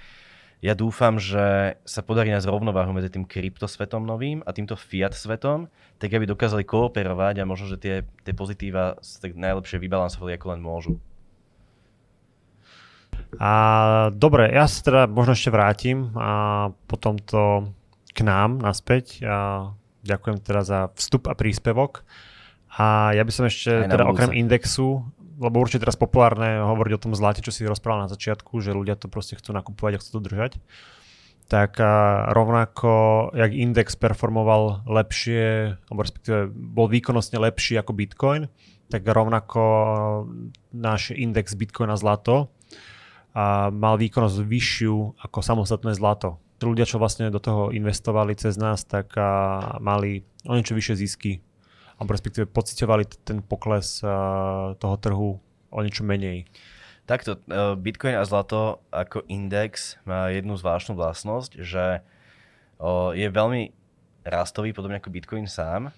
ja 0.61 0.77
dúfam, 0.77 1.17
že 1.17 1.75
sa 1.83 2.05
podarí 2.05 2.29
nájsť 2.29 2.45
rovnováhu 2.45 2.93
medzi 2.93 3.09
tým 3.09 3.25
kryptosvetom 3.25 4.05
novým 4.05 4.45
a 4.45 4.53
týmto 4.53 4.77
fiat 4.77 5.17
svetom, 5.17 5.65
tak 5.97 6.13
aby 6.13 6.29
dokázali 6.29 6.61
kooperovať 6.63 7.41
a 7.41 7.49
možno, 7.49 7.65
že 7.73 7.81
tie, 7.81 7.95
tie 8.21 8.33
pozitíva 8.37 9.01
sa 9.01 9.25
tak 9.25 9.33
najlepšie 9.33 9.81
vybalansovali, 9.81 10.37
ako 10.37 10.47
len 10.53 10.61
môžu. 10.61 10.93
A 13.41 13.51
dobre, 14.13 14.53
ja 14.53 14.69
sa 14.69 14.79
teda 14.85 15.01
možno 15.09 15.33
ešte 15.33 15.49
vrátim 15.49 16.13
a 16.13 16.69
potom 16.85 17.17
to 17.17 17.73
k 18.11 18.19
nám 18.21 18.59
naspäť. 18.59 19.23
A 19.23 19.71
ďakujem 20.03 20.37
teda 20.43 20.61
za 20.61 20.79
vstup 20.93 21.25
a 21.25 21.33
príspevok. 21.33 22.03
A 22.71 23.11
ja 23.11 23.27
by 23.27 23.31
som 23.35 23.43
ešte, 23.51 23.83
teda 23.83 24.07
okrem 24.07 24.31
indexu, 24.31 25.03
lebo 25.41 25.59
určite 25.59 25.83
teraz 25.83 25.99
populárne 25.99 26.63
hovoriť 26.63 26.93
o 26.95 27.03
tom 27.03 27.13
zlate, 27.17 27.43
čo 27.43 27.51
si 27.51 27.67
rozprával 27.67 28.07
na 28.07 28.13
začiatku, 28.13 28.63
že 28.63 28.71
ľudia 28.71 28.95
to 28.95 29.11
proste 29.11 29.35
chcú 29.35 29.51
nakupovať 29.51 29.97
a 29.97 29.99
chcú 29.99 30.09
to 30.15 30.21
držať. 30.23 30.51
Tak 31.51 31.83
rovnako, 32.31 32.91
jak 33.35 33.51
index 33.51 33.99
performoval 33.99 34.87
lepšie, 34.87 35.75
alebo 35.91 35.99
respektíve 35.99 36.47
bol 36.47 36.87
výkonnostne 36.87 37.43
lepší 37.43 37.75
ako 37.75 37.91
Bitcoin, 37.91 38.47
tak 38.87 39.03
rovnako 39.03 39.63
náš 40.71 41.11
index 41.11 41.51
Bitcoin 41.59 41.91
a 41.91 41.99
zlato 41.99 42.55
a 43.35 43.67
mal 43.67 43.99
výkonnosť 43.99 44.47
vyššiu 44.47 44.95
ako 45.27 45.39
samostatné 45.43 45.91
zlato. 45.91 46.39
Ľudia, 46.63 46.87
čo 46.87 47.03
vlastne 47.03 47.27
do 47.27 47.43
toho 47.43 47.75
investovali 47.75 48.31
cez 48.39 48.55
nás, 48.55 48.87
tak 48.87 49.11
mali 49.83 50.23
o 50.47 50.55
niečo 50.55 50.71
vyššie 50.71 50.95
zisky 50.95 51.43
alebo 52.01 52.17
respektíve 52.17 52.49
pocitovali 52.49 53.05
ten 53.21 53.45
pokles 53.45 54.01
uh, 54.01 54.73
toho 54.81 54.95
trhu 54.97 55.37
o 55.69 55.79
niečo 55.85 56.01
menej. 56.01 56.49
Takto, 57.05 57.37
uh, 57.37 57.77
Bitcoin 57.77 58.17
a 58.17 58.25
zlato 58.25 58.81
ako 58.89 59.21
index 59.29 60.01
má 60.09 60.33
jednu 60.33 60.57
zvláštnu 60.57 60.97
vlastnosť, 60.97 61.61
že 61.61 62.01
je 63.13 63.29
veľmi 63.29 63.69
rastový, 64.25 64.73
podobne 64.73 64.97
ako 64.97 65.13
Bitcoin 65.13 65.45
sám, 65.45 65.93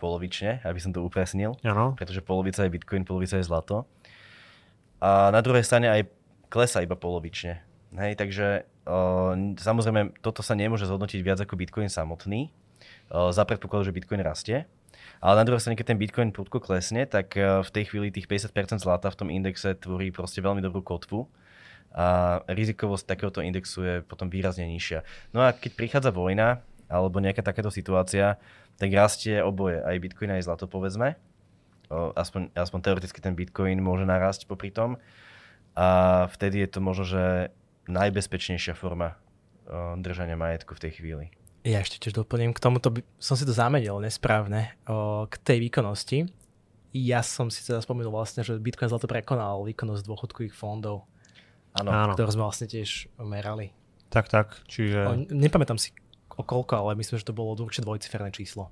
polovične, 0.00 0.64
aby 0.64 0.80
som 0.80 0.96
to 0.96 1.04
upresnil, 1.04 1.60
ano. 1.60 1.92
pretože 1.92 2.24
polovica 2.24 2.64
je 2.64 2.72
Bitcoin, 2.72 3.04
polovica 3.04 3.36
je 3.36 3.44
zlato. 3.44 3.84
A 5.04 5.28
na 5.28 5.44
druhej 5.44 5.60
strane 5.60 5.92
aj 5.92 6.08
klesa 6.48 6.80
iba 6.80 6.96
polovične. 6.96 7.60
Hej, 8.00 8.16
takže 8.16 8.64
samozrejme 9.60 10.16
toto 10.24 10.40
sa 10.40 10.56
nemôže 10.56 10.88
zhodnotiť 10.88 11.20
viac 11.20 11.44
ako 11.44 11.60
Bitcoin 11.60 11.92
samotný, 11.92 12.48
za 13.12 13.44
predpokladu, 13.44 13.92
že 13.92 13.92
Bitcoin 13.92 14.24
rastie. 14.24 14.64
Ale 15.20 15.34
na 15.40 15.44
druhej 15.46 15.62
strane, 15.62 15.78
keď 15.78 15.94
ten 15.94 16.00
Bitcoin 16.00 16.30
prudko 16.34 16.62
klesne, 16.62 17.06
tak 17.06 17.34
eh, 17.36 17.62
v 17.62 17.70
tej 17.70 17.84
chvíli 17.90 18.14
tých 18.14 18.26
50% 18.26 18.82
zlata 18.82 19.10
v 19.12 19.18
tom 19.18 19.28
indexe 19.30 19.74
tvorí 19.78 20.10
proste 20.10 20.42
veľmi 20.42 20.62
dobrú 20.62 20.82
kotvu 20.82 21.26
a 21.94 22.42
rizikovosť 22.50 23.06
takéhoto 23.06 23.38
indexu 23.38 23.86
je 23.86 23.94
potom 24.02 24.26
výrazne 24.26 24.66
nižšia. 24.66 25.06
No 25.30 25.46
a 25.46 25.54
keď 25.54 25.78
prichádza 25.78 26.10
vojna 26.10 26.58
alebo 26.90 27.22
nejaká 27.22 27.40
takáto 27.46 27.70
situácia, 27.70 28.34
tak 28.74 28.90
rastie 28.90 29.38
oboje, 29.38 29.78
aj 29.78 30.02
Bitcoin, 30.02 30.34
aj 30.34 30.42
zlato 30.42 30.66
povedzme. 30.66 31.14
Aspoň, 31.94 32.50
aspoň 32.58 32.80
teoreticky 32.82 33.22
ten 33.22 33.38
Bitcoin 33.38 33.78
môže 33.78 34.02
narásť 34.02 34.50
popri 34.50 34.74
tom. 34.74 34.98
A 35.78 36.26
vtedy 36.34 36.66
je 36.66 36.68
to 36.74 36.82
možno, 36.82 37.06
že 37.06 37.54
najbezpečnejšia 37.86 38.74
forma 38.74 39.14
držania 40.02 40.34
majetku 40.34 40.74
v 40.74 40.82
tej 40.82 40.92
chvíli. 40.98 41.26
Ja 41.64 41.80
ešte 41.80 41.96
tiež 41.96 42.12
doplním, 42.12 42.52
k 42.52 42.60
tomuto 42.60 42.92
by, 42.92 43.00
som 43.16 43.40
si 43.40 43.48
to 43.48 43.56
zamenil 43.56 43.96
nesprávne, 43.96 44.76
o, 44.84 45.24
k 45.24 45.34
tej 45.40 45.58
výkonnosti. 45.64 46.28
Ja 46.92 47.24
som 47.24 47.48
si 47.48 47.64
teda 47.64 47.80
spomenul 47.80 48.12
vlastne, 48.12 48.44
že 48.44 48.60
Bitcoin 48.60 48.92
zlato 48.92 49.08
prekonal 49.08 49.64
výkonnosť 49.64 50.04
dôchodkových 50.04 50.52
fondov, 50.52 51.08
ano. 51.72 52.12
ktoré 52.12 52.28
sme 52.36 52.44
vlastne 52.44 52.68
tiež 52.68 53.08
merali. 53.16 53.72
Tak, 54.12 54.28
tak, 54.28 54.60
čiže... 54.68 55.08
O, 55.08 55.16
nepamätám 55.32 55.80
si 55.80 55.96
o 56.36 56.44
koľko, 56.44 56.84
ale 56.84 57.00
myslím, 57.00 57.16
že 57.16 57.26
to 57.26 57.34
bolo 57.34 57.56
určite 57.56 57.88
dvojciferné 57.88 58.28
číslo. 58.28 58.68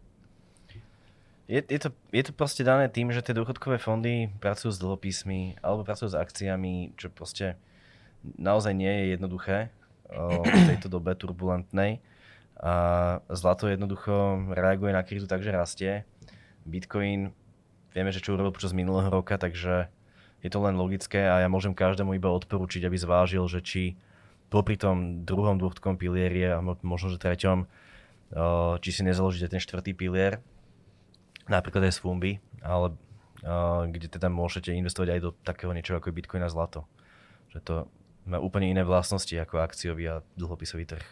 Je, 1.50 1.64
je, 1.64 1.80
to, 1.80 1.90
je 2.14 2.22
to 2.28 2.32
proste 2.36 2.62
dané 2.62 2.86
tým, 2.92 3.10
že 3.10 3.24
tie 3.24 3.34
dôchodkové 3.34 3.80
fondy 3.80 4.30
pracujú 4.38 4.70
s 4.70 4.78
dlhopismi 4.78 5.64
alebo 5.64 5.82
pracujú 5.82 6.14
s 6.14 6.16
akciami, 6.16 6.94
čo 6.94 7.10
proste 7.10 7.58
naozaj 8.38 8.76
nie 8.76 8.88
je 8.88 9.04
jednoduché 9.18 9.72
o, 10.12 10.44
v 10.44 10.62
tejto 10.76 10.86
dobe 10.92 11.16
turbulentnej. 11.18 11.98
A 12.58 12.72
zlato 13.32 13.70
jednoducho 13.70 14.48
reaguje 14.52 14.92
na 14.92 15.02
krízu 15.06 15.30
tak, 15.30 15.40
že 15.40 15.54
rastie. 15.54 15.92
Bitcoin, 16.68 17.32
vieme, 17.90 18.10
že 18.12 18.22
čo 18.22 18.36
urobil 18.36 18.54
počas 18.54 18.76
minulého 18.76 19.10
roka, 19.10 19.34
takže 19.40 19.90
je 20.42 20.50
to 20.50 20.58
len 20.62 20.74
logické 20.74 21.26
a 21.26 21.42
ja 21.42 21.48
môžem 21.50 21.74
každému 21.74 22.18
iba 22.18 22.30
odporučiť, 22.30 22.86
aby 22.86 22.96
zvážil, 22.98 23.46
že 23.46 23.62
či 23.62 23.82
popri 24.50 24.76
tom 24.76 25.22
druhom 25.22 25.56
dôchodkom 25.58 25.96
pilieri 25.98 26.50
a 26.50 26.60
možno, 26.62 27.08
že 27.10 27.22
treťom, 27.22 27.66
či 28.78 28.90
si 28.90 29.02
nezaložíte 29.06 29.48
ten 29.54 29.62
štvrtý 29.62 29.94
pilier, 29.94 30.42
napríklad 31.46 31.88
aj 31.88 31.94
z 31.96 32.02
Fumbi, 32.02 32.32
ale 32.62 32.94
kde 33.90 34.06
teda 34.06 34.30
môžete 34.30 34.70
investovať 34.70 35.08
aj 35.14 35.20
do 35.20 35.30
takého 35.42 35.74
niečoho 35.74 35.98
ako 35.98 36.10
je 36.10 36.18
Bitcoin 36.20 36.46
a 36.46 36.52
zlato. 36.52 36.86
Že 37.50 37.58
to 37.62 37.74
má 38.30 38.38
úplne 38.38 38.70
iné 38.70 38.86
vlastnosti 38.86 39.34
ako 39.34 39.62
akciový 39.62 40.04
a 40.06 40.22
dlhopisový 40.38 40.86
trh. 40.86 41.06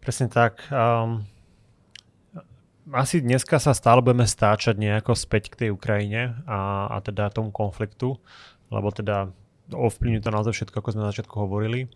Presne 0.00 0.32
tak. 0.32 0.64
Um, 0.72 1.28
asi 2.88 3.20
dneska 3.20 3.60
sa 3.60 3.76
stále 3.76 4.00
budeme 4.00 4.24
stáčať 4.24 4.80
nejako 4.80 5.12
späť 5.12 5.52
k 5.52 5.58
tej 5.66 5.70
Ukrajine 5.76 6.40
a, 6.48 6.88
a 6.88 6.96
teda 7.04 7.28
tomu 7.28 7.52
konfliktu, 7.52 8.16
lebo 8.72 8.88
teda 8.90 9.28
ovplyvňuje 9.70 10.24
to 10.24 10.34
naozaj 10.34 10.52
všetko, 10.56 10.76
ako 10.80 10.90
sme 10.96 11.04
na 11.04 11.10
začiatku 11.12 11.36
hovorili. 11.36 11.92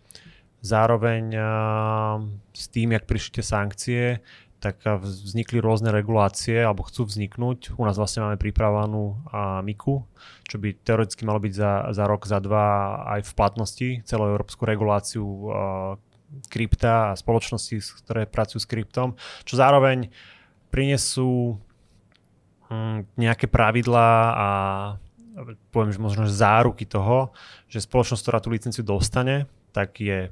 Zároveň 0.60 1.24
uh, 1.32 2.20
s 2.52 2.68
tým, 2.68 2.92
jak 2.92 3.08
prišli 3.08 3.40
tie 3.40 3.44
sankcie, 3.44 4.02
tak 4.60 4.80
vznikli 4.84 5.60
rôzne 5.60 5.92
regulácie, 5.92 6.56
alebo 6.56 6.88
chcú 6.88 7.04
vzniknúť. 7.04 7.76
U 7.76 7.84
nás 7.84 8.00
vlastne 8.00 8.24
máme 8.24 8.40
pripravanú 8.40 9.20
uh, 9.28 9.60
MIKU, 9.60 10.08
čo 10.48 10.56
by 10.56 10.72
teoreticky 10.80 11.28
malo 11.28 11.40
byť 11.40 11.52
za, 11.52 11.72
za 11.92 12.04
rok, 12.08 12.24
za 12.24 12.40
dva 12.40 12.96
aj 13.16 13.28
v 13.28 13.32
platnosti, 13.36 13.88
celú 14.08 14.24
európsku 14.32 14.64
reguláciu 14.64 15.24
uh, 15.24 15.52
krypta 16.50 17.12
a 17.12 17.18
spoločnosti, 17.18 18.02
ktoré 18.04 18.26
pracujú 18.26 18.62
s 18.62 18.70
kryptom, 18.70 19.14
čo 19.46 19.54
zároveň 19.58 20.10
prinesú 20.74 21.58
hm, 22.70 23.06
nejaké 23.18 23.46
pravidlá 23.46 24.10
a 24.34 24.48
poviem, 25.74 25.90
že 25.90 26.00
možno 26.00 26.22
že 26.26 26.34
záruky 26.38 26.86
toho, 26.86 27.34
že 27.66 27.82
spoločnosť, 27.82 28.22
ktorá 28.22 28.38
tú 28.38 28.54
licenciu 28.54 28.86
dostane, 28.86 29.50
tak 29.74 29.98
je 29.98 30.30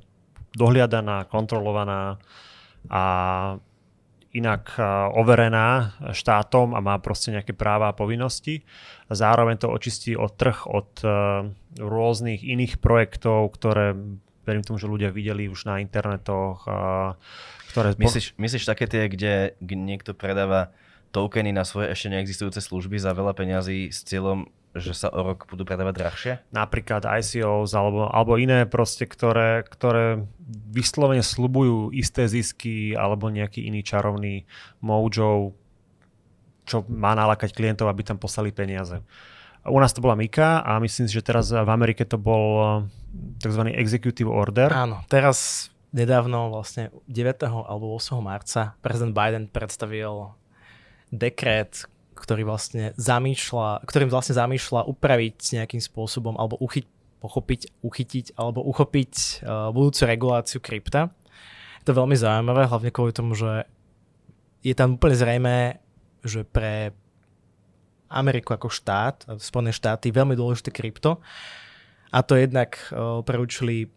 dohliadaná, 0.54 1.26
kontrolovaná 1.26 2.22
a 2.86 3.02
inak 4.32 4.80
overená 5.12 5.92
štátom 6.16 6.72
a 6.72 6.80
má 6.80 6.96
proste 7.04 7.36
nejaké 7.36 7.52
práva 7.52 7.92
a 7.92 7.96
povinnosti. 7.96 8.64
Zároveň 9.12 9.60
to 9.60 9.68
očistí 9.68 10.16
od 10.16 10.32
trh 10.40 10.64
od 10.64 10.90
rôznych 11.76 12.40
iných 12.40 12.80
projektov, 12.80 13.52
ktoré 13.52 13.92
verím 14.46 14.62
tomu, 14.66 14.78
že 14.78 14.90
ľudia 14.90 15.14
videli 15.14 15.46
už 15.46 15.66
na 15.66 15.78
internetoch. 15.78 16.66
A, 16.66 17.14
ktoré... 17.72 17.96
Myslíš, 17.96 18.36
myslíš 18.36 18.64
také 18.68 18.84
tie, 18.90 19.08
kde 19.08 19.56
niekto 19.62 20.12
predáva 20.12 20.74
tokeny 21.12 21.52
na 21.52 21.62
svoje 21.68 21.92
ešte 21.92 22.08
neexistujúce 22.08 22.60
služby 22.64 22.96
za 22.96 23.12
veľa 23.12 23.36
peňazí 23.36 23.92
s 23.92 24.00
cieľom, 24.02 24.48
že 24.72 24.96
sa 24.96 25.12
o 25.12 25.20
rok 25.20 25.44
budú 25.52 25.68
predávať 25.68 25.94
drahšie? 26.00 26.32
Napríklad 26.56 27.04
ICOs 27.04 27.76
alebo, 27.76 28.08
alebo 28.08 28.40
iné 28.40 28.64
proste, 28.64 29.04
ktoré, 29.04 29.60
ktoré 29.68 30.24
vyslovene 30.72 31.20
slubujú 31.20 31.92
isté 31.92 32.24
zisky 32.24 32.96
alebo 32.96 33.28
nejaký 33.28 33.68
iný 33.68 33.84
čarovný 33.84 34.48
mojo, 34.80 35.52
čo 36.64 36.76
má 36.88 37.12
nalakať 37.12 37.52
klientov, 37.52 37.92
aby 37.92 38.00
tam 38.08 38.16
poslali 38.16 38.48
peniaze. 38.48 39.04
U 39.68 39.76
nás 39.78 39.92
to 39.92 40.00
bola 40.00 40.16
Mika 40.16 40.64
a 40.64 40.80
myslím 40.80 41.06
si, 41.06 41.14
že 41.14 41.22
teraz 41.22 41.52
v 41.52 41.68
Amerike 41.68 42.08
to 42.08 42.16
bol 42.16 42.82
tzv. 43.40 43.62
executive 43.76 44.30
order. 44.30 44.72
Áno, 44.72 45.04
teraz 45.06 45.68
nedávno 45.92 46.48
vlastne 46.48 46.88
9. 47.06 47.44
alebo 47.46 47.92
8. 47.96 48.18
marca 48.24 48.74
prezident 48.80 49.12
Biden 49.12 49.44
predstavil 49.52 50.32
dekret, 51.12 51.84
ktorý 52.16 52.48
vlastne 52.48 52.96
zamýšľa, 52.96 53.84
ktorým 53.84 54.08
vlastne 54.08 54.32
zamýšľa 54.32 54.88
upraviť 54.88 55.60
nejakým 55.60 55.82
spôsobom 55.84 56.40
alebo 56.40 56.56
uchyť, 56.60 56.88
pochopiť, 57.20 57.60
uchytiť 57.84 58.26
alebo 58.40 58.64
uchopiť 58.64 59.12
uh, 59.44 59.68
budúcu 59.70 60.00
reguláciu 60.08 60.58
krypta. 60.64 61.12
Je 61.84 61.90
to 61.90 61.98
veľmi 61.98 62.16
zaujímavé, 62.16 62.70
hlavne 62.70 62.90
kvôli 62.94 63.12
tomu, 63.12 63.36
že 63.36 63.68
je 64.62 64.72
tam 64.72 64.96
úplne 64.96 65.18
zrejme, 65.18 65.56
že 66.22 66.46
pre 66.46 66.94
Ameriku 68.12 68.54
ako 68.54 68.70
štát, 68.70 69.26
Spojené 69.40 69.74
štáty, 69.74 70.14
veľmi 70.14 70.38
dôležité 70.38 70.70
krypto. 70.70 71.18
A 72.12 72.20
to 72.20 72.36
jednak 72.36 72.76
uh, 72.92 73.24
preučili 73.24 73.88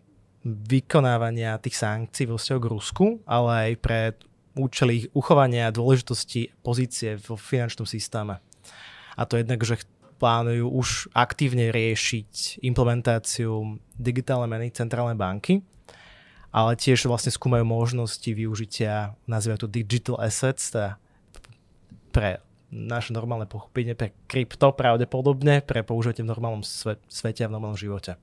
vykonávania 0.45 1.59
tých 1.59 1.75
sankcií 1.75 2.29
vo 2.29 2.37
vzťahu 2.37 2.59
k 2.61 2.71
Rusku, 2.71 3.05
ale 3.25 3.49
aj 3.51 3.71
pre 3.81 3.99
účely 4.55 4.91
ich 5.03 5.07
uchovania 5.11 5.73
dôležitosti 5.73 6.53
pozície 6.63 7.19
vo 7.19 7.35
finančnom 7.35 7.83
systéme. 7.83 8.39
A 9.19 9.27
to 9.27 9.35
jednak, 9.35 9.59
že 9.65 9.83
plánujú 10.15 10.71
už 10.71 10.89
aktívne 11.11 11.75
riešiť 11.75 12.63
implementáciu 12.63 13.75
digitálnej 13.99 14.47
meny 14.47 14.67
centrálnej 14.71 15.19
banky, 15.19 15.59
ale 16.55 16.79
tiež 16.79 17.11
vlastne 17.11 17.35
skúmajú 17.35 17.67
možnosti 17.67 18.31
využitia, 18.31 19.11
nazývajú 19.27 19.67
to 19.67 19.73
digital 19.75 20.15
assets, 20.23 20.71
teda 20.71 20.95
pre 22.15 22.39
naše 22.75 23.15
normálne 23.15 23.47
pochopenie, 23.47 23.95
pre 23.95 24.11
krypto 24.27 24.75
pravdepodobne, 24.75 25.63
pre 25.63 25.79
použitie 25.79 26.27
v 26.27 26.35
normálnom 26.35 26.59
svete 27.07 27.47
a 27.47 27.49
v 27.49 27.55
normálnom 27.55 27.79
živote. 27.79 28.19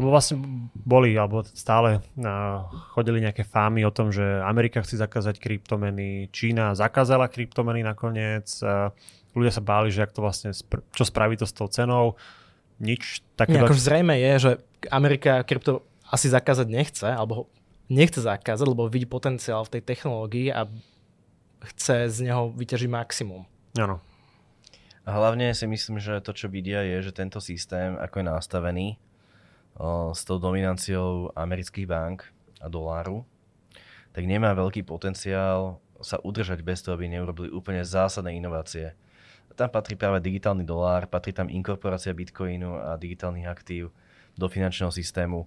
Lebo 0.00 0.16
vlastne 0.16 0.40
boli, 0.72 1.12
alebo 1.12 1.44
stále 1.44 2.00
chodili 2.96 3.20
nejaké 3.20 3.44
fámy 3.44 3.84
o 3.84 3.92
tom, 3.92 4.08
že 4.08 4.24
Amerika 4.40 4.80
chce 4.80 4.96
zakázať 4.96 5.36
kryptomeny, 5.36 6.32
Čína 6.32 6.72
zakázala 6.72 7.28
kryptomeny 7.28 7.84
nakoniec, 7.84 8.48
ľudia 9.36 9.52
sa 9.52 9.60
báli, 9.60 9.92
že 9.92 10.08
ak 10.08 10.16
to 10.16 10.24
vlastne, 10.24 10.56
čo 10.96 11.04
spraví 11.04 11.36
to 11.36 11.44
s 11.44 11.52
tou 11.52 11.68
cenou, 11.68 12.16
nič 12.80 13.20
také. 13.36 13.60
Akože 13.60 13.84
zrejme 13.84 14.16
je, 14.16 14.32
že 14.40 14.50
Amerika 14.88 15.44
krypto 15.44 15.84
asi 16.08 16.32
zakázať 16.32 16.66
nechce, 16.72 17.04
alebo 17.04 17.52
nechce 17.92 18.24
zakázať, 18.24 18.64
lebo 18.64 18.88
vidí 18.88 19.04
potenciál 19.04 19.68
v 19.68 19.76
tej 19.76 19.82
technológii 19.84 20.48
a 20.48 20.64
chce 21.60 22.08
z 22.08 22.28
neho 22.28 22.52
vyťažiť 22.52 22.88
maximum. 22.88 23.44
Áno. 23.76 24.00
A 25.04 25.10
hlavne 25.16 25.52
si 25.56 25.64
myslím, 25.64 25.98
že 25.98 26.20
to, 26.20 26.36
čo 26.36 26.46
vidia, 26.52 26.84
je, 26.84 27.10
že 27.10 27.16
tento 27.16 27.40
systém, 27.40 27.96
ako 27.96 28.20
je 28.20 28.26
nastavený, 28.26 28.86
s 30.12 30.20
tou 30.28 30.36
dominanciou 30.36 31.32
amerických 31.32 31.88
bank 31.88 32.28
a 32.60 32.68
doláru, 32.68 33.24
tak 34.12 34.28
nemá 34.28 34.52
veľký 34.52 34.84
potenciál 34.84 35.80
sa 36.00 36.20
udržať 36.20 36.60
bez 36.60 36.84
toho, 36.84 36.96
aby 36.96 37.08
neurobili 37.08 37.48
úplne 37.48 37.84
zásadné 37.84 38.36
inovácie. 38.36 38.92
Tam 39.56 39.68
patrí 39.68 39.92
práve 39.92 40.24
digitálny 40.24 40.64
dolár, 40.64 41.04
patrí 41.04 41.36
tam 41.36 41.52
inkorporácia 41.52 42.16
bitcoinu 42.16 42.80
a 42.80 42.96
digitálnych 42.96 43.44
aktív 43.44 43.92
do 44.32 44.48
finančného 44.48 44.88
systému. 44.88 45.44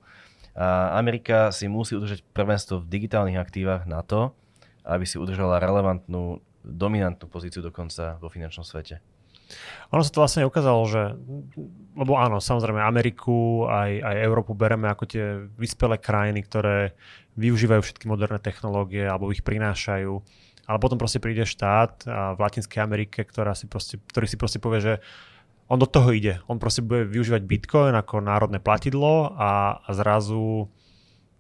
A 0.54 0.94
Amerika 1.02 1.50
si 1.50 1.66
musí 1.66 1.98
udržať 1.98 2.22
prvenstvo 2.30 2.86
v 2.86 2.90
digitálnych 2.90 3.42
aktívach 3.42 3.90
na 3.90 4.06
to, 4.06 4.38
aby 4.84 5.06
si 5.08 5.20
udržala 5.20 5.64
relevantnú, 5.64 6.44
dominantnú 6.64 7.28
pozíciu 7.28 7.64
dokonca 7.64 8.20
vo 8.20 8.28
finančnom 8.28 8.64
svete. 8.64 9.00
Ono 9.92 10.02
sa 10.02 10.10
to 10.10 10.24
vlastne 10.24 10.48
ukázalo, 10.48 10.82
že, 10.90 11.14
lebo 11.94 12.18
áno, 12.18 12.42
samozrejme 12.42 12.82
Ameriku 12.82 13.68
aj, 13.70 13.92
aj 14.02 14.16
Európu 14.24 14.58
bereme 14.58 14.90
ako 14.90 15.04
tie 15.06 15.46
vyspelé 15.60 16.02
krajiny, 16.02 16.42
ktoré 16.48 16.98
využívajú 17.38 17.82
všetky 17.84 18.06
moderné 18.10 18.42
technológie 18.42 19.06
alebo 19.06 19.30
ich 19.30 19.46
prinášajú. 19.46 20.14
Ale 20.64 20.78
potom 20.80 20.96
proste 20.96 21.20
príde 21.20 21.44
štát 21.44 22.08
v 22.08 22.40
Latinskej 22.40 22.80
Amerike, 22.80 23.28
ktorá 23.28 23.52
si 23.52 23.68
proste, 23.68 24.00
ktorý 24.00 24.26
si 24.26 24.40
proste 24.40 24.64
povie, 24.64 24.80
že 24.80 24.94
on 25.68 25.76
do 25.76 25.88
toho 25.88 26.16
ide. 26.16 26.40
On 26.48 26.56
proste 26.56 26.80
bude 26.80 27.04
využívať 27.04 27.44
Bitcoin 27.44 27.94
ako 27.94 28.24
národné 28.24 28.64
platidlo 28.64 29.36
a, 29.36 29.84
a 29.84 29.90
zrazu 29.92 30.72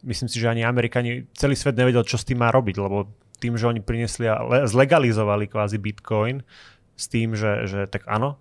myslím 0.03 0.27
si, 0.27 0.37
že 0.43 0.51
ani 0.51 0.67
Amerikani, 0.67 1.31
celý 1.33 1.55
svet 1.55 1.79
nevedel, 1.79 2.03
čo 2.03 2.19
s 2.19 2.27
tým 2.27 2.43
má 2.43 2.51
robiť, 2.51 2.75
lebo 2.77 3.07
tým, 3.43 3.59
že 3.59 3.67
oni 3.67 3.83
priniesli 3.83 4.31
a 4.31 4.39
zlegalizovali 4.63 5.51
kvázi 5.51 5.75
Bitcoin, 5.75 6.39
s 6.95 7.05
tým, 7.11 7.35
že, 7.35 7.67
že 7.67 7.79
tak 7.91 8.07
áno, 8.07 8.39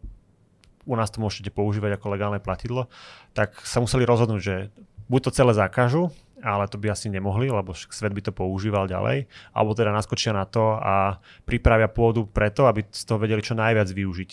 u 0.87 0.95
nás 0.95 1.11
to 1.11 1.19
môžete 1.19 1.51
používať 1.51 1.99
ako 1.99 2.07
legálne 2.15 2.39
platidlo, 2.39 2.87
tak 3.35 3.59
sa 3.67 3.83
museli 3.83 4.07
rozhodnúť, 4.07 4.41
že 4.43 4.71
buď 5.11 5.21
to 5.27 5.31
celé 5.35 5.53
zakážu, 5.55 6.15
ale 6.43 6.67
to 6.67 6.77
by 6.77 6.91
asi 6.91 7.07
nemohli, 7.07 7.49
lebo 7.49 7.71
svet 7.75 8.11
by 8.11 8.23
to 8.23 8.33
používal 8.35 8.91
ďalej, 8.91 9.31
alebo 9.55 9.73
teda 9.79 9.95
naskočia 9.95 10.35
na 10.35 10.43
to 10.43 10.75
a 10.79 11.23
pripravia 11.47 11.87
pôdu 11.87 12.27
preto, 12.27 12.67
aby 12.67 12.83
z 12.91 13.03
toho 13.07 13.23
vedeli 13.23 13.43
čo 13.43 13.55
najviac 13.55 13.87
využiť. 13.87 14.31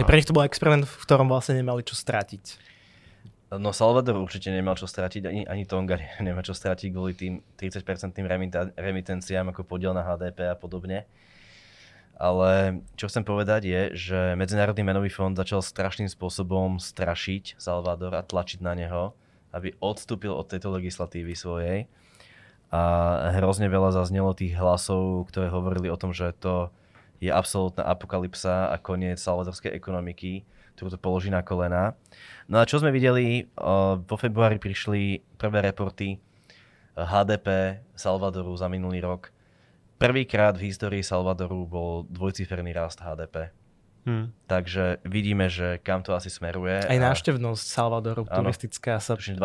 Aj 0.00 0.06
pre 0.06 0.16
nich 0.16 0.28
to 0.28 0.36
bol 0.36 0.46
experiment, 0.46 0.86
v 0.86 1.04
ktorom 1.04 1.28
vlastne 1.28 1.58
nemali 1.58 1.82
čo 1.84 1.98
stratiť. 1.98 2.69
No 3.50 3.74
Salvador 3.74 4.14
určite 4.22 4.54
nemal 4.54 4.78
čo 4.78 4.86
stratiť, 4.86 5.22
ani, 5.26 5.42
ani 5.42 5.66
Tonga 5.66 5.98
nemá 6.22 6.38
čo 6.46 6.54
stratiť 6.54 6.88
kvôli 6.94 7.18
tým 7.18 7.42
30% 7.58 7.82
remitenciám 8.78 9.50
ako 9.50 9.66
podiel 9.66 9.90
na 9.90 10.06
HDP 10.06 10.46
a 10.46 10.54
podobne. 10.54 11.10
Ale 12.20 12.84
čo 13.00 13.08
chcem 13.08 13.24
povedať 13.24 13.64
je, 13.64 13.82
že 13.96 14.18
Medzinárodný 14.36 14.84
menový 14.84 15.08
fond 15.08 15.32
začal 15.32 15.64
strašným 15.64 16.06
spôsobom 16.06 16.76
strašiť 16.76 17.56
Salvador 17.56 18.12
a 18.12 18.22
tlačiť 18.22 18.60
na 18.60 18.76
neho, 18.76 19.16
aby 19.56 19.74
odstúpil 19.80 20.30
od 20.30 20.46
tejto 20.46 20.68
legislatívy 20.70 21.32
svojej. 21.32 21.88
A 22.70 22.82
hrozne 23.34 23.66
veľa 23.66 23.96
zaznelo 23.96 24.30
tých 24.36 24.54
hlasov, 24.54 25.26
ktoré 25.32 25.50
hovorili 25.50 25.90
o 25.90 25.98
tom, 25.98 26.14
že 26.14 26.30
to 26.38 26.70
je 27.18 27.32
absolútna 27.32 27.82
apokalypsa 27.88 28.70
a 28.70 28.76
koniec 28.78 29.18
salvadorskej 29.18 29.74
ekonomiky, 29.74 30.46
ktorú 30.80 30.96
to 30.96 30.96
položí 30.96 31.28
na 31.28 31.44
kolena. 31.44 31.92
No 32.48 32.56
a 32.56 32.64
čo 32.64 32.80
sme 32.80 32.88
videli, 32.88 33.44
vo 34.00 34.16
februári 34.16 34.56
prišli 34.56 35.20
prvé 35.36 35.68
reporty 35.68 36.16
HDP 36.96 37.78
Salvadoru 37.92 38.56
za 38.56 38.72
minulý 38.72 39.04
rok 39.04 39.28
prvýkrát 40.00 40.56
v 40.56 40.72
histórii 40.72 41.04
Salvadoru 41.04 41.68
bol 41.68 42.08
dvojciferný 42.08 42.72
rast 42.72 43.04
HDP. 43.04 43.52
Hmm. 44.08 44.32
Takže 44.48 45.04
vidíme, 45.04 45.52
že 45.52 45.76
kam 45.84 46.00
to 46.00 46.16
asi 46.16 46.32
smeruje. 46.32 46.80
Aj 46.80 46.96
návštevnosť 46.96 47.64
Salvadoru 47.68 48.24
áno, 48.24 48.48
turistická 48.48 48.96
sa... 48.96 49.20
20% 49.20 49.36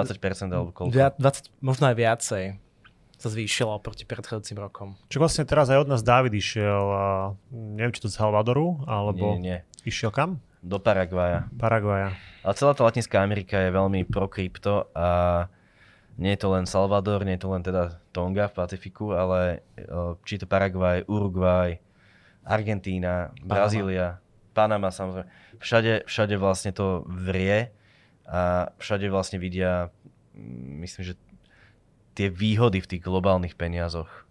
alebo 0.48 0.72
koľko? 0.72 0.96
20, 0.96 1.20
možno 1.60 1.92
aj 1.92 1.96
viacej 2.00 2.44
sa 3.20 3.28
zvýšilo 3.28 3.84
proti 3.84 4.08
predchádzajúcim 4.08 4.56
rokom. 4.56 4.96
Čo 5.12 5.20
vlastne 5.20 5.44
teraz 5.44 5.68
aj 5.68 5.84
od 5.84 5.92
nás 5.92 6.04
David 6.08 6.32
išiel, 6.32 6.88
neviem, 7.52 7.92
či 7.92 8.00
to 8.00 8.08
z 8.08 8.16
Salvadoru, 8.16 8.80
alebo 8.88 9.36
nie, 9.36 9.60
nie. 9.60 9.60
išiel 9.84 10.16
kam? 10.16 10.40
Do 10.66 10.82
Paraguaja. 10.82 11.46
Paraguaja. 11.62 12.18
Ale 12.42 12.58
celá 12.58 12.74
tá 12.74 12.82
Latinská 12.82 13.22
Amerika 13.22 13.62
je 13.62 13.70
veľmi 13.70 14.10
pro 14.10 14.26
krypto 14.26 14.90
a 14.98 15.46
nie 16.18 16.34
je 16.34 16.42
to 16.42 16.50
len 16.58 16.66
Salvador, 16.66 17.22
nie 17.22 17.38
je 17.38 17.44
to 17.46 17.54
len 17.54 17.62
teda 17.62 18.02
Tonga 18.10 18.50
v 18.50 18.58
Pacifiku, 18.58 19.14
ale 19.14 19.62
či 20.26 20.42
to 20.42 20.50
Paraguay, 20.50 21.06
Uruguay, 21.06 21.78
Argentína, 22.42 23.30
Brazília, 23.46 24.18
Panama 24.58 24.90
samozrejme. 24.90 25.30
Všade, 25.62 26.10
všade 26.10 26.36
vlastne 26.42 26.74
to 26.74 27.06
vrie 27.06 27.70
a 28.26 28.74
všade 28.82 29.06
vlastne 29.14 29.38
vidia, 29.38 29.94
mm, 30.34 30.82
myslím, 30.82 31.14
že 31.14 31.16
tie 32.18 32.32
výhody 32.32 32.82
v 32.82 32.90
tých 32.90 33.06
globálnych 33.06 33.54
peniazoch 33.54 34.25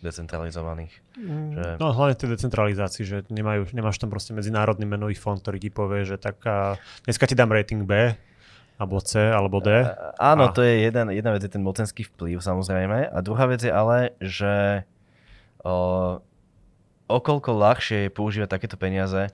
decentralizovaných. 0.00 0.92
Mm. 1.16 1.50
Že... 1.54 1.64
No 1.76 1.92
hlavne 1.92 2.16
tej 2.16 2.32
decentralizácii, 2.34 3.04
že 3.04 3.16
nemajú, 3.28 3.68
nemáš 3.76 4.00
tam 4.00 4.08
proste 4.08 4.32
medzinárodný 4.32 4.88
menový 4.88 5.16
fond, 5.16 5.36
ktorý 5.36 5.60
ti 5.60 5.70
povie, 5.72 6.08
že 6.08 6.16
tak 6.16 6.40
a 6.48 6.80
dneska 7.04 7.28
ti 7.28 7.36
dám 7.36 7.52
rating 7.52 7.84
B, 7.84 8.16
alebo 8.80 8.96
C, 9.04 9.20
alebo 9.20 9.60
D. 9.60 9.68
Áno, 10.16 10.48
a... 10.48 10.52
to 10.56 10.64
je 10.64 10.88
jeden, 10.88 11.12
jedna 11.12 11.36
vec, 11.36 11.44
je 11.44 11.52
ten 11.52 11.60
mocenský 11.60 12.08
vplyv 12.08 12.40
samozrejme. 12.40 13.12
A 13.12 13.18
druhá 13.20 13.44
vec 13.44 13.60
je 13.60 13.68
ale, 13.68 14.16
že 14.24 14.88
o, 15.60 16.16
okolko 17.04 17.52
ľahšie 17.52 18.08
je 18.08 18.10
používať 18.10 18.48
takéto 18.48 18.80
peniaze 18.80 19.28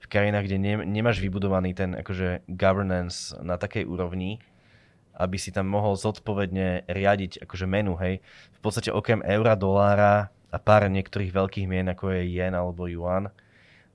v 0.00 0.06
krajinách, 0.08 0.44
kde 0.44 0.56
ne, 0.60 0.74
nemáš 0.84 1.20
vybudovaný 1.24 1.72
ten 1.72 1.96
akože 1.96 2.44
governance 2.44 3.32
na 3.40 3.56
takej 3.56 3.88
úrovni, 3.88 4.44
aby 5.20 5.36
si 5.36 5.52
tam 5.52 5.68
mohol 5.68 6.00
zodpovedne 6.00 6.88
riadiť 6.88 7.44
akože 7.44 7.68
menu, 7.68 7.92
hej. 8.00 8.24
V 8.56 8.60
podstate 8.64 8.88
okrem 8.88 9.20
eura, 9.20 9.52
dolára 9.52 10.32
a 10.48 10.56
pár 10.56 10.88
niektorých 10.88 11.36
veľkých 11.36 11.68
mien, 11.68 11.92
ako 11.92 12.16
je 12.16 12.40
yen 12.40 12.56
alebo 12.56 12.88
yuan, 12.88 13.28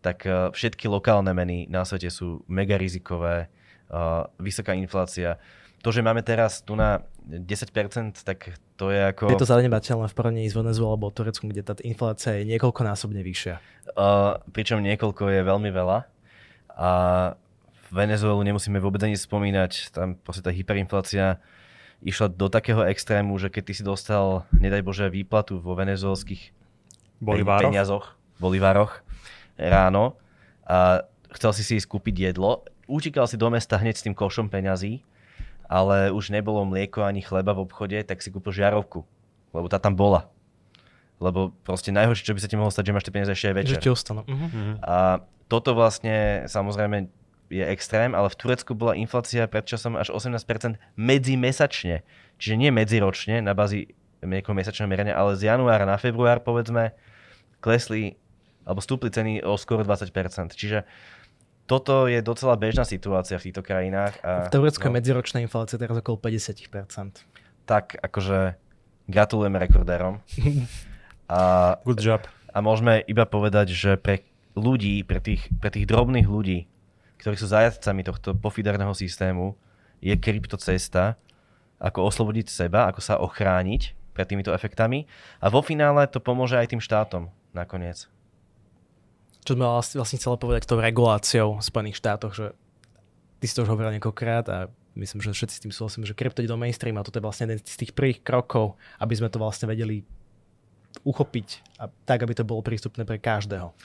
tak 0.06 0.30
všetky 0.30 0.86
lokálne 0.86 1.34
meny 1.34 1.66
na 1.66 1.82
svete 1.82 2.14
sú 2.14 2.46
mega 2.46 2.78
rizikové, 2.78 3.50
uh, 3.90 4.30
vysoká 4.38 4.78
inflácia. 4.78 5.42
To, 5.82 5.90
že 5.94 6.06
máme 6.06 6.22
teraz 6.26 6.62
tu 6.66 6.74
na 6.78 7.02
10%, 7.26 8.22
tak 8.26 8.58
to 8.78 8.90
je 8.90 9.02
ako... 9.02 9.30
Je 9.30 9.38
to 9.38 9.50
zanedbateľné 9.50 10.10
v 10.10 10.16
porovnaní 10.18 10.50
s 10.50 10.58
Venezuelou 10.58 10.98
alebo 10.98 11.14
Tureckom, 11.14 11.50
kde 11.50 11.62
tá 11.62 11.74
inflácia 11.86 12.42
je 12.42 12.50
niekoľkonásobne 12.54 13.22
vyššia. 13.22 13.62
Uh, 13.94 14.42
pričom 14.50 14.82
niekoľko 14.82 15.30
je 15.30 15.42
veľmi 15.46 15.70
veľa. 15.70 16.10
A 16.76 16.90
Venezuelu 17.94 18.42
nemusíme 18.42 18.82
vôbec 18.82 19.02
ani 19.06 19.18
spomínať. 19.18 19.94
Tam 19.94 20.18
proste 20.18 20.42
tá 20.42 20.52
hyperinflácia 20.54 21.42
išla 22.06 22.30
do 22.30 22.50
takého 22.52 22.86
extrému, 22.86 23.38
že 23.40 23.50
keď 23.50 23.64
ty 23.72 23.74
si 23.74 23.84
dostal, 23.86 24.46
nedaj 24.54 24.86
Bože, 24.86 25.10
výplatu 25.10 25.58
vo 25.58 25.74
venezuelských 25.74 26.54
Bolivároch? 27.24 27.72
peniazoch, 27.72 28.06
bolivároch 28.38 29.02
ráno 29.56 30.20
a 30.68 31.08
chcel 31.32 31.52
si 31.56 31.64
si 31.64 31.74
ísť 31.80 31.88
kúpiť 31.88 32.16
jedlo, 32.32 32.68
utíkal 32.86 33.26
si 33.26 33.40
do 33.40 33.48
mesta 33.48 33.80
hneď 33.80 33.96
s 33.96 34.04
tým 34.04 34.14
košom 34.14 34.52
peňazí, 34.52 35.00
ale 35.66 36.12
už 36.12 36.30
nebolo 36.30 36.68
mlieko 36.68 37.08
ani 37.08 37.24
chleba 37.24 37.56
v 37.56 37.64
obchode, 37.66 37.98
tak 38.04 38.20
si 38.22 38.30
kúpil 38.30 38.52
žiarovku, 38.54 39.08
lebo 39.56 39.68
tá 39.72 39.80
tam 39.80 39.96
bola. 39.96 40.28
Lebo 41.24 41.56
proste 41.64 41.96
najhoršie, 41.96 42.28
čo 42.28 42.36
by 42.36 42.42
sa 42.44 42.52
ti 42.52 42.60
mohlo 42.60 42.76
stať, 42.76 42.92
že 42.92 42.94
máš 42.94 43.06
tie 43.08 43.16
peniaze 43.16 43.32
ešte 43.32 43.48
aj 43.48 43.56
večer. 43.56 43.76
Že 43.80 43.84
ti 43.88 43.94
ostanú. 43.96 44.22
Uh-huh. 44.28 44.76
A 44.84 45.24
toto 45.48 45.72
vlastne 45.72 46.44
samozrejme 46.52 47.08
je 47.50 47.62
extrém, 47.62 48.14
ale 48.18 48.30
v 48.30 48.38
Turecku 48.38 48.74
bola 48.74 48.98
inflácia 48.98 49.46
pred 49.46 49.66
časom 49.66 49.96
až 49.96 50.10
18% 50.12 50.82
medzimesačne. 50.98 52.02
Čiže 52.42 52.56
nie 52.58 52.70
medziročne 52.74 53.40
na 53.40 53.54
bázi 53.54 53.94
nejakého 54.26 54.58
mesačného 54.58 54.90
merania, 54.90 55.14
ale 55.14 55.38
z 55.38 55.54
januára 55.54 55.86
na 55.86 56.02
február 56.02 56.42
povedzme 56.42 56.98
klesli 57.62 58.18
alebo 58.66 58.82
stúpli 58.82 59.14
ceny 59.14 59.46
o 59.46 59.54
skoro 59.62 59.86
20%. 59.86 60.10
Čiže 60.58 60.90
toto 61.66 62.06
je 62.10 62.22
docela 62.22 62.58
bežná 62.58 62.86
situácia 62.86 63.38
v 63.38 63.50
týchto 63.50 63.62
krajinách. 63.62 64.18
A, 64.22 64.50
v 64.50 64.54
Turecku 64.54 64.86
je 64.86 64.92
no, 64.94 64.98
medziročná 64.98 65.42
inflácia 65.42 65.78
teraz 65.78 65.98
okolo 65.98 66.18
50%. 66.18 67.26
tak 67.66 67.98
akože 68.02 68.58
gratulujeme 69.10 69.58
rekordérom. 69.62 70.22
A, 71.26 71.74
Good 71.82 72.06
job. 72.06 72.22
a 72.54 72.62
môžeme 72.62 73.02
iba 73.10 73.26
povedať, 73.26 73.74
že 73.74 73.98
pre 73.98 74.22
ľudí, 74.54 75.02
pre 75.02 75.18
tých, 75.18 75.50
pre 75.58 75.74
tých 75.74 75.90
drobných 75.90 76.30
ľudí, 76.30 76.70
ktorí 77.20 77.36
sú 77.40 77.48
zajacami 77.50 78.02
tohto 78.06 78.36
pofiderného 78.36 78.92
systému, 78.92 79.56
je 80.04 80.14
krypto 80.16 80.60
cesta, 80.60 81.18
ako 81.80 82.08
oslobodiť 82.08 82.48
seba, 82.48 82.88
ako 82.88 83.02
sa 83.04 83.20
ochrániť 83.20 83.96
pred 84.16 84.28
týmito 84.28 84.56
efektami. 84.56 85.06
A 85.44 85.52
vo 85.52 85.60
finále 85.60 86.08
to 86.08 86.24
pomôže 86.24 86.56
aj 86.56 86.72
tým 86.72 86.82
štátom 86.82 87.28
nakoniec. 87.52 88.08
Čo 89.46 89.54
sme 89.54 89.66
vlastne, 89.68 90.18
chceli 90.18 90.42
povedať 90.42 90.66
tou 90.66 90.82
reguláciou 90.82 91.62
v 91.62 91.64
Spojených 91.64 92.00
štátoch, 92.02 92.34
že 92.34 92.46
ty 93.38 93.46
si 93.46 93.54
to 93.54 93.68
už 93.68 93.70
hovoril 93.76 93.94
niekoľkrát 93.94 94.46
a 94.50 94.58
myslím, 94.98 95.22
že 95.22 95.36
všetci 95.36 95.56
s 95.60 95.64
tým 95.68 95.74
súhlasíme, 95.76 96.08
že 96.08 96.18
krypto 96.18 96.42
ide 96.42 96.50
do 96.50 96.58
mainstreamu 96.58 97.04
a 97.04 97.06
toto 97.06 97.22
je 97.22 97.26
vlastne 97.28 97.52
jeden 97.52 97.62
z 97.62 97.78
tých 97.78 97.94
prvých 97.94 98.26
krokov, 98.26 98.80
aby 98.98 99.14
sme 99.14 99.30
to 99.30 99.38
vlastne 99.38 99.70
vedeli 99.70 100.02
uchopiť 101.04 101.78
a 101.78 101.92
tak, 102.08 102.24
aby 102.24 102.34
to 102.34 102.48
bolo 102.48 102.64
prístupné 102.64 103.04
pre 103.04 103.20
každého. 103.20 103.76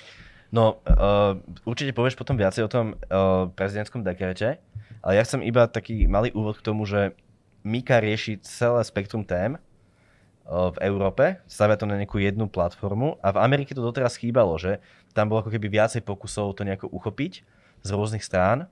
No, 0.50 0.82
uh, 0.82 1.38
určite 1.62 1.94
povieš 1.94 2.18
potom 2.18 2.34
viacej 2.34 2.66
o 2.66 2.70
tom 2.70 2.98
uh, 2.98 3.46
prezidentskom 3.54 4.02
dekrete, 4.02 4.58
ale 4.98 5.12
ja 5.14 5.22
chcem 5.22 5.46
iba 5.46 5.70
taký 5.70 6.10
malý 6.10 6.34
úvod 6.34 6.58
k 6.58 6.66
tomu, 6.66 6.82
že 6.82 7.14
Mika 7.62 8.02
rieši 8.02 8.42
celé 8.42 8.82
spektrum 8.82 9.22
tém 9.22 9.54
uh, 9.54 10.74
v 10.74 10.78
Európe, 10.82 11.38
stavia 11.46 11.78
to 11.78 11.86
na 11.86 11.94
nejakú 11.94 12.18
jednu 12.18 12.50
platformu 12.50 13.14
a 13.22 13.30
v 13.30 13.38
Amerike 13.46 13.78
to 13.78 13.82
doteraz 13.84 14.18
chýbalo, 14.18 14.58
že 14.58 14.82
tam 15.14 15.30
bolo 15.30 15.46
ako 15.46 15.54
keby 15.54 15.70
viacej 15.70 16.02
pokusov 16.02 16.58
to 16.58 16.66
nejako 16.66 16.90
uchopiť 16.90 17.46
z 17.86 17.88
rôznych 17.94 18.26
strán, 18.26 18.66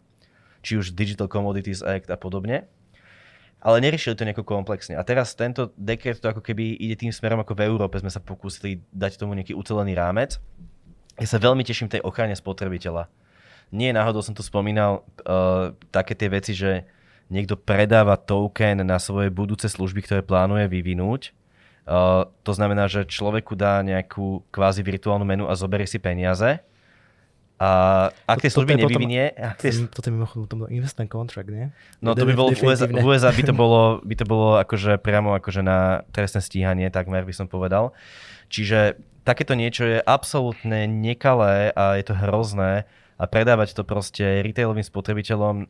či 0.66 0.74
už 0.74 0.98
Digital 0.98 1.30
Commodities 1.30 1.86
Act 1.86 2.10
a 2.10 2.18
podobne, 2.18 2.66
ale 3.62 3.82
neriešili 3.82 4.18
to 4.18 4.26
nejako 4.26 4.42
komplexne. 4.42 4.98
A 4.98 5.02
teraz 5.06 5.34
tento 5.34 5.70
dekret 5.78 6.18
to 6.18 6.30
ako 6.30 6.42
keby 6.42 6.74
ide 6.78 6.98
tým 6.98 7.14
smerom, 7.14 7.38
ako 7.42 7.54
v 7.54 7.66
Európe 7.66 7.98
sme 7.98 8.10
sa 8.10 8.22
pokúsili 8.22 8.82
dať 8.90 9.18
tomu 9.18 9.34
nejaký 9.38 9.54
ucelený 9.54 9.94
rámec. 9.94 10.42
Ja 11.18 11.26
sa 11.26 11.38
veľmi 11.42 11.66
teším 11.66 11.90
tej 11.90 12.02
ochrane 12.06 12.34
spotrebiteľa. 12.38 13.10
Nie 13.74 13.92
náhodou 13.92 14.24
som 14.24 14.32
tu 14.32 14.40
spomínal 14.40 15.04
uh, 15.26 15.76
také 15.92 16.16
tie 16.16 16.30
veci, 16.32 16.56
že 16.56 16.88
niekto 17.28 17.58
predáva 17.58 18.16
token 18.16 18.80
na 18.86 18.96
svoje 18.96 19.28
budúce 19.28 19.68
služby, 19.68 20.00
ktoré 20.06 20.20
plánuje 20.24 20.70
vyvinúť. 20.70 21.36
Uh, 21.88 22.28
to 22.44 22.52
znamená, 22.52 22.88
že 22.88 23.08
človeku 23.08 23.56
dá 23.56 23.80
nejakú 23.84 24.44
kvázi 24.52 24.80
virtuálnu 24.84 25.24
menu 25.24 25.44
a 25.48 25.56
zoberie 25.56 25.88
si 25.88 26.00
peniaze. 26.00 26.60
A 27.58 27.70
ak 28.30 28.38
tie 28.38 28.54
služby 28.54 28.78
potom- 28.78 28.86
nevyvinie... 28.86 29.34
tie 29.58 29.70
Toto 29.90 30.06
je 30.06 30.14
mimochodom 30.14 30.46
to 30.46 30.54
bol 30.54 30.68
investment 30.70 31.10
contract, 31.10 31.50
nie? 31.50 31.74
No 31.98 32.14
to 32.14 32.22
by 32.22 32.38
bolo 32.38 32.54
v 32.54 32.62
USA, 32.62 32.86
Definitívne. 32.86 33.02
v 33.02 33.06
USA 33.10 33.30
by 33.34 33.42
to 33.42 33.54
bolo, 33.56 33.80
by 34.06 34.14
to 34.14 34.24
bolo 34.30 34.48
akože 34.62 35.02
priamo 35.02 35.34
akože 35.34 35.66
na 35.66 36.06
trestné 36.14 36.38
stíhanie, 36.38 36.86
takmer 36.94 37.26
by 37.26 37.34
som 37.34 37.50
povedal. 37.50 37.90
Čiže 38.48 39.00
takéto 39.28 39.52
niečo 39.52 39.84
je 39.84 39.98
absolútne 40.00 40.88
nekalé 40.88 41.72
a 41.76 42.00
je 42.00 42.04
to 42.08 42.14
hrozné 42.16 42.88
a 43.20 43.24
predávať 43.28 43.76
to 43.76 43.82
proste 43.84 44.24
retailovým 44.24 44.84
spotrebiteľom 44.84 45.68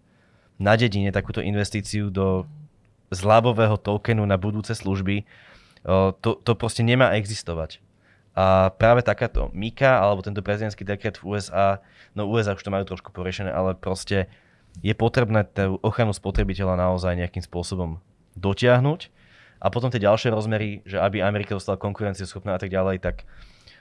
na 0.59 0.72
dedine 0.74 1.11
takúto 1.14 1.43
investíciu 1.43 2.11
do 2.11 2.47
zľavového 3.11 3.79
tokenu 3.81 4.22
na 4.26 4.37
budúce 4.37 4.74
služby, 4.76 5.24
to, 6.20 6.31
to 6.45 6.53
proste 6.59 6.85
nemá 6.85 7.16
existovať. 7.16 7.81
A 8.39 8.70
práve 8.70 9.03
takáto 9.03 9.51
Mika 9.51 9.99
alebo 9.99 10.22
tento 10.22 10.45
prezidentský 10.45 10.87
dekret 10.87 11.18
v 11.18 11.35
USA, 11.35 11.83
no 12.14 12.31
USA 12.31 12.55
už 12.55 12.62
to 12.62 12.70
majú 12.70 12.87
trošku 12.87 13.11
poriešené, 13.11 13.51
ale 13.51 13.74
proste 13.74 14.31
je 14.79 14.95
potrebné 14.95 15.43
tú 15.43 15.83
ochranu 15.83 16.14
spotrebiteľa 16.14 16.79
naozaj 16.79 17.18
nejakým 17.18 17.43
spôsobom 17.43 17.99
dotiahnuť. 18.39 19.11
A 19.59 19.67
potom 19.75 19.91
tie 19.91 20.03
ďalšie 20.03 20.31
rozmery, 20.31 20.87
že 20.87 21.03
aby 21.03 21.23
Amerika 21.23 21.59
dostala 21.59 21.79
konkurencieschopná 21.79 22.55
a 22.55 22.61
tak 22.63 22.71
ďalej, 22.71 23.03
tak 23.03 23.27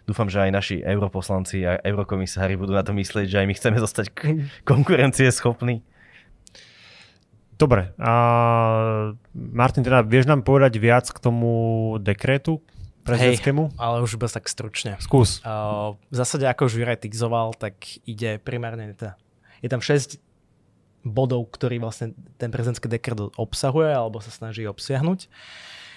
dúfam, 0.10 0.26
že 0.32 0.42
aj 0.42 0.52
naši 0.52 0.76
europoslanci 0.82 1.68
a 1.68 1.78
eurokomisári 1.84 2.58
budú 2.58 2.74
na 2.74 2.82
to 2.82 2.96
myslieť, 2.98 3.28
že 3.30 3.38
aj 3.44 3.48
my 3.48 3.54
chceme 3.54 3.78
zostať 3.78 4.06
k- 4.16 4.48
konkurencieschopní. 4.66 5.86
Dobre, 7.58 7.90
a 7.98 8.14
Martin, 9.34 9.82
teda 9.82 10.06
vieš 10.06 10.30
nám 10.30 10.46
povedať 10.46 10.78
viac 10.78 11.10
k 11.10 11.18
tomu 11.18 11.98
dekrétu 11.98 12.62
prezidentskému? 13.02 13.74
Ale 13.82 14.06
už 14.06 14.22
iba 14.22 14.30
tak 14.30 14.46
stručne. 14.46 14.94
Skús. 15.02 15.42
Uh, 15.42 15.98
v 16.14 16.16
zásade, 16.22 16.46
ako 16.46 16.70
už 16.70 16.78
Juraj 16.78 17.02
tak 17.58 17.74
ide 18.06 18.38
primárne, 18.38 18.94
teda, 18.94 19.18
je 19.66 19.70
tam 19.74 19.82
6 19.82 20.22
bodov, 21.12 21.50
ktorý 21.52 21.80
vlastne 21.82 22.14
ten 22.38 22.52
prezidentský 22.52 22.92
dekret 22.92 23.20
obsahuje 23.36 23.92
alebo 23.92 24.20
sa 24.20 24.32
snaží 24.32 24.68
obsiahnuť. 24.68 25.28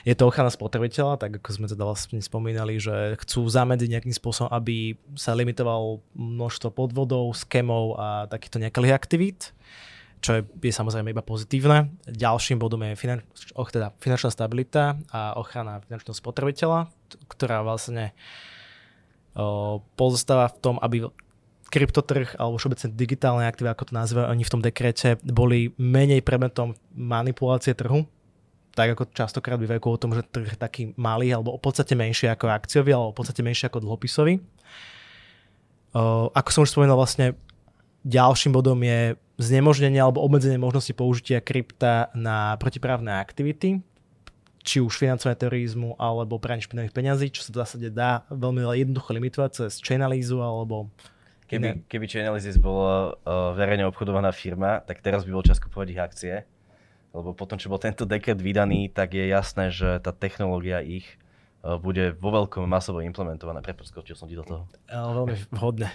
Je 0.08 0.16
to 0.16 0.32
ochrana 0.32 0.48
spotrebiteľa, 0.48 1.20
tak 1.20 1.36
ako 1.40 1.48
sme 1.52 1.66
teda 1.68 1.84
vlastne 1.84 2.24
spomínali, 2.24 2.80
že 2.80 3.20
chcú 3.20 3.44
zamedziť 3.44 3.88
nejakým 3.92 4.16
spôsobom, 4.16 4.48
aby 4.48 4.96
sa 5.12 5.36
limitoval 5.36 6.00
množstvo 6.16 6.72
podvodov, 6.72 7.36
skemov 7.36 8.00
a 8.00 8.24
takýchto 8.24 8.64
nekalých 8.64 8.96
aktivít, 8.96 9.52
čo 10.24 10.40
je, 10.40 10.42
je 10.44 10.72
samozrejme 10.72 11.12
iba 11.12 11.20
pozitívne. 11.20 11.92
Ďalším 12.08 12.56
bodom 12.56 12.80
je 12.80 12.96
finan, 12.96 13.20
och, 13.52 13.68
teda 13.68 13.92
finančná 14.00 14.32
stabilita 14.32 14.96
a 15.12 15.36
ochrana 15.36 15.84
finančného 15.84 16.16
spotrebiteľa, 16.16 16.88
ktorá 17.28 17.61
vlastne 17.61 18.16
o, 19.36 19.84
pozostáva 20.00 20.48
v 20.48 20.61
tom, 20.64 20.76
aby 20.80 21.08
kryptotrh 21.71 22.35
alebo 22.37 22.59
všeobecne 22.59 22.91
digitálne 22.99 23.47
aktíva, 23.47 23.73
ako 23.73 23.89
to 23.89 23.95
nazývajú 23.95 24.27
oni 24.27 24.43
v 24.43 24.53
tom 24.53 24.62
dekrete, 24.62 25.23
boli 25.23 25.71
menej 25.79 26.21
predmetom 26.27 26.75
manipulácie 26.93 27.79
trhu, 27.79 28.05
tak 28.75 28.99
ako 28.99 29.14
častokrát 29.14 29.59
bývajú 29.59 29.79
kvôli 29.79 30.03
tomu, 30.03 30.18
že 30.18 30.27
trh 30.27 30.55
je 30.55 30.59
taký 30.59 30.83
malý 30.99 31.31
alebo 31.31 31.55
v 31.55 31.62
podstate 31.62 31.95
menší 31.95 32.27
ako 32.31 32.51
akciový 32.51 32.91
alebo 32.95 33.14
v 33.14 33.18
podstate 33.23 33.41
menší 33.47 33.71
ako 33.71 33.87
dlhopisový. 33.87 34.43
O, 35.95 36.31
ako 36.35 36.49
som 36.51 36.62
už 36.66 36.75
spomínal, 36.75 36.99
vlastne 36.99 37.35
ďalším 38.07 38.55
bodom 38.55 38.79
je 38.83 39.18
znemožnenie 39.41 39.99
alebo 39.99 40.23
obmedzenie 40.23 40.61
možnosti 40.61 40.93
použitia 40.95 41.43
krypta 41.43 42.12
na 42.14 42.55
protiprávne 42.61 43.14
aktivity, 43.14 43.83
či 44.61 44.79
už 44.79 45.01
financovanie 45.01 45.41
terorizmu 45.41 45.97
alebo 45.97 46.37
pranie 46.37 46.62
špinavých 46.62 46.95
peňazí, 46.95 47.33
čo 47.33 47.47
sa 47.47 47.51
v 47.51 47.61
zásade 47.64 47.89
dá 47.91 48.29
veľmi 48.29 48.66
jednoducho 48.77 49.11
limitovať 49.16 49.51
cez 49.51 49.81
chainalyzu 49.81 50.39
alebo 50.39 50.93
iné. 50.93 51.20
Keby, 51.51 51.90
keby 51.90 52.05
Chainalysis 52.07 52.62
bola 52.62 53.18
uh, 53.26 53.51
verejne 53.59 53.82
obchodovaná 53.90 54.30
firma, 54.30 54.78
tak 54.86 55.03
teraz 55.03 55.26
by 55.26 55.34
bol 55.34 55.42
čas 55.42 55.59
kupovať 55.59 55.88
ich 55.90 55.98
akcie. 55.98 56.34
Lebo 57.11 57.34
potom, 57.34 57.59
čo 57.59 57.66
bol 57.66 57.82
tento 57.82 58.07
dekret 58.07 58.38
vydaný, 58.38 58.86
tak 58.86 59.18
je 59.18 59.26
jasné, 59.26 59.74
že 59.74 59.98
tá 59.98 60.14
technológia 60.14 60.78
ich 60.78 61.18
uh, 61.66 61.74
bude 61.74 62.14
vo 62.14 62.30
veľkom 62.30 62.62
masovo 62.70 63.03
implementovaná. 63.03 63.59
Preposkočil 63.66 64.14
som 64.14 64.30
ti 64.30 64.38
do 64.38 64.46
toho. 64.46 64.70
Ale 64.86 65.11
veľmi 65.11 65.36
vhodné. 65.51 65.90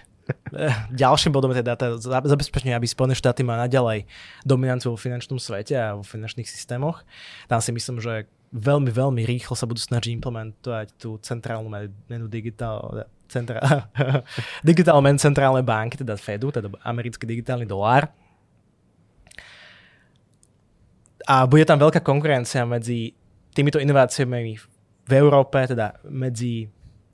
Ďalším 0.92 1.32
bodom 1.32 1.54
je 1.54 1.62
teda 1.62 2.02
zabezpečenie, 2.02 2.74
aby 2.74 2.90
Spojené 2.90 3.14
štáty 3.14 3.46
má 3.46 3.62
naďalej 3.62 4.10
dominanciu 4.42 4.92
vo 4.92 5.00
finančnom 5.00 5.38
svete 5.38 5.78
a 5.78 5.96
vo 5.96 6.04
finančných 6.04 6.50
systémoch. 6.50 7.06
Tam 7.46 7.62
si 7.62 7.70
myslím, 7.70 8.02
že 8.02 8.26
veľmi, 8.50 8.90
veľmi 8.90 9.22
rýchlo 9.22 9.54
sa 9.54 9.70
budú 9.70 9.78
snažiť 9.86 10.18
implementovať 10.18 10.98
tú 10.98 11.22
centrálnu 11.22 11.70
menu 12.10 12.26
digitál, 12.26 13.06
centra, 13.28 13.90
digitál 14.68 15.02
men 15.02 15.18
centrálnej 15.18 15.66
banky, 15.66 16.00
teda 16.00 16.16
Fedu, 16.18 16.52
teda 16.54 16.70
americký 16.86 17.26
digitálny 17.26 17.66
dolár. 17.66 18.10
A 21.26 21.50
bude 21.50 21.66
tam 21.66 21.82
veľká 21.82 22.06
konkurencia 22.06 22.64
medzi 22.70 23.18
týmito 23.50 23.82
inováciami 23.82 24.54
v 25.06 25.12
Európe, 25.14 25.58
teda 25.66 25.98
medzi 26.06 26.70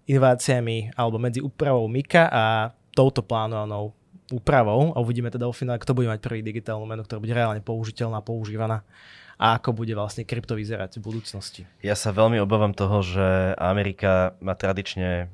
inováciami 0.08 0.98
alebo 1.00 1.16
medzi 1.16 1.40
úpravou 1.40 1.88
Mika 1.88 2.28
a 2.28 2.44
touto 2.92 3.24
plánovanou 3.24 3.96
úpravou 4.32 4.96
a 4.96 5.00
uvidíme 5.00 5.32
teda 5.32 5.48
vo 5.48 5.56
finále, 5.56 5.80
kto 5.80 5.96
bude 5.96 6.08
mať 6.08 6.24
prvý 6.24 6.40
digitálnu 6.44 6.88
menu, 6.88 7.04
ktorá 7.04 7.20
bude 7.20 7.36
reálne 7.36 7.60
použiteľná, 7.60 8.24
používaná 8.24 8.84
a 9.42 9.58
ako 9.58 9.74
bude 9.74 9.92
vlastne 9.98 10.24
krypto 10.24 10.54
vyzerať 10.54 11.02
v 11.02 11.06
budúcnosti. 11.12 11.62
Ja 11.82 11.98
sa 11.98 12.14
veľmi 12.14 12.38
obávam 12.40 12.78
toho, 12.78 13.02
že 13.02 13.58
Amerika 13.58 14.38
má 14.38 14.54
tradične 14.54 15.34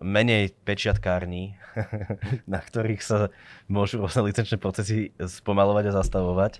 menej 0.00 0.56
pečiatkární, 0.64 1.56
na 2.48 2.60
ktorých 2.60 3.02
sa 3.04 3.28
môžu 3.68 4.00
rôzne 4.00 4.24
licenčné 4.24 4.56
procesy 4.56 5.12
spomalovať 5.20 5.92
a 5.92 5.96
zastavovať. 6.00 6.52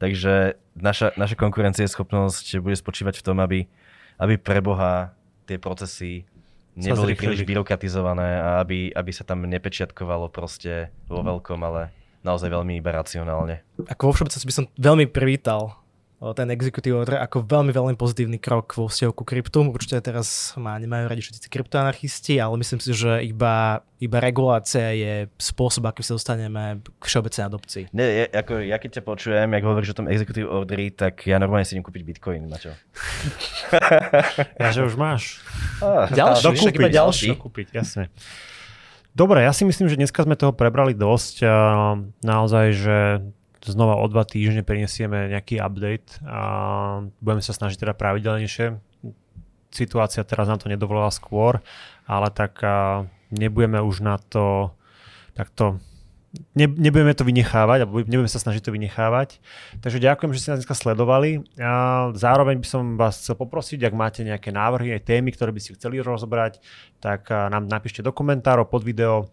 Takže 0.00 0.56
naša, 0.74 1.12
naša 1.14 1.36
konkurencieschopnosť 1.36 2.58
bude 2.64 2.74
spočívať 2.74 3.20
v 3.20 3.24
tom, 3.24 3.36
aby, 3.38 3.68
aby 4.16 4.34
pre 4.40 4.64
Boha 4.64 5.12
tie 5.44 5.60
procesy 5.60 6.24
neboli 6.72 7.12
príliš 7.12 7.44
byrokratizované 7.44 8.40
a 8.40 8.48
aby, 8.64 8.88
aby 8.90 9.10
sa 9.12 9.28
tam 9.28 9.44
nepečiatkovalo 9.44 10.32
proste 10.32 10.88
vo 11.04 11.20
veľkom, 11.20 11.60
ale 11.60 11.92
naozaj 12.24 12.48
veľmi 12.48 12.80
iba 12.80 12.90
racionálne. 12.96 13.60
Ako 13.92 14.10
vo 14.10 14.12
všeobecnosti 14.16 14.48
by 14.48 14.56
som 14.56 14.66
veľmi 14.80 15.06
privítal 15.12 15.76
ten 16.20 16.52
executive 16.52 16.92
order 16.92 17.16
ako 17.16 17.48
veľmi, 17.48 17.72
veľmi 17.72 17.96
pozitívny 17.96 18.36
krok 18.36 18.76
vo 18.76 18.92
vzťahu 18.92 19.12
ku 19.16 19.24
kryptu. 19.24 19.64
Určite 19.64 20.04
teraz 20.04 20.52
ma 20.60 20.76
nemajú 20.76 21.08
radi 21.08 21.24
všetci 21.24 21.48
kryptoanarchisti, 21.48 22.36
ale 22.36 22.60
myslím 22.60 22.76
si, 22.76 22.92
že 22.92 23.24
iba, 23.24 23.80
iba 23.96 24.18
regulácia 24.20 24.92
je 24.92 25.32
spôsob, 25.40 25.88
akým 25.88 26.04
sa 26.04 26.20
dostaneme 26.20 26.84
k 26.84 27.04
všeobecnej 27.08 27.44
adopcii. 27.48 27.84
Ne, 27.96 28.04
ja, 28.04 28.24
ako, 28.36 28.60
ja 28.60 28.76
keď 28.76 29.00
ťa 29.00 29.02
počujem, 29.08 29.48
jak 29.48 29.64
hovoríš 29.64 29.96
o 29.96 29.98
tom 30.04 30.12
executive 30.12 30.44
orderi, 30.44 30.92
tak 30.92 31.24
ja 31.24 31.40
normálne 31.40 31.64
si 31.64 31.72
idem 31.72 31.88
kúpiť 31.88 32.04
bitcoin, 32.04 32.44
Maťo. 32.52 32.76
ja, 34.60 34.68
že 34.76 34.84
už 34.84 35.00
máš. 35.00 35.40
Ah, 35.80 36.04
ďalší, 36.12 36.44
dokúpiť, 36.44 36.76
iba 36.76 36.92
ďalší. 36.92 37.28
Dokúpiť, 37.32 37.66
jasne. 37.72 38.12
Dobre, 39.16 39.42
ja 39.42 39.56
si 39.56 39.64
myslím, 39.64 39.88
že 39.88 39.96
dneska 39.96 40.22
sme 40.22 40.38
toho 40.38 40.52
prebrali 40.54 40.94
dosť. 40.94 41.42
Naozaj, 42.22 42.66
že 42.76 42.96
znova 43.64 44.00
o 44.00 44.06
dva 44.08 44.24
týždne 44.24 44.64
prinesieme 44.64 45.28
nejaký 45.28 45.60
update 45.60 46.22
a 46.24 46.40
budeme 47.20 47.44
sa 47.44 47.52
snažiť 47.52 47.84
teda 47.84 47.92
pravidelnejšie. 47.92 48.80
Situácia 49.70 50.24
teraz 50.24 50.48
nám 50.48 50.58
to 50.58 50.72
nedovolila 50.72 51.12
skôr, 51.12 51.60
ale 52.08 52.32
tak 52.32 52.64
nebudeme 53.30 53.78
už 53.78 54.02
na 54.02 54.18
to 54.18 54.74
takto 55.36 55.78
ne, 56.54 56.66
nebudeme 56.66 57.14
to 57.14 57.26
vynechávať, 57.26 57.86
alebo 57.86 58.02
nebudeme 58.02 58.30
sa 58.30 58.42
snažiť 58.42 58.62
to 58.62 58.74
vynechávať. 58.74 59.42
Takže 59.82 59.98
ďakujem, 59.98 60.30
že 60.34 60.40
ste 60.40 60.50
nás 60.54 60.58
dneska 60.62 60.78
sledovali. 60.78 61.42
A 61.58 62.08
zároveň 62.14 62.62
by 62.62 62.66
som 62.66 62.82
vás 62.94 63.18
chcel 63.18 63.34
poprosiť, 63.38 63.86
ak 63.86 63.94
máte 63.94 64.20
nejaké 64.22 64.54
návrhy, 64.54 64.94
témy, 65.02 65.34
ktoré 65.34 65.50
by 65.50 65.60
ste 65.62 65.74
chceli 65.74 65.98
rozobrať, 65.98 66.62
tak 67.02 67.30
nám 67.30 67.66
napíšte 67.66 68.04
do 68.04 68.14
komentárov 68.14 68.70
pod 68.70 68.86
video 68.86 69.30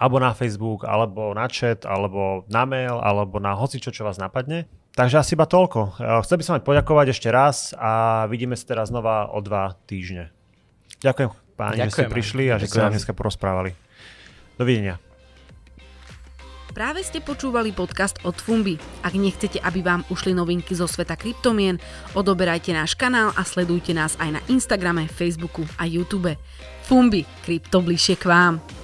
alebo 0.00 0.16
na 0.16 0.32
Facebook, 0.32 0.88
alebo 0.88 1.36
na 1.36 1.44
chat, 1.52 1.84
alebo 1.84 2.48
na 2.48 2.64
mail, 2.64 2.96
alebo 3.04 3.36
na 3.36 3.52
hocičo, 3.52 3.92
čo 3.92 4.08
vás 4.08 4.16
napadne. 4.16 4.64
Takže 4.96 5.20
asi 5.20 5.36
iba 5.36 5.44
toľko. 5.44 6.00
Chcel 6.24 6.40
by 6.40 6.44
som 6.44 6.56
aj 6.56 6.64
poďakovať 6.64 7.06
ešte 7.12 7.28
raz 7.28 7.76
a 7.76 8.24
vidíme 8.26 8.56
sa 8.56 8.64
teraz 8.64 8.88
znova 8.88 9.28
o 9.28 9.38
dva 9.44 9.76
týždne. 9.84 10.32
Ďakujem 11.04 11.30
páni, 11.54 11.84
Ďakujem. 11.84 11.86
že 11.86 11.94
ste 11.94 12.04
prišli 12.08 12.44
a 12.48 12.56
že 12.56 12.66
ste 12.66 12.80
nám 12.80 12.96
dneska 12.96 13.12
porozprávali. 13.12 13.76
Dovidenia. 14.56 14.96
Práve 16.70 17.02
ste 17.04 17.20
počúvali 17.20 17.74
podcast 17.74 18.22
od 18.24 18.38
Fumbi. 18.38 18.78
Ak 19.04 19.12
nechcete, 19.12 19.60
aby 19.60 19.84
vám 19.84 20.06
ušli 20.08 20.32
novinky 20.32 20.72
zo 20.72 20.86
sveta 20.88 21.18
kryptomien, 21.18 21.76
odoberajte 22.14 22.72
náš 22.72 22.96
kanál 22.96 23.34
a 23.36 23.42
sledujte 23.44 23.92
nás 23.92 24.16
aj 24.16 24.38
na 24.38 24.40
Instagrame, 24.48 25.10
Facebooku 25.10 25.66
a 25.76 25.84
YouTube. 25.84 26.30
Fumbi, 26.86 27.26
krypto 27.44 27.84
bližšie 27.84 28.16
k 28.16 28.24
vám. 28.24 28.79